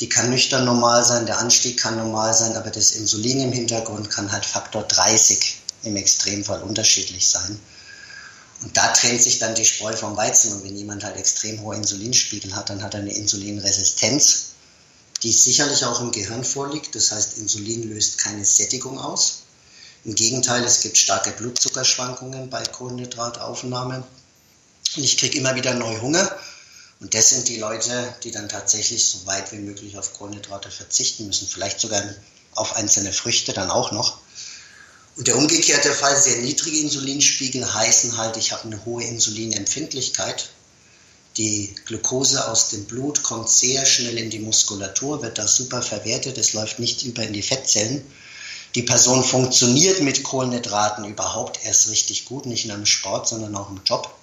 die 0.00 0.10
kann 0.10 0.28
nüchtern 0.28 0.66
normal 0.66 1.04
sein, 1.04 1.24
der 1.24 1.38
Anstieg 1.38 1.80
kann 1.80 1.96
normal 1.96 2.34
sein, 2.34 2.54
aber 2.54 2.70
das 2.70 2.92
Insulin 2.92 3.40
im 3.40 3.52
Hintergrund 3.52 4.10
kann 4.10 4.30
halt 4.30 4.44
Faktor 4.44 4.82
30 4.82 5.60
im 5.84 5.96
Extremfall 5.96 6.62
unterschiedlich 6.62 7.28
sein. 7.28 7.58
Und 8.62 8.76
da 8.76 8.88
trennt 8.88 9.22
sich 9.22 9.38
dann 9.38 9.54
die 9.54 9.64
Spreu 9.64 9.94
vom 9.96 10.16
Weizen. 10.16 10.52
Und 10.52 10.64
wenn 10.64 10.76
jemand 10.76 11.04
halt 11.04 11.16
extrem 11.16 11.60
hohe 11.62 11.76
Insulinspiegel 11.76 12.54
hat, 12.54 12.70
dann 12.70 12.82
hat 12.82 12.94
er 12.94 13.00
eine 13.00 13.12
Insulinresistenz, 13.12 14.50
die 15.22 15.32
sicherlich 15.32 15.84
auch 15.84 16.00
im 16.00 16.12
Gehirn 16.12 16.44
vorliegt. 16.44 16.94
Das 16.94 17.10
heißt, 17.10 17.38
Insulin 17.38 17.88
löst 17.88 18.18
keine 18.18 18.44
Sättigung 18.44 18.98
aus. 18.98 19.42
Im 20.04 20.14
Gegenteil, 20.14 20.64
es 20.64 20.80
gibt 20.80 20.96
starke 20.96 21.30
Blutzuckerschwankungen 21.32 22.50
bei 22.50 22.64
Kohlenhydrataufnahme. 22.64 24.04
Und 24.96 25.04
ich 25.04 25.18
kriege 25.18 25.38
immer 25.38 25.54
wieder 25.54 25.74
neu 25.74 26.00
Hunger. 26.00 26.36
Und 27.00 27.14
das 27.14 27.30
sind 27.30 27.48
die 27.48 27.56
Leute, 27.56 28.14
die 28.22 28.30
dann 28.30 28.48
tatsächlich 28.48 29.04
so 29.04 29.26
weit 29.26 29.50
wie 29.50 29.58
möglich 29.58 29.98
auf 29.98 30.14
Kohlenhydrate 30.14 30.70
verzichten 30.70 31.26
müssen. 31.26 31.48
Vielleicht 31.48 31.80
sogar 31.80 32.02
auf 32.54 32.76
einzelne 32.76 33.12
Früchte 33.12 33.52
dann 33.52 33.70
auch 33.70 33.90
noch. 33.90 34.18
Und 35.16 35.28
der 35.28 35.36
umgekehrte 35.36 35.92
Fall, 35.92 36.16
sehr 36.20 36.38
niedrige 36.38 36.80
Insulinspiegel 36.80 37.72
heißen 37.72 38.16
halt, 38.16 38.36
ich 38.38 38.52
habe 38.52 38.64
eine 38.64 38.84
hohe 38.84 39.04
Insulinempfindlichkeit. 39.04 40.50
Die 41.36 41.74
Glucose 41.86 42.48
aus 42.48 42.70
dem 42.70 42.84
Blut 42.84 43.22
kommt 43.22 43.48
sehr 43.48 43.84
schnell 43.86 44.18
in 44.18 44.30
die 44.30 44.38
Muskulatur, 44.38 45.22
wird 45.22 45.38
da 45.38 45.46
super 45.46 45.82
verwertet, 45.82 46.38
es 46.38 46.52
läuft 46.52 46.78
nicht 46.78 47.04
über 47.04 47.22
in 47.22 47.32
die 47.32 47.42
Fettzellen. 47.42 48.04
Die 48.74 48.82
Person 48.82 49.22
funktioniert 49.22 50.00
mit 50.00 50.22
Kohlenhydraten 50.22 51.04
überhaupt 51.04 51.60
erst 51.64 51.90
richtig 51.90 52.24
gut, 52.24 52.46
nicht 52.46 52.64
in 52.64 52.70
einem 52.70 52.86
Sport, 52.86 53.28
sondern 53.28 53.54
auch 53.54 53.70
im 53.70 53.82
Job. 53.84 54.14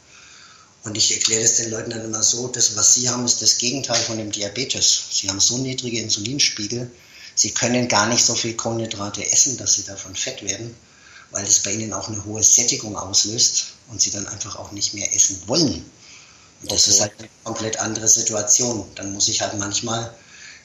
Und 0.83 0.97
ich 0.97 1.13
erkläre 1.13 1.43
das 1.43 1.55
den 1.57 1.69
Leuten 1.69 1.91
dann 1.91 2.05
immer 2.05 2.23
so, 2.23 2.47
das, 2.47 2.75
was 2.75 2.95
sie 2.95 3.09
haben, 3.09 3.25
ist 3.25 3.41
das 3.41 3.57
Gegenteil 3.59 4.01
von 4.01 4.17
dem 4.17 4.31
Diabetes. 4.31 5.03
Sie 5.11 5.29
haben 5.29 5.39
so 5.39 5.57
niedrige 5.57 5.99
Insulinspiegel, 5.99 6.89
Sie 7.39 7.51
können 7.51 7.87
gar 7.87 8.05
nicht 8.09 8.25
so 8.25 8.35
viel 8.35 8.53
Kohlenhydrate 8.53 9.25
essen, 9.31 9.55
dass 9.55 9.75
sie 9.75 9.83
davon 9.83 10.13
fett 10.13 10.43
werden, 10.43 10.75
weil 11.31 11.45
das 11.45 11.59
bei 11.59 11.71
ihnen 11.71 11.93
auch 11.93 12.09
eine 12.09 12.25
hohe 12.25 12.43
Sättigung 12.43 12.97
auslöst 12.97 13.67
und 13.89 14.01
sie 14.01 14.11
dann 14.11 14.27
einfach 14.27 14.57
auch 14.57 14.73
nicht 14.73 14.93
mehr 14.93 15.15
essen 15.15 15.41
wollen. 15.47 15.89
Und 16.61 16.69
das 16.69 16.81
okay. 16.81 16.91
ist 16.91 16.99
halt 16.99 17.13
eine 17.17 17.29
komplett 17.45 17.79
andere 17.79 18.09
Situation. 18.09 18.83
Dann 18.95 19.13
muss 19.13 19.29
ich 19.29 19.41
halt 19.41 19.57
manchmal, 19.57 20.13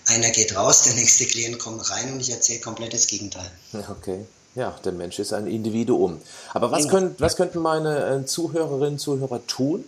einer 0.06 0.30
geht 0.30 0.56
raus, 0.56 0.82
der 0.82 0.94
nächste 0.94 1.26
Klient 1.26 1.60
kommt 1.60 1.88
rein 1.92 2.12
und 2.12 2.18
ich 2.18 2.30
erzähle 2.30 2.58
komplett 2.58 2.92
das 2.92 3.06
Gegenteil. 3.06 3.48
Okay. 3.88 4.24
Ja, 4.56 4.76
der 4.84 4.90
Mensch 4.90 5.20
ist 5.20 5.32
ein 5.32 5.46
Individuum. 5.46 6.20
Aber 6.54 6.72
was, 6.72 6.88
könnt, 6.88 7.20
was 7.20 7.36
könnten 7.36 7.60
meine 7.60 8.04
äh, 8.04 8.26
Zuhörerinnen 8.26 8.94
und 8.94 8.98
Zuhörer 8.98 9.46
tun, 9.46 9.84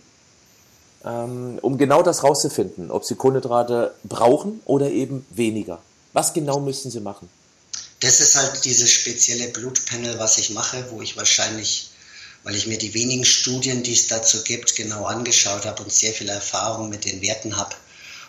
ähm, 1.04 1.58
um 1.62 1.78
genau 1.78 2.02
das 2.02 2.22
rauszufinden, 2.22 2.92
ob 2.92 3.04
sie 3.04 3.16
Kohlenhydrate 3.16 3.92
brauchen 4.04 4.60
oder 4.66 4.88
eben 4.88 5.26
weniger? 5.30 5.80
Was 6.16 6.32
genau 6.32 6.60
müssen 6.60 6.90
Sie 6.90 7.00
machen? 7.00 7.28
Das 8.00 8.20
ist 8.20 8.36
halt 8.36 8.64
dieses 8.64 8.90
spezielle 8.90 9.48
Blutpanel, 9.48 10.18
was 10.18 10.38
ich 10.38 10.48
mache, 10.48 10.90
wo 10.90 11.02
ich 11.02 11.14
wahrscheinlich, 11.18 11.90
weil 12.42 12.54
ich 12.54 12.66
mir 12.66 12.78
die 12.78 12.94
wenigen 12.94 13.26
Studien, 13.26 13.82
die 13.82 13.92
es 13.92 14.06
dazu 14.06 14.42
gibt, 14.42 14.76
genau 14.76 15.04
angeschaut 15.04 15.66
habe 15.66 15.82
und 15.82 15.92
sehr 15.92 16.14
viel 16.14 16.30
Erfahrung 16.30 16.88
mit 16.88 17.04
den 17.04 17.20
Werten 17.20 17.58
habe, 17.58 17.76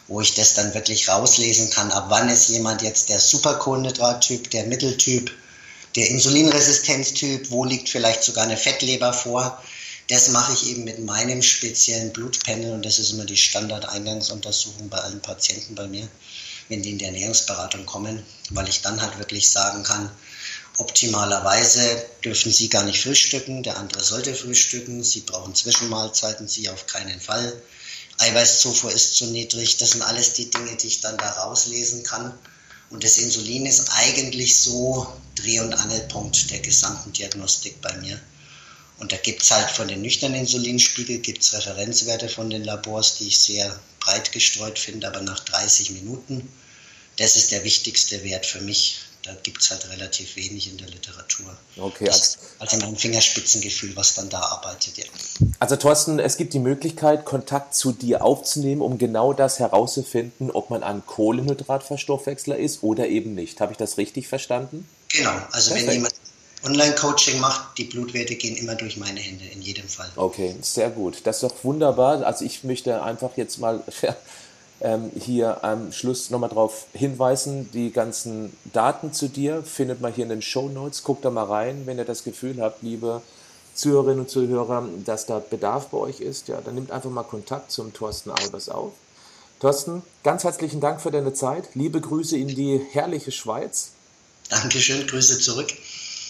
wo 0.10 0.20
ich 0.20 0.34
das 0.34 0.54
dann 0.54 0.74
wirklich 0.74 1.08
rauslesen 1.08 1.70
kann, 1.70 1.90
ab 1.92 2.08
wann 2.10 2.28
ist 2.28 2.50
jemand 2.50 2.82
jetzt 2.82 3.08
der 3.08 3.22
Superkohlenhydrattyp, 3.22 4.52
der 4.52 4.66
Mitteltyp, 4.66 5.32
der 5.96 6.10
Insulinresistenztyp, 6.10 7.52
wo 7.52 7.64
liegt 7.64 7.88
vielleicht 7.88 8.22
sogar 8.22 8.44
eine 8.44 8.58
Fettleber 8.58 9.14
vor. 9.14 9.64
Das 10.10 10.28
mache 10.32 10.52
ich 10.52 10.68
eben 10.72 10.84
mit 10.84 11.00
meinem 11.00 11.42
speziellen 11.42 12.12
Blutpanel 12.12 12.74
und 12.74 12.86
das 12.86 13.00
ist 13.00 13.14
immer 13.14 13.24
die 13.24 13.38
Standardeingangsuntersuchung 13.38 14.90
bei 14.90 14.98
allen 14.98 15.22
Patienten 15.22 15.74
bei 15.76 15.88
mir 15.88 16.10
wenn 16.70 16.82
die 16.82 16.91
in 16.91 16.97
die 16.97 17.05
Ernährungsberatung 17.05 17.86
kommen, 17.86 18.24
weil 18.49 18.68
ich 18.68 18.82
dann 18.82 19.01
halt 19.01 19.18
wirklich 19.18 19.49
sagen 19.49 19.84
kann, 19.84 20.11
optimalerweise 20.78 22.05
dürfen 22.24 22.51
sie 22.51 22.70
gar 22.70 22.84
nicht 22.84 23.01
frühstücken, 23.01 23.63
der 23.63 23.78
andere 23.78 24.03
sollte 24.03 24.36
frühstücken, 24.36 25.03
sie 25.03 25.22
brauchen 25.22 25.55
Zwischenmahlzeiten, 25.55 26.47
sie 26.47 26.70
auf 26.70 26.86
keinen 26.88 27.20
Fall. 27.20 27.61
Eiweißzufuhr 28.20 28.91
ist 28.91 29.15
zu 29.15 29.26
niedrig, 29.26 29.78
das 29.78 29.91
sind 29.91 30.01
alles 30.01 30.34
die 30.34 30.49
Dinge, 30.49 30.76
die 30.76 30.88
ich 30.88 31.01
dann 31.01 31.18
da 31.18 31.30
rauslesen 31.32 32.03
kann. 32.03 32.38
Und 32.89 33.03
das 33.03 33.18
Insulin 33.18 33.65
ist 33.65 33.89
eigentlich 33.91 34.57
so 34.57 35.07
Dreh- 35.36 35.59
und 35.59 35.74
Angelpunkt 35.74 36.49
der 36.51 36.59
gesamten 36.59 37.11
Diagnostik 37.11 37.82
bei 37.82 37.95
mir. 37.97 38.20
Und 39.00 39.12
da 39.12 39.18
gibt 39.18 39.43
es 39.43 39.52
halt 39.52 39.70
von 39.70 39.88
den 39.88 40.02
nüchternen 40.02 40.39
Insulinspiegel 40.39 41.20
gibt's 41.20 41.54
Referenzwerte 41.54 42.30
von 42.30 42.50
den 42.50 42.64
Labors, 42.64 43.18
die 43.18 43.28
ich 43.28 43.38
sehr 43.39 43.80
breit 44.00 44.32
gestreut 44.32 44.80
finde, 44.80 45.08
aber 45.08 45.22
nach 45.22 45.39
30 45.39 45.91
Minuten. 45.91 46.52
Das 47.18 47.36
ist 47.36 47.52
der 47.52 47.64
wichtigste 47.64 48.24
Wert 48.24 48.45
für 48.45 48.62
mich. 48.62 49.00
Da 49.24 49.36
gibt 49.43 49.62
es 49.62 49.72
halt 49.72 49.89
relativ 49.89 50.38
wenig 50.38 50.72
in 50.72 50.78
der 50.78 50.88
Literatur. 50.88 51.58
Okay. 51.76 52.06
Das 52.06 52.38
also 52.60 52.78
mein 52.78 52.95
Fingerspitzengefühl, 52.95 53.95
was 53.95 54.16
dann 54.16 54.30
da 54.30 54.39
arbeitet. 54.39 54.98
Ja. 54.98 55.04
Also 55.60 55.76
Thorsten, 55.76 56.20
es 56.20 56.38
gibt 56.38 56.54
die 56.54 56.60
Möglichkeit, 56.60 57.26
Kontakt 57.26 57.76
zu 57.76 57.91
dir 57.91 58.24
aufzunehmen, 58.24 58.82
um 58.82 58.98
genau 58.98 59.34
das 59.34 59.60
herauszufinden, 59.60 60.50
ob 60.50 60.70
man 60.70 60.82
ein 60.82 61.06
Kohlenhydratverstoffwechsler 61.06 62.58
ist 62.58 62.84
oder 62.84 63.08
eben 63.08 63.36
nicht. 63.36 63.60
Habe 63.60 63.74
ich 63.74 63.78
das 63.78 63.98
richtig 63.98 64.28
verstanden? 64.28 64.88
Genau. 65.10 65.36
Also 65.52 65.72
Perfekt. 65.72 65.88
wenn 65.88 65.95
jemand 65.95 66.14
Online-Coaching 66.68 67.39
macht, 67.39 67.78
die 67.78 67.86
Blutwerte 67.86 68.36
gehen 68.36 68.57
immer 68.57 68.76
durch 68.76 68.97
meine 68.97 69.20
Hände, 69.20 69.45
in 69.45 69.61
jedem 69.61 69.88
Fall. 69.88 70.09
Okay, 70.15 70.55
sehr 70.61 70.89
gut. 70.89 71.22
Das 71.24 71.38
ist 71.38 71.43
doch 71.43 71.63
wunderbar. 71.63 72.26
Also 72.26 72.45
ich 72.45 72.63
möchte 72.63 73.01
einfach 73.01 73.32
jetzt 73.38 73.59
mal 73.59 73.84
ähm, 74.82 75.11
hier 75.20 75.63
am 75.63 75.91
Schluss 75.91 76.30
nochmal 76.30 76.49
darauf 76.49 76.88
hinweisen, 76.93 77.70
die 77.72 77.91
ganzen 77.91 78.55
Daten 78.74 79.13
zu 79.13 79.28
dir 79.30 79.63
findet 79.63 80.01
man 80.01 80.13
hier 80.13 80.24
in 80.24 80.30
den 80.30 80.41
Show 80.41 80.70
Notes. 80.70 81.03
Guckt 81.03 81.24
da 81.26 81.30
mal 81.30 81.45
rein, 81.45 81.84
wenn 81.86 81.97
ihr 81.97 82.05
das 82.05 82.24
Gefühl 82.24 82.61
habt, 82.61 82.84
liebe 82.84 83.22
Zuhörerinnen 83.74 84.22
und 84.22 84.30
Zuhörer, 84.30 84.88
dass 85.05 85.26
da 85.26 85.39
Bedarf 85.39 85.88
bei 85.88 85.97
euch 85.97 86.20
ist. 86.20 86.47
Ja, 86.47 86.59
dann 86.61 86.76
nehmt 86.76 86.91
einfach 86.91 87.09
mal 87.09 87.24
Kontakt 87.24 87.72
zum 87.72 87.93
Thorsten 87.93 88.32
Albers 88.32 88.70
auf. 88.70 88.91
Thorsten, 89.59 90.03
ganz 90.24 90.43
herzlichen 90.43 90.82
Dank 90.82 91.01
für 91.01 91.11
deine 91.11 91.34
Zeit. 91.34 91.70
Liebe 91.74 92.01
Grüße 92.01 92.38
in 92.38 92.47
die 92.47 92.80
herrliche 92.91 93.32
Schweiz. 93.32 93.91
Dankeschön, 94.49 95.05
Grüße 95.07 95.39
zurück. 95.39 95.68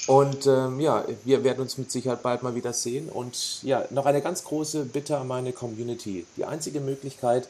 Und 0.07 0.47
ähm, 0.47 0.79
ja, 0.79 1.03
wir 1.25 1.43
werden 1.43 1.59
uns 1.59 1.77
mit 1.77 1.91
Sicherheit 1.91 2.23
bald 2.23 2.41
mal 2.41 2.55
wieder 2.55 2.71
sehen. 2.71 3.09
Und 3.09 3.61
ja, 3.61 3.85
noch 3.89 4.05
eine 4.05 4.21
ganz 4.21 4.43
große 4.45 4.85
Bitte 4.85 5.17
an 5.17 5.27
meine 5.27 5.51
Community. 5.51 6.25
Die 6.37 6.45
einzige 6.45 6.79
Möglichkeit, 6.79 7.49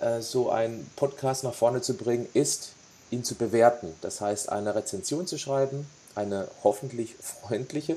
äh, 0.00 0.20
so 0.20 0.50
einen 0.50 0.88
Podcast 0.96 1.44
nach 1.44 1.54
vorne 1.54 1.80
zu 1.80 1.94
bringen, 1.94 2.28
ist, 2.34 2.72
ihn 3.10 3.24
zu 3.24 3.34
bewerten. 3.34 3.94
Das 4.02 4.20
heißt, 4.20 4.50
eine 4.50 4.74
Rezension 4.74 5.26
zu 5.26 5.38
schreiben, 5.38 5.86
eine 6.14 6.48
hoffentlich 6.62 7.16
freundliche 7.20 7.96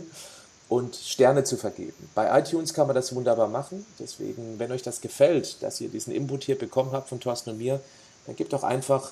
und 0.69 0.95
Sterne 0.95 1.43
zu 1.43 1.57
vergeben. 1.57 2.09
Bei 2.15 2.39
iTunes 2.39 2.73
kann 2.73 2.87
man 2.87 2.95
das 2.95 3.13
wunderbar 3.13 3.49
machen. 3.49 3.85
Deswegen, 3.99 4.57
wenn 4.57 4.71
euch 4.71 4.83
das 4.83 5.01
gefällt, 5.01 5.61
dass 5.63 5.81
ihr 5.81 5.89
diesen 5.89 6.13
Input 6.13 6.45
hier 6.45 6.57
bekommen 6.57 6.93
habt 6.93 7.09
von 7.09 7.19
Thorsten 7.19 7.49
und 7.49 7.57
mir, 7.57 7.81
dann 8.25 8.37
gebt 8.37 8.53
doch 8.53 8.63
einfach 8.63 9.11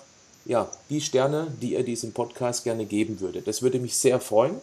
ja, 0.50 0.68
die 0.90 1.00
Sterne, 1.00 1.48
die 1.62 1.74
ihr 1.74 1.84
diesem 1.84 2.12
Podcast 2.12 2.64
gerne 2.64 2.86
geben 2.86 3.20
würdet. 3.20 3.48
Das 3.48 3.62
würde 3.62 3.78
mich 3.78 3.96
sehr 3.96 4.20
freuen. 4.20 4.60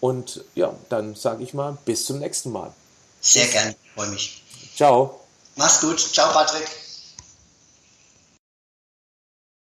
Und 0.00 0.44
ja, 0.54 0.72
dann 0.88 1.16
sage 1.16 1.42
ich 1.42 1.52
mal, 1.52 1.76
bis 1.84 2.06
zum 2.06 2.20
nächsten 2.20 2.52
Mal. 2.52 2.72
Sehr 3.20 3.46
gerne, 3.48 3.74
freue 3.96 4.08
mich. 4.10 4.44
Ciao. 4.76 5.20
Mach's 5.56 5.80
gut. 5.80 5.98
Ciao, 5.98 6.32
Patrick. 6.32 6.85